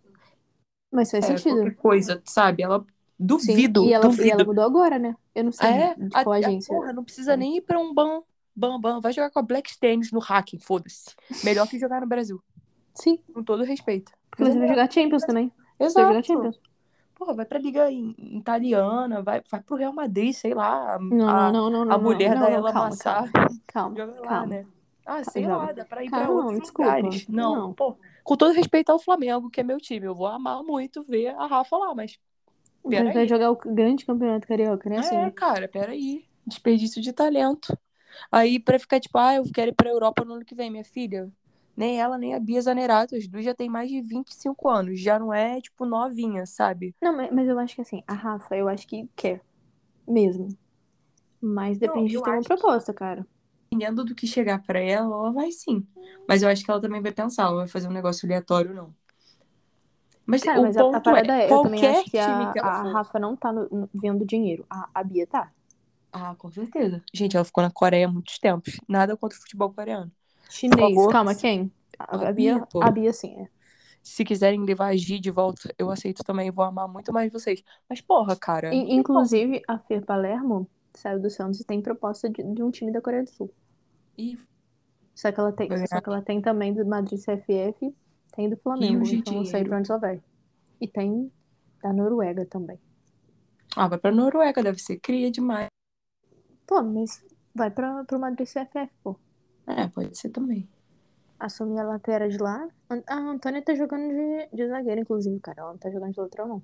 Mas 0.92 1.10
faz 1.10 1.24
É, 1.24 1.26
sentido. 1.26 1.76
coisa, 1.76 2.22
sabe? 2.24 2.62
Ela 2.62 2.84
Sim, 3.36 3.72
duvido, 3.72 3.82
e 3.82 3.92
ela, 3.92 4.14
e 4.18 4.30
duvido. 4.30 4.30
ela 4.30 4.44
mudou 4.44 4.64
agora, 4.64 4.98
né? 4.98 5.14
Eu 5.34 5.44
não 5.44 5.52
sei 5.52 5.72
É, 5.72 5.94
de 5.96 6.16
a, 6.16 6.20
qual 6.20 6.34
a- 6.42 6.52
agência. 6.52 6.58
porra, 6.66 6.92
não 6.92 7.04
precisa 7.04 7.36
nem 7.36 7.56
ir 7.56 7.62
pra 7.62 7.78
um 7.78 7.92
ban, 7.94 8.22
ban, 8.54 8.80
ban. 8.80 9.00
Vai 9.00 9.12
jogar 9.12 9.30
com 9.30 9.38
a 9.38 9.42
Black 9.42 9.70
Stains 9.70 10.10
no 10.12 10.20
hacking, 10.20 10.58
foda-se. 10.60 11.14
Melhor 11.42 11.66
que 11.68 11.78
jogar 11.78 12.00
no 12.00 12.06
Brasil, 12.06 12.42
Sim, 12.94 13.24
com 13.32 13.42
todo 13.44 13.64
respeito. 13.64 14.12
Porque 14.38 14.52
você 14.52 14.58
vai 14.58 14.68
jogar 14.68 14.90
Champions 14.90 15.24
também. 15.24 15.52
Você 15.78 15.94
vai 15.94 16.06
jogar 16.06 16.22
Exato. 16.22 16.26
Champions. 16.26 16.60
Porra, 17.14 17.34
vai 17.34 17.44
pra 17.46 17.58
liga 17.58 17.90
italiana, 17.90 19.22
vai, 19.22 19.42
vai 19.50 19.60
pro 19.60 19.76
Real 19.76 19.92
Madrid, 19.92 20.32
sei 20.32 20.54
lá. 20.54 20.98
Não, 21.00 21.28
a, 21.28 21.52
não, 21.52 21.70
não, 21.70 21.70
não, 21.70 21.84
a 21.84 21.98
não. 21.98 22.00
mulher 22.02 22.30
não, 22.34 22.40
da 22.40 22.50
não, 22.50 22.56
ela 22.56 22.72
calma, 22.72 22.96
Calma, 23.66 23.96
joga 23.96 24.20
lá, 24.20 24.28
calma. 24.28 24.46
né? 24.46 24.66
Ah, 25.04 25.24
sei 25.24 25.42
joga. 25.42 25.56
lá, 25.66 25.72
dá 25.72 25.84
pra 25.84 26.04
ir 26.04 26.10
Cara, 26.10 26.24
pra 26.24 26.34
não, 26.34 26.36
outros 26.46 26.58
desculpa. 26.60 26.82
lugares. 26.82 27.26
Não, 27.28 27.54
Não. 27.54 27.72
pô, 27.72 27.96
com 28.22 28.36
todo 28.36 28.52
respeito 28.52 28.90
ao 28.90 28.98
Flamengo, 28.98 29.50
que 29.50 29.60
é 29.60 29.64
meu 29.64 29.78
time, 29.78 30.06
eu 30.06 30.14
vou 30.14 30.26
amar 30.26 30.62
muito 30.62 31.02
ver 31.02 31.28
a 31.28 31.46
Rafa 31.46 31.76
lá, 31.76 31.94
mas 31.94 32.18
peraí. 32.88 33.14
vai 33.14 33.26
jogar 33.26 33.50
o 33.50 33.56
grande 33.56 34.04
campeonato 34.06 34.46
carioca, 34.46 34.88
né? 34.90 34.98
Assim, 34.98 35.16
É, 35.16 35.30
cara, 35.30 35.66
peraí. 35.68 36.24
Desperdício 36.46 37.00
de 37.02 37.12
talento. 37.12 37.76
Aí, 38.32 38.58
pra 38.58 38.78
ficar 38.78 39.00
tipo, 39.00 39.18
ah, 39.18 39.34
eu 39.36 39.44
quero 39.52 39.70
ir 39.70 39.74
pra 39.74 39.90
Europa 39.90 40.24
no 40.24 40.34
ano 40.34 40.44
que 40.44 40.54
vem, 40.54 40.70
minha 40.70 40.84
filha. 40.84 41.30
Nem 41.78 42.00
ela, 42.00 42.18
nem 42.18 42.34
a 42.34 42.40
Bia 42.40 42.60
Zanerato. 42.60 43.14
As 43.14 43.28
duas 43.28 43.44
já 43.44 43.54
tem 43.54 43.68
mais 43.70 43.88
de 43.88 44.00
25 44.02 44.68
anos. 44.68 45.00
Já 45.00 45.16
não 45.16 45.32
é, 45.32 45.60
tipo, 45.60 45.86
novinha, 45.86 46.44
sabe? 46.44 46.92
Não, 47.00 47.16
mas, 47.16 47.46
eu 47.48 47.56
acho 47.56 47.76
que 47.76 47.80
assim, 47.80 48.02
a 48.04 48.14
Rafa, 48.14 48.56
eu 48.56 48.68
acho 48.68 48.84
que 48.84 49.08
quer. 49.14 49.40
Mesmo. 50.06 50.48
Mas 51.40 51.78
depende 51.78 52.16
eu 52.16 52.20
de 52.20 52.24
ter 52.24 52.30
uma 52.30 52.38
acho 52.38 52.48
que- 52.48 52.56
proposta, 52.56 52.92
cara. 52.92 53.24
Dependendo 53.70 54.04
do 54.04 54.12
que 54.14 54.26
chegar 54.26 54.60
pra 54.62 54.80
ela, 54.80 55.06
ela 55.06 55.30
vai 55.30 55.52
sim. 55.52 55.86
Mas 56.26 56.42
eu 56.42 56.48
acho 56.48 56.64
que 56.64 56.70
ela 56.70 56.80
também 56.80 57.00
vai 57.00 57.12
pensar, 57.12 57.44
ela 57.44 57.56
vai 57.58 57.68
fazer 57.68 57.86
um 57.86 57.92
negócio 57.92 58.26
aleatório, 58.26 58.74
não. 58.74 58.92
Mas 60.26 60.42
Cara, 60.42 60.58
o 60.58 60.62
mas 60.64 60.76
a, 60.76 60.80
a 60.80 60.84
ponto 60.84 61.02
parada 61.02 61.32
é, 61.32 61.44
é, 61.48 61.52
eu 61.52 61.62
também 61.62 61.86
acho 61.86 62.10
que 62.10 62.18
a, 62.18 62.52
que 62.52 62.58
a. 62.58 62.82
Rafa 62.92 63.18
não 63.20 63.36
tá 63.36 63.52
no- 63.52 63.68
no- 63.70 63.90
vendo 63.94 64.24
dinheiro. 64.26 64.66
A, 64.68 64.88
a 64.94 65.04
Bia 65.04 65.26
tá. 65.26 65.52
Ah, 66.12 66.34
com 66.36 66.50
certeza. 66.50 67.02
Gente, 67.14 67.36
ela 67.36 67.44
ficou 67.44 67.62
na 67.62 67.70
Coreia 67.70 68.06
há 68.06 68.10
muitos 68.10 68.38
tempos. 68.38 68.76
Nada 68.88 69.16
contra 69.16 69.38
o 69.38 69.40
futebol 69.40 69.72
coreano. 69.72 70.10
Chinês, 70.48 71.06
calma, 71.06 71.34
quem? 71.34 71.70
A, 71.98 72.16
A 72.16 72.28
a 72.28 72.32
Bia, 72.32 72.60
pô. 72.72 72.80
a 72.82 72.90
Bia 72.90 73.12
sim, 73.12 73.34
é. 73.40 73.48
Se 74.02 74.24
quiserem 74.24 74.64
levar 74.64 74.86
a 74.88 74.96
Gi 74.96 75.18
de 75.20 75.30
volta, 75.30 75.74
eu 75.78 75.90
aceito 75.90 76.24
também. 76.24 76.50
Vou 76.50 76.64
amar 76.64 76.88
muito 76.88 77.12
mais 77.12 77.30
vocês. 77.32 77.62
Mas, 77.88 78.00
porra, 78.00 78.36
cara. 78.36 78.72
In- 78.74 78.96
inclusive, 78.96 79.62
a 79.68 79.78
Fer 79.78 80.04
Palermo 80.04 80.68
saiu 80.94 81.20
do 81.20 81.30
Santos 81.30 81.60
e 81.60 81.64
tem 81.64 81.82
proposta 81.82 82.28
de, 82.30 82.42
de 82.42 82.62
um 82.62 82.70
time 82.70 82.90
da 82.92 83.00
Coreia 83.00 83.24
do 83.24 83.30
Sul. 83.30 83.52
Ih, 84.16 84.38
Só 85.14 85.30
que 85.32 85.40
ela 85.40 85.52
tem, 85.52 85.68
Vai 85.68 85.86
só 85.86 86.00
que 86.00 86.08
ela 86.08 86.22
tem 86.22 86.40
também 86.40 86.72
do 86.72 86.86
Madrid 86.86 87.18
CFF, 87.20 87.94
tem 88.34 88.48
do 88.48 88.56
Flamengo, 88.56 89.04
de 89.04 89.16
então 89.16 89.34
não 89.34 89.44
sei 89.44 89.64
pra 89.64 89.78
onde 89.78 89.90
ela 89.90 90.00
vai. 90.00 90.22
E 90.80 90.86
tem 90.88 91.30
da 91.82 91.92
Noruega 91.92 92.46
também. 92.46 92.78
Ah, 93.76 93.88
vai 93.88 93.98
pra 93.98 94.10
Noruega, 94.12 94.62
deve 94.62 94.78
ser 94.78 94.98
cria 95.00 95.30
demais. 95.30 95.68
Pô, 96.66 96.82
mas 96.82 97.22
vai 97.54 97.70
pra, 97.70 98.04
pro 98.04 98.18
Madrid 98.18 98.46
CFF, 98.46 98.92
pô. 99.02 99.16
É, 99.68 99.86
pode 99.88 100.16
ser 100.16 100.30
também. 100.30 100.68
Assumir 101.38 101.78
a 101.78 101.84
lateral 101.84 102.28
de 102.28 102.38
lá. 102.38 102.66
A 103.06 103.14
Antônia 103.16 103.62
tá 103.62 103.74
jogando 103.74 104.08
de, 104.08 104.48
de 104.56 104.66
zagueira, 104.68 105.00
inclusive, 105.00 105.38
cara. 105.40 105.60
Ela 105.60 105.70
não 105.72 105.78
tá 105.78 105.90
jogando 105.90 106.12
de 106.12 106.20
lateral, 106.20 106.48
não. 106.48 106.62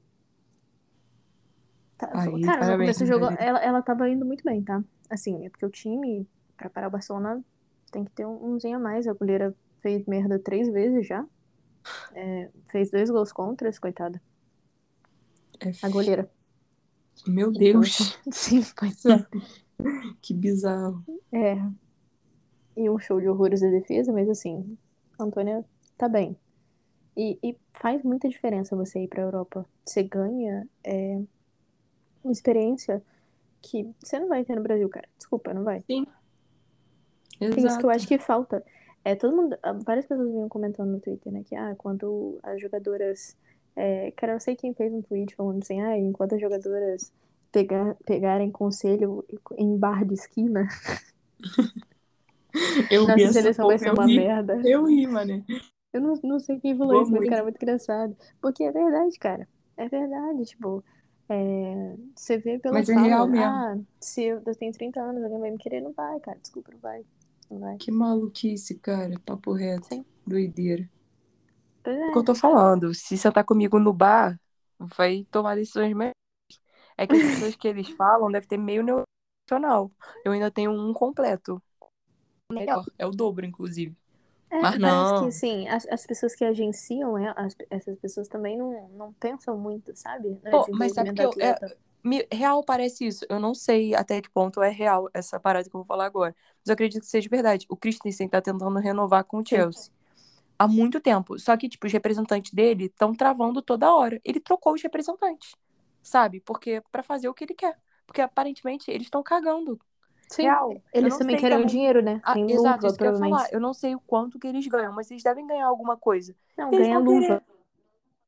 Tá- 1.97 2.11
Aí, 2.13 2.41
cara, 2.41 2.57
no 2.57 2.61
parabéns, 2.63 2.79
começo 2.79 3.05
do 3.05 3.07
jogo, 3.07 3.27
ela, 3.39 3.59
ela 3.63 3.83
tava 3.83 4.09
indo 4.09 4.25
muito 4.25 4.43
bem, 4.43 4.63
tá? 4.65 4.83
Assim, 5.09 5.47
é 5.47 5.51
porque 5.51 5.67
o 5.67 5.71
time, 5.71 6.27
pra 6.57 6.69
parar 6.69 6.89
o 6.89 6.91
Barcelona, 6.91 7.45
tem 7.93 8.05
que 8.05 8.11
ter 8.11 8.27
um, 8.27 8.55
umzinho 8.55 8.77
a 8.77 8.81
mais. 8.81 9.07
A 9.07 9.13
goleira 9.13 9.55
fez 9.81 10.05
merda 10.07 10.39
três 10.39 10.69
vezes 10.73 11.07
já. 11.07 11.25
É, 12.15 12.51
fez 12.71 12.91
dois 12.91 13.11
gols 13.11 13.33
contras, 13.33 13.79
coitada. 13.79 14.21
É, 15.61 15.71
A 15.83 15.89
goleira. 15.89 16.29
Meu 17.27 17.53
Deus, 17.53 18.19
Sim, 18.33 18.65
pois 18.77 19.05
é. 19.05 19.25
que 20.21 20.35
bizarro. 20.35 21.05
É. 21.31 21.55
E 22.77 22.91
um 22.91 22.99
show 22.99 23.21
de 23.21 23.29
horrores 23.29 23.61
da 23.61 23.69
defesa, 23.69 24.13
mas 24.13 24.29
assim, 24.29 24.77
a 25.19 25.25
Antônia 25.25 25.65
tá 25.97 26.09
bem. 26.09 26.37
E, 27.17 27.39
e 27.43 27.57
faz 27.73 28.03
muita 28.03 28.29
diferença 28.29 28.75
você 28.75 29.05
ir 29.05 29.09
pra 29.09 29.23
Europa. 29.23 29.65
Você 29.85 30.03
ganha 30.03 30.69
é, 30.83 31.21
uma 32.23 32.33
experiência 32.33 33.03
que 33.63 33.89
você 34.03 34.19
não 34.19 34.29
vai 34.29 34.45
ter 34.45 34.57
no 34.57 34.63
Brasil, 34.63 34.89
cara. 34.89 35.09
Desculpa, 35.17 35.55
não 35.55 35.63
vai. 35.63 35.85
É 35.89 37.47
isso 37.47 37.57
que 37.57 37.61
eu 37.61 37.67
Exato. 37.67 37.91
acho 37.91 38.09
que 38.09 38.19
falta. 38.19 38.65
É, 39.05 39.15
todo 39.15 39.37
mundo, 39.37 39.57
ah, 39.63 39.73
várias 39.73 40.07
pessoas 40.07 40.31
vinham 40.31 40.49
comentando 40.49 40.91
no 40.91 41.01
Twitter, 41.01 41.33
né, 41.33 41.43
que 41.45 41.55
ah, 41.55 41.75
quando 41.77 42.39
as 42.43 42.61
jogadoras. 42.61 43.37
É, 43.77 44.13
cara, 44.13 44.35
eu 44.35 44.41
sei 44.41 44.55
quem 44.55 44.73
fez 44.73 44.93
um 44.93 45.03
tweet 45.03 45.35
falando 45.35 45.63
assim, 45.63 45.81
ah, 45.81 45.99
enquanto 45.99 46.35
as 46.35 46.41
jogadoras 46.41 47.13
pegar, 47.51 47.97
pegarem 48.07 48.51
conselho 48.51 49.25
em 49.59 49.77
bar 49.77 50.05
de 50.05 50.15
esquina, 50.15 50.69
Eu 52.91 53.07
vi 53.09 53.25
nossa 53.25 53.27
essa 53.27 53.33
seleção 53.33 53.67
vai 53.67 53.79
ser 53.79 53.91
eu 53.91 53.95
uma 53.95 54.07
ri. 54.07 54.17
merda. 54.17 54.61
Eu 54.63 54.85
ri, 54.87 55.07
mano. 55.07 55.45
Eu 55.93 56.01
não, 56.01 56.15
não 56.23 56.39
sei 56.41 56.59
quem 56.61 56.77
falou 56.77 56.95
Boa 56.95 57.03
isso, 57.03 57.13
mas, 57.13 57.21
muito. 57.21 57.29
cara, 57.29 57.41
é 57.41 57.45
muito 57.45 57.57
engraçado. 57.57 58.17
Porque 58.41 58.65
é 58.65 58.73
verdade, 58.73 59.19
cara. 59.19 59.49
É 59.77 59.89
verdade, 59.89 60.45
tipo, 60.45 60.85
é, 61.29 61.97
você 62.15 62.39
vê 62.39 62.59
pela 62.59 62.75
Mas 62.75 62.89
é 62.89 62.95
fala, 62.95 63.07
real 63.07 63.29
mesmo. 63.29 63.47
ah, 63.47 63.77
se 64.01 64.23
eu, 64.25 64.43
eu 64.47 64.55
tenho 64.57 64.73
30 64.73 65.01
anos, 65.01 65.23
alguém 65.25 65.41
vai 65.41 65.51
me 65.51 65.59
querer, 65.59 65.81
não 65.81 65.93
vai, 65.93 66.19
cara, 66.21 66.39
desculpa, 66.41 66.73
não 66.73 66.81
vai. 66.81 67.05
Não 67.51 67.61
vai. 67.61 67.79
Que 67.79 67.91
maluquice, 67.93 68.79
cara. 68.81 69.21
Papo 69.25 69.53
reto. 69.53 69.89
Sim. 69.89 70.05
Doideira. 70.27 70.91
Pois 71.83 71.97
É 72.01 72.09
o 72.09 72.11
que 72.11 72.19
eu 72.19 72.23
é. 72.23 72.25
tô 72.25 72.35
falando. 72.35 72.95
Se 72.95 73.17
sentar 73.19 73.45
comigo 73.45 73.79
no 73.79 73.93
bar, 73.93 74.41
vai 74.79 75.25
tomar 75.31 75.57
decisões 75.57 75.95
melhores. 75.95 76.15
É 76.99 77.07
que 77.07 77.17
as 77.17 77.23
pessoas 77.25 77.57
que 77.57 77.69
eles 77.69 77.91
falam 77.91 78.31
devem 78.31 78.49
ter 78.49 78.59
meio 78.59 78.85
neuronal. 78.85 79.93
Eu 80.25 80.33
ainda 80.33 80.51
tenho 80.53 80.73
um 80.73 80.95
completo. 80.95 81.63
Melhor. 82.59 82.87
É 82.99 83.07
o 83.07 83.11
dobro, 83.11 83.45
inclusive. 83.47 83.97
É, 84.51 84.79
Mas 84.79 84.79
não. 84.79 85.13
que, 85.13 85.27
assim, 85.27 85.69
as, 85.69 85.87
as 85.89 86.07
pessoas 86.07 86.35
que 86.35 86.45
agenciam, 86.45 87.19
é, 87.19 87.33
as- 87.37 87.57
essas 87.71 87.99
pessoas 87.99 88.29
também 88.29 88.57
não, 88.57 88.89
não 88.91 89.13
pensam 89.15 89.59
muito, 89.59 89.95
sabe? 89.97 90.29
No 90.31 90.41
Pô, 90.51 90.69
mas 90.73 90.93
sabe 90.93 91.13
que 91.13 91.25
eu, 91.25 91.37
é, 91.41 91.59
me- 92.05 92.27
real 92.33 92.65
parece 92.65 93.07
isso. 93.07 93.25
Eu 93.29 93.41
não 93.41 93.55
sei 93.55 93.95
até 93.95 94.21
que 94.23 94.31
ponto 94.31 94.63
é 94.63 94.71
real 94.71 95.09
essa 95.13 95.39
parada 95.41 95.69
que 95.69 95.75
eu 95.75 95.81
vou 95.81 95.87
falar 95.87 96.07
agora. 96.07 96.35
Mas 96.61 96.69
eu 96.69 96.75
acredito 96.75 97.01
que 97.03 97.09
seja 97.09 97.29
verdade. 97.29 97.67
O 97.69 97.77
Christensen 97.77 98.29
tá 98.29 98.41
tentando 98.41 98.79
renovar 98.79 99.25
com 99.25 99.39
o 99.39 99.45
Sim. 99.51 99.69
Chelsea. 99.69 99.93
Há 100.59 100.69
muito 100.69 101.01
tempo. 101.01 101.39
Só 101.39 101.57
que, 101.57 101.69
tipo, 101.69 101.87
os 101.87 101.93
representantes 101.95 102.53
dele 102.53 102.87
estão 102.87 103.15
travando 103.15 103.63
toda 103.63 103.95
hora. 103.95 104.21
Ele 104.25 104.41
trocou 104.41 104.75
os 104.75 104.83
representantes. 104.83 105.55
Sabe? 106.03 106.41
Porque 106.41 106.83
pra 106.93 107.03
fazer 107.03 107.29
o 107.29 107.35
que 107.35 107.45
ele 107.45 107.55
quer. 107.55 107.79
Porque 108.07 108.21
aparentemente 108.23 108.91
eles 108.91 109.07
estão 109.09 109.23
cagando. 109.23 109.79
Sim, 110.31 110.47
Real. 110.47 110.83
Eles 110.93 111.13
não 111.13 111.19
também 111.19 111.37
querem 111.37 111.65
dinheiro, 111.67 112.03
né? 112.03 112.21
Ah, 112.23 112.35
Tem 112.35 112.45
exato, 112.47 112.87
luva, 112.87 112.93
eu 113.05 113.15
falar. 113.15 113.49
provavelmente. 113.49 113.53
Eu 113.53 113.61
não 113.61 113.75
sei 113.75 113.95
o 113.95 114.01
quanto 114.01 114.39
que 114.39 114.47
eles 114.47 114.67
ganham, 114.67 114.93
mas 114.93 115.11
eles 115.11 115.23
devem 115.23 115.47
ganhar 115.47 115.67
alguma 115.67 115.97
coisa. 115.97 116.35
Não, 116.57 116.73
Eles 116.73 116.89
ganha 116.89 116.89
vão 116.89 117.03
luva. 117.05 117.43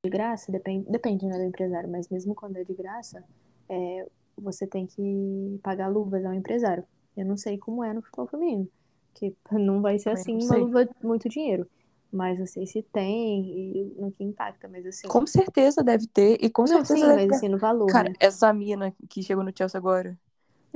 de 0.05 0.11
graça, 0.11 0.53
depende, 0.53 0.91
depende 0.91 1.27
né, 1.27 1.37
do 1.39 1.45
empresário, 1.45 1.91
mas 1.91 2.09
mesmo 2.09 2.35
quando 2.35 2.57
é 2.57 2.65
de 2.65 2.75
graça, 2.75 3.25
é, 3.69 4.07
você 4.37 4.67
tem 4.67 4.87
que 4.87 5.61
pagar 5.63 5.89
luvas 5.89 6.25
ao 6.25 6.35
empresário. 6.35 6.85
Eu 7.17 7.27
não 7.27 7.37
sei 7.37 7.59
como 7.59 7.83
é 7.85 7.93
no 7.93 8.03
futebol 8.03 8.27
feminino, 8.27 8.69
que 9.15 9.35
não 9.53 9.83
vai 9.83 9.99
ser 9.99 10.11
assim 10.11 10.35
não 10.35 10.45
uma 10.47 10.57
luva 10.57 10.89
muito 11.03 11.29
dinheiro, 11.29 11.69
mas 12.13 12.39
não 12.39 12.47
sei 12.47 12.67
se 12.67 12.83
tem 12.83 13.45
e 13.47 13.85
no 14.01 14.13
que 14.13 14.25
impacta, 14.25 14.69
mas 14.69 14.87
assim. 14.87 15.09
Com 15.09 15.27
certeza 15.27 15.83
deve 15.83 16.07
ter. 16.09 16.39
E 16.45 16.51
com 16.51 16.67
Não, 16.67 16.85
certeza 16.85 16.85
sim, 16.85 17.15
mas 17.15 17.29
ter. 17.29 17.37
assim, 17.37 17.49
no 17.49 17.59
valor, 17.59 17.95
Cara, 17.95 18.11
né? 18.11 18.15
essa 18.21 18.53
mina 18.53 18.95
que 19.09 19.23
chegou 19.23 19.45
no 19.45 19.53
Chelsea 19.57 19.79
agora. 19.79 20.19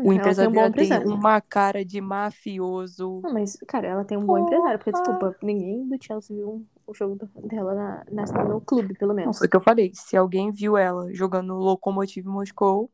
O 0.02 0.04
Ela 0.04 0.08
tem 0.12 0.16
empresário 0.20 0.50
um 0.50 0.54
bom 0.54 0.70
dela 0.70 0.72
tem 0.72 1.12
uma 1.12 1.40
cara 1.40 1.84
de 1.84 2.00
mafioso. 2.00 3.20
Não, 3.22 3.32
mas, 3.32 3.56
cara, 3.66 3.86
ela 3.88 4.04
tem 4.04 4.16
um 4.16 4.24
bom 4.24 4.38
empresário, 4.38 4.78
porque, 4.78 4.92
desculpa, 4.92 5.36
ninguém 5.42 5.86
do 5.88 5.96
Chelsea 6.02 6.36
viu 6.36 6.48
um- 6.50 6.66
o 6.86 6.94
jogo 6.94 7.18
dela 7.44 7.74
na, 7.74 8.04
na- 8.10 8.44
no 8.44 8.60
clube, 8.60 8.94
pelo 8.94 9.10
Não, 9.10 9.16
menos. 9.16 9.38
foi 9.38 9.46
o 9.46 9.50
que 9.50 9.56
eu 9.56 9.60
falei. 9.60 9.92
Se 9.94 10.16
alguém 10.16 10.50
viu 10.50 10.76
ela 10.76 11.12
jogando 11.14 11.48
no 11.48 11.58
Lokomotiv 11.58 12.26
Moscou, 12.26 12.90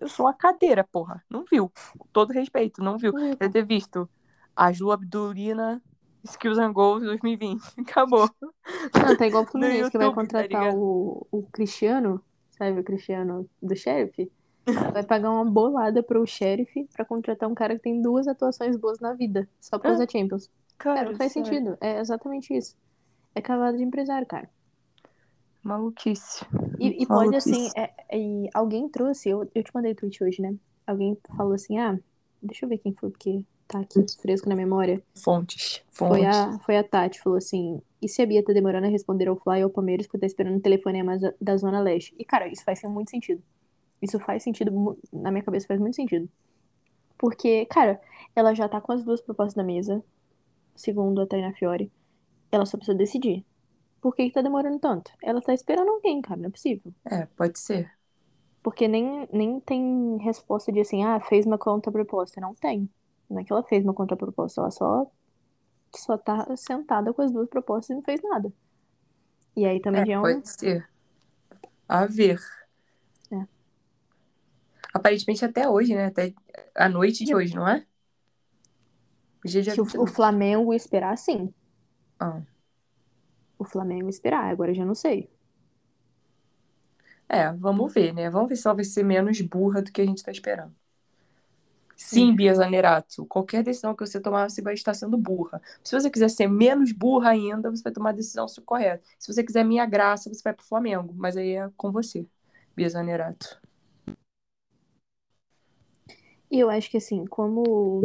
eu 0.00 0.08
sou 0.08 0.26
uma 0.26 0.34
cadeira, 0.34 0.84
porra. 0.84 1.22
Não 1.28 1.44
viu. 1.50 1.70
Com 1.98 2.06
todo 2.12 2.32
respeito, 2.32 2.82
não 2.82 2.96
viu. 2.98 3.12
Não, 3.12 3.34
Deve 3.36 3.50
ter 3.50 3.64
visto 3.64 4.08
a 4.56 4.72
Ju 4.72 4.90
Abdulina 4.90 5.82
Skills 6.24 6.58
and 6.58 6.72
Goals 6.72 7.02
2020. 7.02 7.60
Acabou. 7.78 8.28
Não, 8.94 9.16
tá 9.16 9.26
igual 9.26 9.42
o 9.44 9.46
Fluminense 9.50 9.90
que 9.90 9.98
vai 9.98 10.08
tá 10.08 10.14
contratar 10.14 10.74
o, 10.74 11.26
o 11.30 11.42
Cristiano, 11.52 12.20
sabe 12.50 12.80
o 12.80 12.84
Cristiano 12.84 13.48
do 13.62 13.76
Sheriff? 13.76 14.30
Vai 14.92 15.02
pagar 15.02 15.30
uma 15.30 15.44
bolada 15.44 16.02
pro 16.02 16.26
Sheriff 16.26 16.88
pra 16.94 17.04
contratar 17.04 17.48
um 17.48 17.54
cara 17.54 17.74
que 17.76 17.82
tem 17.82 18.00
duas 18.02 18.26
atuações 18.28 18.76
boas 18.76 18.98
na 19.00 19.12
vida, 19.14 19.48
só 19.60 19.78
pra 19.78 19.90
Ah, 19.90 19.94
usar 19.94 20.08
Champions. 20.10 20.50
Cara, 20.76 20.96
Cara, 21.00 21.10
não 21.10 21.16
faz 21.18 21.32
sério. 21.32 21.46
sentido. 21.48 21.78
É 21.80 21.98
exatamente 22.00 22.56
isso. 22.56 22.76
É 23.34 23.40
cavalo 23.40 23.76
de 23.76 23.82
empresário, 23.82 24.26
cara. 24.26 24.48
Maluquice. 25.62 26.44
E, 26.78 27.02
e 27.02 27.06
pode, 27.06 27.30
Maluquice. 27.30 27.50
assim, 27.50 27.70
é- 27.76 27.90
é- 28.10 28.48
alguém 28.54 28.88
trouxe, 28.88 29.28
eu, 29.28 29.48
eu 29.54 29.62
te 29.62 29.70
mandei 29.74 29.94
tweet 29.94 30.22
hoje, 30.22 30.40
né? 30.40 30.54
Alguém 30.86 31.16
falou 31.36 31.52
assim, 31.52 31.78
ah, 31.78 31.98
deixa 32.42 32.64
eu 32.64 32.68
ver 32.68 32.78
quem 32.78 32.94
foi, 32.94 33.10
porque 33.10 33.44
tá 33.66 33.80
aqui 33.80 34.04
fresco 34.20 34.48
na 34.48 34.56
memória. 34.56 35.02
Fontes. 35.22 35.82
Foi 35.90 36.08
Fontes. 36.22 36.36
a, 36.36 36.58
foi 36.60 36.76
a 36.78 36.84
Tati, 36.84 37.20
falou 37.20 37.36
assim, 37.36 37.82
e 38.00 38.08
se 38.08 38.22
a 38.22 38.26
Bia 38.26 38.42
tá 38.42 38.52
demorando 38.52 38.86
a 38.86 38.90
responder 38.90 39.28
ao 39.28 39.36
Fly 39.36 39.58
ou 39.58 39.64
ao 39.64 39.70
Palmeiras 39.70 40.06
porque 40.06 40.18
tá 40.18 40.26
esperando 40.26 40.56
o 40.56 40.60
telefonema 40.62 41.16
da 41.40 41.56
Zona 41.56 41.80
Leste? 41.80 42.14
E, 42.18 42.24
cara, 42.24 42.46
isso 42.48 42.64
faz 42.64 42.80
muito 42.84 43.10
sentido. 43.10 43.42
Isso 44.02 44.20
faz 44.20 44.42
sentido, 44.42 44.98
na 45.12 45.30
minha 45.30 45.44
cabeça 45.44 45.66
faz 45.66 45.80
muito 45.80 45.96
sentido. 45.96 46.28
Porque, 47.18 47.66
cara, 47.66 48.00
ela 48.36 48.54
já 48.54 48.68
tá 48.68 48.80
com 48.80 48.92
as 48.92 49.04
duas 49.04 49.20
propostas 49.20 49.56
na 49.56 49.64
mesa, 49.64 50.04
segundo 50.76 51.22
a 51.22 51.26
Tainá 51.28 51.52
Fiore. 51.54 51.92
Ela 52.52 52.66
só 52.66 52.76
precisa 52.78 52.96
decidir. 52.98 53.46
Por 54.00 54.14
que 54.16 54.26
que 54.26 54.32
tá 54.34 54.42
demorando 54.42 54.80
tanto? 54.80 55.12
Ela 55.22 55.42
tá 55.42 55.54
esperando 55.54 55.90
alguém, 55.90 56.22
cara, 56.22 56.40
não 56.40 56.48
é 56.48 56.52
possível. 56.52 56.94
É, 57.04 57.26
pode 57.36 57.58
ser. 57.58 57.90
Porque 58.62 58.88
nem, 58.88 59.26
nem 59.32 59.60
tem 59.60 60.18
resposta 60.18 60.72
de 60.72 60.80
assim, 60.80 61.04
ah, 61.04 61.20
fez 61.20 61.46
uma 61.46 61.58
contraproposta. 61.58 62.40
Não 62.40 62.54
tem. 62.54 62.88
Não 63.28 63.40
é 63.40 63.44
que 63.44 63.52
ela 63.52 63.62
fez 63.64 63.84
uma 63.84 63.94
contraproposta, 63.94 64.60
ela 64.60 64.70
só, 64.70 65.06
só 65.96 66.18
tá 66.18 66.56
sentada 66.56 67.14
com 67.14 67.22
as 67.22 67.32
duas 67.32 67.48
propostas 67.48 67.90
e 67.90 67.94
não 67.96 68.02
fez 68.02 68.20
nada. 68.22 68.52
E 69.56 69.66
aí 69.66 69.80
também 69.80 70.06
já 70.06 70.14
é 70.14 70.18
É, 70.18 70.20
um. 70.20 70.34
pode 70.34 70.48
ser. 70.48 70.88
A 71.88 72.06
ver. 72.06 72.40
Aparentemente 74.98 75.44
até 75.44 75.68
hoje, 75.68 75.94
né? 75.94 76.06
Até 76.06 76.34
a 76.74 76.88
noite 76.88 77.24
de 77.24 77.34
hoje, 77.34 77.54
não 77.54 77.66
é? 77.66 77.84
Dia 79.44 79.74
Se 79.74 79.80
o, 79.80 79.84
20. 79.84 79.98
o 79.98 80.06
Flamengo 80.06 80.74
esperar, 80.74 81.16
sim. 81.16 81.52
Ah. 82.18 82.42
O 83.58 83.64
Flamengo 83.64 84.08
esperar, 84.08 84.44
agora 84.44 84.70
eu 84.70 84.74
já 84.74 84.84
não 84.84 84.94
sei. 84.94 85.30
É, 87.28 87.52
vamos 87.52 87.92
ver, 87.92 88.12
né? 88.12 88.30
Vamos 88.30 88.48
ver 88.48 88.56
se 88.56 88.66
ela 88.66 88.74
vai 88.74 88.84
ser 88.84 89.02
menos 89.02 89.40
burra 89.40 89.82
do 89.82 89.92
que 89.92 90.00
a 90.00 90.06
gente 90.06 90.22
tá 90.22 90.30
esperando. 90.30 90.74
Sim, 91.96 92.34
Bia 92.34 92.54
Zanerato, 92.54 93.26
qualquer 93.26 93.64
decisão 93.64 93.92
que 93.92 94.06
você 94.06 94.20
tomar, 94.20 94.48
você 94.48 94.62
vai 94.62 94.72
estar 94.72 94.94
sendo 94.94 95.18
burra. 95.18 95.60
Se 95.82 95.98
você 95.98 96.08
quiser 96.08 96.30
ser 96.30 96.46
menos 96.46 96.92
burra 96.92 97.30
ainda, 97.30 97.70
você 97.70 97.82
vai 97.82 97.92
tomar 97.92 98.10
a 98.10 98.12
decisão 98.12 98.46
correta. 98.64 99.02
Se 99.18 99.32
você 99.32 99.42
quiser 99.42 99.64
minha 99.64 99.84
graça, 99.84 100.32
você 100.32 100.40
vai 100.42 100.54
pro 100.54 100.64
Flamengo. 100.64 101.12
Mas 101.16 101.36
aí 101.36 101.56
é 101.56 101.68
com 101.76 101.90
você, 101.90 102.24
Bia 102.76 102.88
Zanerato. 102.88 103.60
E 106.50 106.60
eu 106.60 106.70
acho 106.70 106.90
que 106.90 106.96
assim, 106.96 107.26
como, 107.26 108.00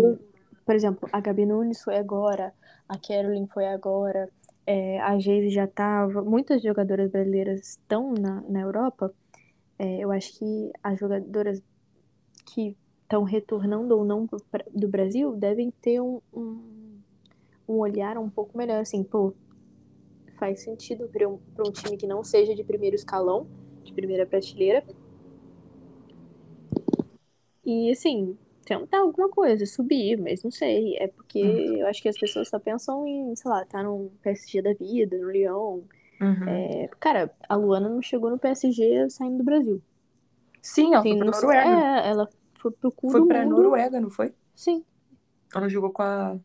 por 0.66 0.76
exemplo, 0.76 1.08
a 1.12 1.20
Gabi 1.20 1.46
Nunes 1.46 1.82
foi 1.82 1.98
agora, 1.98 2.54
a 2.88 2.98
Caroline 2.98 3.48
foi 3.48 3.66
agora, 3.66 4.30
é, 4.66 5.00
a 5.00 5.18
Geise 5.18 5.50
já 5.50 5.68
tava, 5.68 6.22
muitas 6.22 6.62
jogadoras 6.62 7.10
brasileiras 7.10 7.62
estão 7.62 8.14
na, 8.14 8.42
na 8.42 8.62
Europa. 8.62 9.14
É, 9.80 10.00
eu 10.00 10.12
acho 10.12 10.38
que 10.38 10.72
as 10.82 11.00
jogadoras 11.00 11.62
que 12.46 12.76
estão 13.02 13.24
retornando 13.24 13.98
ou 13.98 14.06
não 14.06 14.28
do 14.74 14.88
Brasil 14.88 15.36
devem 15.36 15.72
ter 15.82 16.02
um, 16.02 16.22
um, 16.34 17.00
um 17.68 17.74
olhar 17.76 18.18
um 18.18 18.30
pouco 18.30 18.58
melhor, 18.58 18.82
assim, 18.82 19.04
pô, 19.04 19.34
faz 20.38 20.62
sentido 20.62 21.08
para 21.08 21.28
um, 21.28 21.40
um 21.60 21.72
time 21.72 21.98
que 21.98 22.08
não 22.08 22.24
seja 22.24 22.56
de 22.56 22.64
primeiro 22.64 22.96
escalão, 22.96 23.48
de 23.84 23.94
primeira 23.94 24.26
prateleira, 24.26 24.84
e 27.66 27.92
assim, 27.92 28.38
tentar 28.66 29.00
alguma 29.00 29.30
coisa, 29.30 29.66
subir, 29.66 30.18
mas 30.18 30.44
não 30.44 30.52
sei. 30.52 30.96
É 30.98 31.08
porque 31.08 31.40
eu 31.40 31.88
acho 31.88 32.02
que 32.02 32.10
as 32.10 32.18
pessoas 32.18 32.50
só 32.50 32.60
pensam 32.60 33.08
em, 33.08 33.36
sei 33.36 33.50
lá, 33.50 33.66
tá 33.66 33.84
num 33.84 34.10
PSG 34.22 34.62
da 34.62 34.74
vida, 34.74 35.18
no 35.18 35.32
Lyon. 35.32 35.82
Uhum. 36.22 36.48
É, 36.48 36.90
cara, 37.00 37.34
a 37.48 37.56
Luana 37.56 37.90
não 37.90 38.02
chegou 38.02 38.30
no 38.30 38.38
PSG 38.38 39.10
saindo 39.10 39.38
do 39.38 39.44
Brasil. 39.44 39.82
Sim, 40.62 40.94
ela 40.94 41.04
Tem 41.04 41.18
foi 41.18 41.28
pra 41.28 41.42
Noruega. 41.42 41.70
É, 41.70 42.10
ela 42.10 42.30
foi 42.54 42.72
pro 42.72 42.92
cu 42.92 43.10
Foi 43.12 43.28
pra 43.28 43.44
mundo. 43.44 43.56
Noruega, 43.58 44.00
não 44.00 44.10
foi? 44.10 44.34
Sim. 44.56 44.84
Ela 45.54 45.68
jogou 45.68 45.92
com 45.92 46.02
a, 46.02 46.38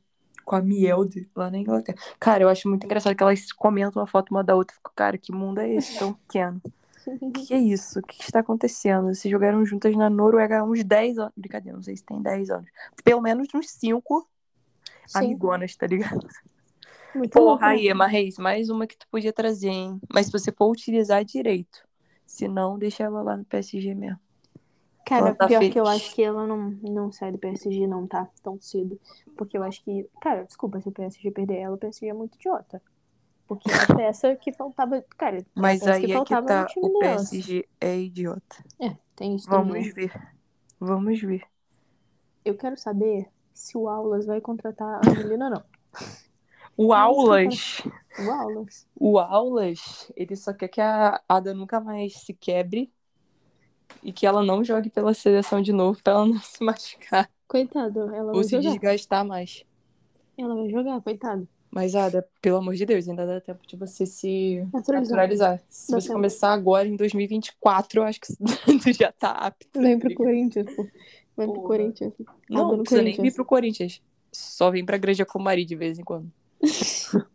com 0.45 0.57
a 0.57 0.61
Mielde 0.61 1.29
lá 1.35 1.51
na 1.51 1.59
Inglaterra. 1.59 1.99
Cara, 2.19 2.43
eu 2.43 2.49
acho 2.49 2.69
muito 2.69 2.85
engraçado 2.85 3.15
que 3.15 3.23
elas 3.23 3.53
comentam 3.53 4.03
uma 4.03 4.07
foto 4.07 4.31
uma 4.31 4.43
da 4.43 4.57
outra. 4.57 4.75
Fico, 4.75 4.93
cara, 4.95 5.17
que 5.17 5.33
mundo 5.33 5.61
é 5.61 5.73
esse 5.73 5.99
tão 5.99 6.13
pequeno? 6.15 6.61
O 7.21 7.33
que, 7.33 7.55
é 7.55 7.59
isso? 7.59 8.01
O 8.01 8.03
que, 8.03 8.23
está 8.23 8.41
acontecendo? 8.41 9.15
Se 9.15 9.31
jogaram 9.31 9.65
juntas 9.65 9.97
na 9.97 10.11
Noruega 10.11 10.61
há 10.61 10.65
uns 10.65 10.85
10 10.85 11.19
anos. 11.19 11.33
Brincadeira, 11.37 11.77
não 11.77 11.83
sei 11.83 11.97
se 11.97 12.05
tem 12.05 12.21
10 12.21 12.51
anos. 12.51 12.71
Pelo 13.03 13.21
menos 13.21 13.49
uns 13.55 13.71
5 13.71 14.29
Sim. 15.07 15.19
amigonas, 15.19 15.75
tá 15.75 15.87
ligado? 15.87 16.27
Muito 17.15 17.33
Porra, 17.33 17.69
né? 17.69 17.73
aí, 17.75 17.89
Emma 17.89 18.07
Reis, 18.07 18.37
mais 18.39 18.69
uma 18.69 18.87
que 18.87 18.97
tu 18.97 19.07
podia 19.11 19.33
trazer, 19.33 19.71
hein? 19.71 20.01
Mas 20.13 20.27
se 20.27 20.33
você 20.33 20.53
for 20.53 20.71
utilizar 20.71 21.25
direito. 21.25 21.87
Se 22.27 22.47
não, 22.47 22.79
deixa 22.79 23.05
ela 23.05 23.23
lá 23.23 23.37
no 23.37 23.45
PSG 23.45 23.95
mesmo. 23.95 24.21
Cara, 25.07 25.35
tá 25.35 25.47
pior 25.47 25.61
que 25.61 25.81
eu 25.81 25.87
feliz. 25.87 26.03
acho 26.03 26.15
que 26.15 26.23
ela 26.23 26.47
não, 26.47 26.71
não 26.83 27.11
sai 27.11 27.33
do 27.33 27.39
PSG, 27.39 27.87
não, 27.87 28.07
tá? 28.07 28.29
Tão 28.43 28.61
cedo. 28.61 29.01
Porque 29.37 29.57
eu 29.57 29.63
acho 29.63 29.83
que. 29.83 30.07
Cara, 30.21 30.45
desculpa 30.45 30.79
se 30.83 30.89
o 30.89 30.93
PSG 30.93 31.31
perder 31.31 31.57
ela, 31.57 31.75
o 31.75 31.79
PSG 31.79 32.09
é 32.09 32.13
muito 32.13 32.35
idiota. 32.35 32.83
Porque 33.49 33.71
é 33.71 33.75
a 33.75 33.87
peça 33.97 34.37
que 34.37 34.53
faltava. 34.53 35.03
Cara, 35.17 35.39
é 35.39 35.45
Mas 35.57 35.83
aí 35.83 36.05
que 36.05 36.13
é 36.13 36.23
que 36.23 36.43
tá. 36.43 36.67
O. 36.77 36.99
PSG 36.99 37.67
é 37.81 37.99
idiota. 37.99 38.63
É, 38.79 38.95
tem 39.17 39.35
isso 39.35 39.49
também. 39.49 39.83
Vamos 39.83 39.95
ver. 39.95 40.13
Vamos 40.79 41.21
ver. 41.21 41.43
Eu 42.45 42.55
quero 42.57 42.77
saber 42.77 43.27
se 43.55 43.77
o 43.77 43.89
Aulas 43.89 44.27
vai 44.27 44.41
contratar 44.41 45.01
a 45.01 45.11
Angelina 45.11 45.47
ou 45.47 45.51
não. 45.51 45.65
O 46.77 46.93
Aulas. 46.93 47.83
O 48.19 48.31
Aulas. 48.31 48.87
O 48.95 49.19
Aulas, 49.19 50.13
ele 50.15 50.37
só 50.37 50.53
quer 50.53 50.69
que 50.69 50.81
a 50.81 51.21
Ada 51.27 51.55
nunca 51.55 51.81
mais 51.81 52.21
se 52.21 52.35
quebre 52.35 52.93
e 54.03 54.13
que 54.13 54.27
ela 54.27 54.45
não 54.45 54.63
jogue 54.63 54.91
pela 54.91 55.15
seleção 55.15 55.63
de 55.63 55.73
novo 55.73 56.01
pra 56.03 56.13
ela 56.13 56.27
não 56.27 56.39
se 56.41 56.63
machucar 56.63 57.31
Coitado, 57.49 58.15
ela 58.15 58.35
ou 58.35 58.35
vai 58.35 58.45
se 58.45 58.51
jogar. 58.51 58.61
desgastar 58.61 59.25
mais. 59.25 59.65
Ela 60.37 60.55
vai 60.55 60.69
jogar, 60.69 61.01
coitado. 61.01 61.49
Mas, 61.71 61.95
Ada, 61.95 62.27
pelo 62.41 62.57
amor 62.59 62.75
de 62.75 62.87
Deus, 62.87 63.07
ainda 63.09 63.27
dá 63.27 63.41
tempo 63.41 63.67
de 63.67 63.77
você 63.77 64.07
se 64.07 64.67
Naturalizar. 64.73 65.61
Se 65.69 65.91
Dá 65.93 66.01
você 66.01 66.07
tempo. 66.09 66.15
começar 66.19 66.53
agora, 66.53 66.89
em 66.89 66.97
2024, 66.97 68.01
eu 68.01 68.05
acho 68.05 68.21
que 68.21 68.29
tu 68.83 68.93
já 68.93 69.13
tá 69.13 69.31
apto. 69.33 69.79
Vem 69.81 69.99
pro 69.99 70.15
Corinthians, 70.15 70.67
pô. 70.75 70.87
Vem 71.37 71.53
pro. 71.53 71.63
Corinthians. 71.63 72.13
Não, 72.49 72.69
não 72.73 72.79
precisa 72.81 73.03
nem 73.03 73.15
vir 73.17 73.35
pro 73.35 73.45
Corinthians. 73.45 74.01
Só 74.33 74.71
vem 74.71 74.85
pra 74.85 74.97
Igreja 74.97 75.25
Comari 75.27 75.65
de 75.65 75.77
vez 75.77 75.99
em 75.99 76.05
quando. 76.05 76.31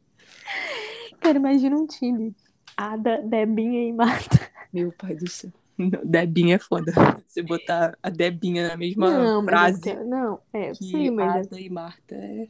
Cara, 1.20 1.38
imagina 1.38 1.76
um 1.78 1.88
time. 1.88 2.36
Ada, 2.76 3.22
Debinha 3.22 3.88
e 3.88 3.94
Marta. 3.94 4.40
Meu 4.74 4.92
pai 4.92 5.16
do 5.16 5.30
céu. 5.30 5.52
Não, 5.78 6.02
Debinha 6.04 6.56
é 6.56 6.60
foda. 6.60 6.92
Você 7.28 7.42
botar 7.42 7.98
a 8.02 8.10
Debinha 8.10 8.68
na 8.68 8.78
mesma 8.78 9.10
Não, 9.10 9.44
frase 9.44 9.90
é 9.90 10.04
Não, 10.04 10.40
é, 10.52 10.74
sim, 10.74 11.10
mas... 11.12 11.36
é- 11.36 11.40
Ada 11.50 11.60
e 11.60 11.70
Marta 11.70 12.16
é, 12.16 12.48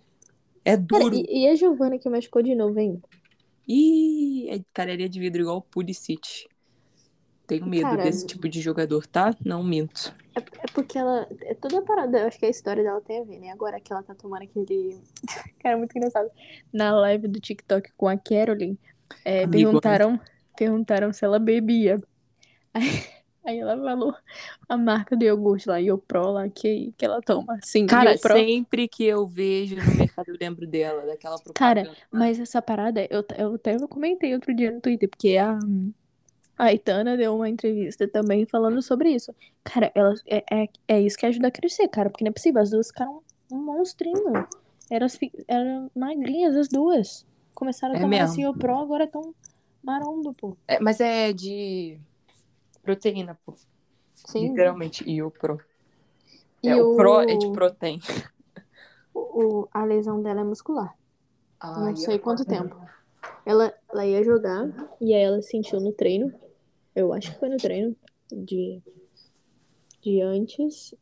é 0.66 0.78
Cara, 0.78 1.04
duro. 1.04 1.16
e, 1.16 1.44
e 1.44 1.48
a 1.48 1.56
Giovana 1.56 1.98
que 1.98 2.10
machucou 2.10 2.42
de 2.42 2.56
novo, 2.56 2.80
hein? 2.80 3.02
Ih, 3.68 4.50
é 4.50 4.60
careria 4.74 5.08
de 5.08 5.20
vidro 5.20 5.42
igual 5.42 5.58
o 5.58 5.62
Pulisic. 5.62 6.48
Tenho 7.46 7.66
medo 7.66 7.84
Cara, 7.84 8.04
desse 8.04 8.26
tipo 8.26 8.48
de 8.48 8.62
jogador, 8.62 9.06
tá? 9.06 9.36
Não 9.44 9.64
minto. 9.64 10.16
É, 10.36 10.40
é 10.40 10.66
porque 10.74 10.98
ela. 10.98 11.28
É 11.42 11.54
toda 11.54 11.80
a 11.80 11.82
parada, 11.82 12.20
eu 12.20 12.28
acho 12.28 12.40
que 12.40 12.46
a 12.46 12.50
história 12.50 12.84
dela 12.84 13.02
tem 13.02 13.20
a 13.20 13.24
ver, 13.24 13.40
né? 13.40 13.52
Agora 13.52 13.80
que 13.80 13.92
ela 13.92 14.02
tá 14.02 14.16
tomando 14.16 14.44
aquele. 14.44 14.98
Cara, 15.60 15.78
muito 15.78 15.96
engraçado. 15.98 16.30
Na 16.72 16.96
live 17.02 17.28
do 17.28 17.40
TikTok 17.40 17.92
com 17.98 18.08
a 18.08 18.18
Caroline, 18.18 18.80
é, 19.26 19.46
perguntaram, 19.46 20.20
perguntaram 20.58 21.12
se 21.12 21.26
ela 21.26 21.38
bebia. 21.38 22.02
Aí, 22.74 23.04
aí 23.46 23.60
ela 23.60 23.76
falou 23.78 24.16
a 24.70 24.78
marca 24.78 25.16
do 25.16 25.24
iogurte 25.24 25.68
lá, 25.70 25.78
Iopro 25.80 26.32
lá, 26.32 26.50
que, 26.50 26.94
que 26.98 27.06
ela 27.06 27.22
toma. 27.22 27.58
Sim, 27.64 27.86
Cara, 27.86 28.12
Iopro. 28.12 28.34
sempre 28.34 28.88
que 28.88 29.04
eu 29.04 29.28
vejo 29.28 29.76
no 29.76 29.96
mercado, 29.96 30.30
eu 30.30 30.38
lembro 30.40 30.66
dela, 30.68 31.06
daquela 31.06 31.38
Cara, 31.54 31.82
propaganda. 31.84 31.98
Mas 32.12 32.40
essa 32.40 32.62
parada, 32.62 33.08
eu, 33.10 33.24
eu 33.38 33.56
até 33.56 33.78
comentei 33.88 34.34
outro 34.34 34.56
dia 34.56 34.72
no 34.72 34.82
Twitter, 34.82 35.10
porque 35.10 35.38
a, 35.38 35.58
a 36.58 36.66
Aitana 36.66 37.18
deu 37.18 37.36
uma 37.36 37.50
entrevista 37.50 38.08
também 38.08 38.46
falando 38.46 38.82
sobre 38.82 39.10
isso. 39.10 39.34
Cara, 39.64 39.92
elas, 39.96 40.22
é, 40.28 40.44
é, 40.52 40.68
é 40.88 41.02
isso 41.02 41.18
que 41.18 41.26
ajuda 41.26 41.48
a 41.48 41.52
crescer, 41.52 41.88
cara, 41.88 42.10
porque 42.10 42.24
não 42.24 42.30
é 42.30 42.34
possível, 42.34 42.62
as 42.62 42.70
duas 42.70 42.88
ficaram 42.88 43.22
um 43.52 43.58
monstrinho. 43.58 44.48
Elas 44.90 45.16
fi- 45.16 45.32
eram 45.48 45.90
magrinhas, 45.96 46.56
as 46.56 46.68
duas. 46.68 47.26
Começaram 47.56 47.94
a 47.96 47.98
É 47.98 48.02
tomar 48.02 48.10
mesmo. 48.12 48.26
assim 48.26 48.46
o 48.46 48.54
pro, 48.54 48.76
agora 48.78 49.08
tão 49.08 49.34
maromba, 49.84 50.34
pô. 50.34 50.56
É, 50.68 50.80
mas 50.80 51.00
é 51.00 51.34
de 51.34 51.98
proteína, 52.84 53.40
pô. 53.46 53.56
Sim. 54.16 54.50
Literalmente. 54.50 55.10
E 55.10 55.22
o 55.24 55.32
pro. 55.32 55.60
E 56.64 56.70
É, 56.70 56.76
o 56.82 56.96
pro 56.96 57.22
é 57.22 57.36
de 57.38 57.48
proteína. 57.52 58.04
o- 59.14 59.62
o- 59.64 59.70
a 59.72 59.86
lesão 59.86 60.22
dela 60.22 60.42
é 60.42 60.44
muscular. 60.44 60.94
Não 61.76 61.86
Ai, 61.86 61.96
sei 61.96 62.20
quanto 62.20 62.46
tempo. 62.46 62.76
Ela, 63.46 63.74
ela 63.92 64.06
ia 64.06 64.24
jogar 64.24 64.68
e 65.02 65.14
aí 65.14 65.24
ela 65.24 65.42
sentiu 65.42 65.80
no 65.80 65.92
treino. 65.94 66.34
Eu 66.96 67.14
acho 67.14 67.32
que 67.34 67.40
foi 67.40 67.50
no 67.50 67.58
treino 67.58 67.96
de, 68.32 68.82
de 70.02 70.22
antes 70.22 70.94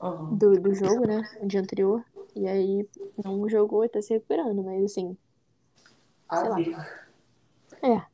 Aham. 0.00 0.38
do, 0.38 0.52
do 0.60 0.74
jogo, 0.74 1.06
né? 1.06 1.22
O 1.42 1.46
dia 1.46 1.60
anterior. 1.60 2.04
E 2.34 2.46
aí 2.46 2.88
não 3.24 3.48
jogou 3.48 3.84
e 3.84 3.88
tá 3.88 4.00
se 4.02 4.14
recuperando, 4.14 4.62
mas 4.62 4.84
assim. 4.84 5.16
A 6.28 6.36
sei 6.36 6.48
lá. 6.48 6.58
É. 7.82 8.09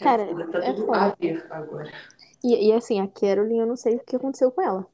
Cara, 0.00 0.26
Tá 0.50 0.58
é 0.60 0.72
tudo 0.72 0.86
foda. 0.86 0.98
a 1.00 1.14
ver 1.20 1.46
agora. 1.50 1.90
E, 2.44 2.68
e 2.68 2.72
assim, 2.72 3.00
a 3.00 3.08
Carolyn, 3.08 3.58
eu 3.58 3.66
não 3.66 3.76
sei 3.76 3.96
o 3.96 4.00
que 4.00 4.16
aconteceu 4.16 4.50
com 4.50 4.62
ela. 4.62 4.86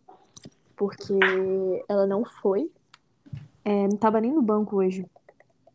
Porque 0.76 1.14
ela 1.88 2.06
não 2.06 2.24
foi. 2.24 2.70
É, 3.64 3.86
não 3.88 3.96
tava 3.96 4.20
nem 4.20 4.32
no 4.32 4.42
banco 4.42 4.76
hoje 4.76 5.06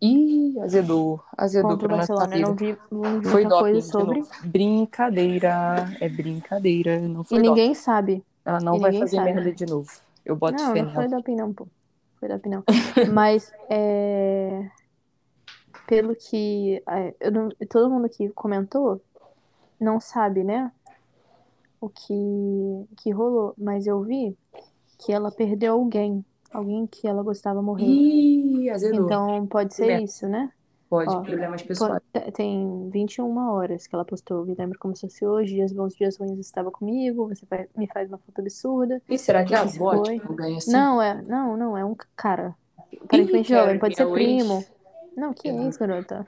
Ih, 0.01 0.57
azedou. 0.61 1.21
Azedou 1.38 1.71
contra 1.71 1.88
pra 1.88 1.97
nossa 1.97 2.13
Barcelona. 2.13 2.41
Eu 2.41 2.47
não 2.49 2.55
vi, 2.55 2.77
não 2.91 3.19
vi 3.19 3.25
Foi 3.27 3.41
muita 3.43 3.49
doping 3.49 3.59
coisa 3.71 3.80
de 3.80 3.91
sobre. 3.91 4.23
Brincadeira. 4.45 5.97
É 5.99 6.07
brincadeira. 6.09 6.99
Não 6.99 7.21
E 7.21 7.25
foi 7.25 7.38
doping. 7.39 7.49
ninguém 7.49 7.73
sabe. 7.73 8.23
Ela 8.45 8.59
não 8.59 8.75
e 8.77 8.80
vai 8.80 8.93
fazer 8.97 9.17
sabe. 9.17 9.34
merda 9.34 9.51
de 9.51 9.65
novo. 9.65 9.91
Eu 10.25 10.36
boto 10.36 10.61
Não, 10.61 10.73
fé 10.73 10.82
não 10.84 10.93
foi 10.93 11.07
doping 11.07 11.36
não, 11.36 11.53
pô. 11.53 11.67
Foi 12.19 12.30
doping 12.30 12.49
não. 12.49 12.63
Mas, 13.13 13.51
é... 13.69 14.69
Pelo 15.88 16.15
que 16.15 16.82
é, 16.88 17.15
eu 17.19 17.32
não- 17.32 17.49
todo 17.69 17.89
mundo 17.89 18.07
que 18.09 18.30
comentou 18.30 19.01
não 19.80 19.99
sabe, 19.99 20.43
né? 20.43 20.71
O 21.82 21.89
que, 21.89 22.13
que 22.97 23.11
rolou. 23.11 23.53
Mas 23.57 23.88
eu 23.88 24.01
vi 24.01 24.36
que 24.97 25.11
ela 25.13 25.32
perdeu 25.32 25.73
alguém. 25.73 26.23
Alguém 26.51 26.88
que 26.88 27.07
ela 27.07 27.23
gostava 27.23 27.61
morreu. 27.61 27.88
Ih, 27.88 28.69
azedou. 28.69 29.05
Então 29.05 29.47
pode 29.47 29.73
ser 29.73 30.01
isso, 30.01 30.27
né? 30.27 30.51
Pode, 30.89 31.13
ó, 31.13 31.21
problemas 31.21 31.61
pessoais. 31.61 32.01
te- 32.11 32.32
Tem 32.32 32.89
21 32.89 33.38
horas 33.51 33.86
que 33.86 33.93
ela 33.93 34.03
postou. 34.03 34.43
Me 34.43 34.55
lembro 34.57 34.77
como 34.80 34.95
se 34.95 35.01
fosse 35.01 35.23
hoje. 35.25 35.53
Dias 35.53 35.71
bons, 35.71 35.93
dias 35.95 36.17
ruins 36.17 36.39
estava 36.39 36.71
comigo. 36.71 37.27
Você 37.30 37.45
vai- 37.47 37.67
me 37.77 37.86
faz 37.88 38.09
uma 38.09 38.17
foto 38.17 38.39
absurda. 38.39 38.99
E 39.07 39.17
será 39.17 39.45
que 39.45 39.53
a 39.53 39.61
avó, 39.61 40.03
foi. 40.03 40.15
tipo, 40.19 40.34
ganha 40.34 40.57
assim? 40.57 40.71
Não, 40.71 40.99
é, 40.99 41.21
não, 41.21 41.55
não, 41.55 41.77
é 41.77 41.86
um 41.86 41.95
cara. 42.15 42.55
Aparentemente 43.03 43.49
jovem, 43.49 43.65
Karen, 43.67 43.80
pode 43.80 43.93
é 43.93 43.97
ser 43.97 44.03
ex. 44.03 44.13
primo. 44.13 44.65
Não, 45.15 45.34
que 45.34 45.47
é 45.47 45.67
isso, 45.67 45.80
garota? 45.80 46.25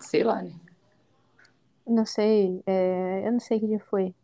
Sei 0.00 0.24
lá, 0.24 0.42
né? 0.42 0.50
Não 1.86 2.04
sei, 2.04 2.62
é, 2.66 3.22
eu 3.26 3.32
não 3.32 3.40
sei 3.40 3.60
que 3.60 3.66
dia 3.66 3.80
foi. 3.80 4.14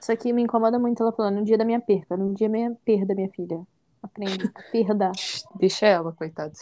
Isso 0.00 0.12
aqui 0.12 0.32
me 0.32 0.42
incomoda 0.42 0.78
muito 0.78 1.02
ela 1.02 1.12
falando 1.12 1.36
no 1.36 1.44
dia 1.44 1.58
da 1.58 1.64
minha 1.64 1.80
perda, 1.80 2.16
no 2.16 2.34
dia 2.34 2.48
da 2.48 2.52
minha 2.52 2.76
perda, 2.84 3.14
minha 3.14 3.28
filha. 3.30 3.66
Aprende, 4.02 4.50
a 4.54 4.62
perda. 4.72 5.12
Deixa 5.56 5.86
ela, 5.86 6.12
coitada. 6.12 6.52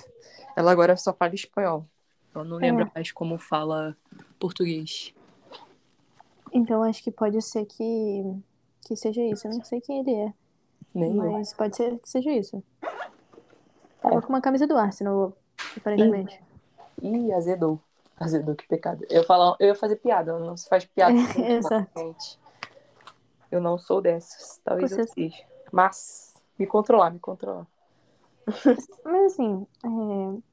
Ela 0.56 0.72
agora 0.72 0.96
só 0.96 1.12
fala 1.12 1.34
espanhol. 1.34 1.86
Ela 2.34 2.44
não 2.44 2.56
lembra 2.56 2.84
É. 2.84 2.90
mais 2.94 3.12
como 3.12 3.38
fala 3.38 3.96
português. 4.38 5.14
Então 6.52 6.82
acho 6.82 7.02
que 7.02 7.10
pode 7.10 7.40
ser 7.42 7.64
que, 7.66 8.24
que 8.86 8.96
seja 8.96 9.22
isso. 9.22 9.46
Eu 9.46 9.54
não 9.54 9.64
sei 9.64 9.80
quem 9.80 10.00
ele 10.00 10.14
é, 10.14 10.32
Nem 10.94 11.16
eu. 11.16 11.32
mas 11.32 11.52
pode 11.52 11.76
ser 11.76 11.98
que 11.98 12.08
seja 12.08 12.32
isso. 12.32 12.62
Tava 14.00 14.22
com 14.22 14.28
uma 14.30 14.40
camisa 14.40 14.66
do 14.66 14.76
Arsenal, 14.76 15.36
aparentemente. 15.76 16.40
Ih, 17.02 17.32
azedou. 17.32 17.80
Azedou, 18.20 18.54
que 18.54 18.66
pecado. 18.66 19.04
Eu, 19.08 19.24
falo, 19.24 19.56
eu 19.60 19.68
ia 19.68 19.74
fazer 19.74 19.96
piada, 19.96 20.38
não 20.38 20.56
se 20.56 20.68
faz 20.68 20.84
piada. 20.84 21.14
É, 21.38 22.00
gente. 22.00 22.38
Eu 23.50 23.60
não 23.60 23.78
sou 23.78 24.00
dessas. 24.00 24.60
Talvez 24.64 24.90
eu 24.92 24.98
Você- 24.98 25.12
seja. 25.12 25.44
Mas, 25.72 26.34
me 26.58 26.66
controlar, 26.66 27.10
me 27.10 27.18
controlar. 27.18 27.66
Mas 29.04 29.32
assim, 29.32 29.66
é... 29.84 30.48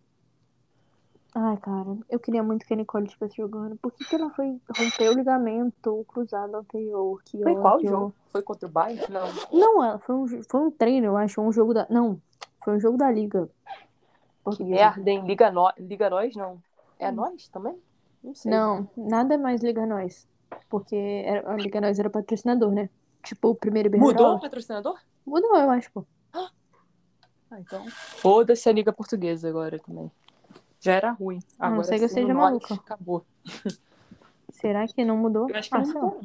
Ai, 1.37 1.57
cara, 1.57 1.97
eu 2.09 2.17
queria 2.17 2.41
muito 2.41 2.65
que 2.65 2.73
a 2.73 2.77
Nicole 2.77 3.07
estivesse 3.07 3.35
jogando. 3.35 3.75
Por 3.77 3.91
que, 3.91 4.05
que 4.05 4.15
ela 4.15 4.29
foi 4.29 4.57
romper 4.77 5.09
o 5.09 5.13
ligamento 5.13 6.05
cruzado 6.07 6.55
anterior? 6.55 7.21
Que 7.25 7.41
Foi 7.43 7.55
qual 7.55 7.81
jogo? 7.81 8.13
Foi 8.27 8.41
contra 8.41 8.67
o 8.67 8.71
Bayern? 8.71 9.05
Não. 9.09 9.27
Não, 9.51 9.83
ela 9.83 9.99
foi 9.99 10.15
um, 10.15 10.43
foi 10.43 10.61
um 10.61 10.71
treino, 10.71 11.07
eu 11.07 11.17
acho, 11.17 11.41
um 11.41 11.51
jogo 11.51 11.73
da. 11.73 11.85
Não, 11.89 12.21
foi 12.63 12.77
um 12.77 12.79
jogo 12.79 12.97
da 12.97 13.11
Liga. 13.11 13.49
Portuguesa. 14.45 14.75
Merda, 14.75 15.09
hein? 15.09 15.25
Liga, 15.25 15.51
no... 15.51 15.69
Liga 15.77 16.09
nós, 16.09 16.35
não. 16.37 16.61
É 16.99 17.11
nós 17.11 17.47
também? 17.49 17.77
Não 18.23 18.33
sei. 18.33 18.51
Não, 18.51 18.89
nada 18.95 19.37
mais 19.37 19.61
Liga 19.61 19.85
Nós. 19.85 20.27
Porque 20.69 20.95
era, 20.95 21.51
a 21.51 21.55
Liga 21.55 21.79
Nós 21.81 21.99
era 21.99 22.09
patrocinador, 22.09 22.71
né? 22.71 22.89
Tipo, 23.23 23.49
o 23.49 23.55
primeiro 23.55 23.89
Mudou 23.89 24.07
o 24.07 24.11
Iberdrola. 24.11 24.39
patrocinador? 24.39 24.99
Mudou, 25.25 25.55
eu 25.55 25.69
acho, 25.71 25.91
pô. 25.91 26.05
Ah, 26.33 26.49
então. 27.59 27.85
Foda-se 27.89 28.67
a 28.69 28.71
Liga 28.71 28.91
Portuguesa 28.91 29.47
agora 29.49 29.79
também. 29.79 30.11
Já 30.79 30.93
era 30.93 31.11
ruim. 31.11 31.39
A 31.59 31.67
não 31.67 31.73
Agora 31.75 31.87
ser 31.87 31.97
que 31.99 32.05
eu 32.05 32.09
seja 32.09 32.33
nós, 32.33 32.35
maluca. 32.35 32.73
Acabou. 32.75 33.25
Será 34.51 34.87
que 34.87 35.03
não 35.03 35.17
mudou? 35.17 35.49
Eu 35.49 35.55
acho 35.55 35.69
que 35.69 35.75
ah, 35.75 35.79
não 35.79 35.85
sei 35.85 36.01
mudou. 36.01 36.21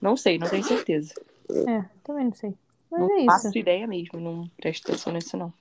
Não 0.00 0.16
sei, 0.16 0.38
não 0.38 0.48
tenho 0.48 0.64
certeza. 0.64 1.14
É, 1.50 1.84
também 2.04 2.26
não 2.26 2.32
sei. 2.32 2.54
Mas 2.90 3.00
não 3.00 3.18
é 3.20 3.24
faço 3.24 3.48
isso. 3.48 3.58
ideia 3.58 3.86
mesmo, 3.86 4.20
não 4.20 4.48
presto 4.56 4.88
atenção 4.88 5.12
nisso, 5.12 5.36
não. 5.36 5.52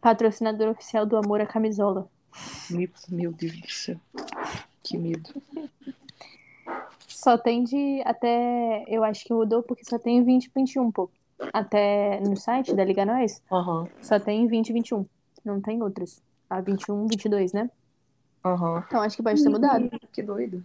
Patrocinador 0.00 0.68
oficial 0.68 1.06
do 1.06 1.16
Amor 1.16 1.40
à 1.40 1.46
Camisola. 1.46 2.08
Meu, 2.70 2.88
meu 3.08 3.32
Deus 3.32 3.60
do 3.60 3.70
céu. 3.70 3.96
Que 4.82 4.96
medo. 4.96 5.30
Só 7.08 7.36
tem 7.36 7.64
de 7.64 8.02
até. 8.04 8.84
Eu 8.88 9.04
acho 9.04 9.24
que 9.24 9.32
mudou 9.32 9.62
porque 9.62 9.84
só 9.84 9.98
tem 9.98 10.16
2021, 10.16 10.90
pô. 10.90 11.10
Até 11.52 12.20
no 12.20 12.36
site 12.36 12.74
da 12.74 12.84
Liga 12.84 13.04
Nós, 13.04 13.42
Aham, 13.50 13.88
só 14.02 14.18
tem 14.18 14.46
2021. 14.46 15.04
Não 15.44 15.60
tem 15.60 15.82
outros. 15.82 16.22
A 16.48 16.60
21, 16.60 17.06
22, 17.06 17.52
né? 17.52 17.70
aham. 18.44 18.82
Então 18.86 19.00
acho 19.00 19.16
que 19.16 19.22
pode 19.22 19.42
ter 19.42 19.48
mudado. 19.48 19.90
Que 20.12 20.22
doido. 20.22 20.64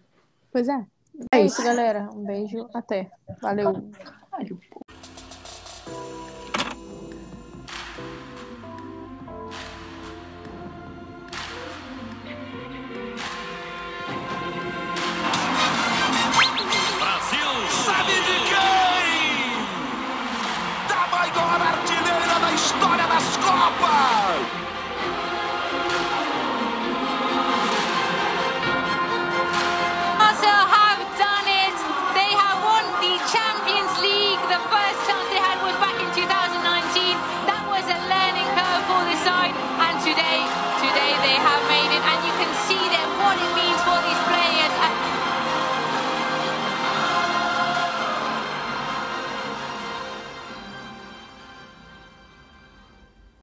Pois 0.52 0.68
é. 0.68 0.86
É 1.32 1.42
isso, 1.42 1.64
galera. 1.64 2.10
Um 2.14 2.24
beijo. 2.24 2.70
Até. 2.74 3.10
Valeu. 3.42 3.74
Caralho, 4.32 4.60
pô. 4.70 4.85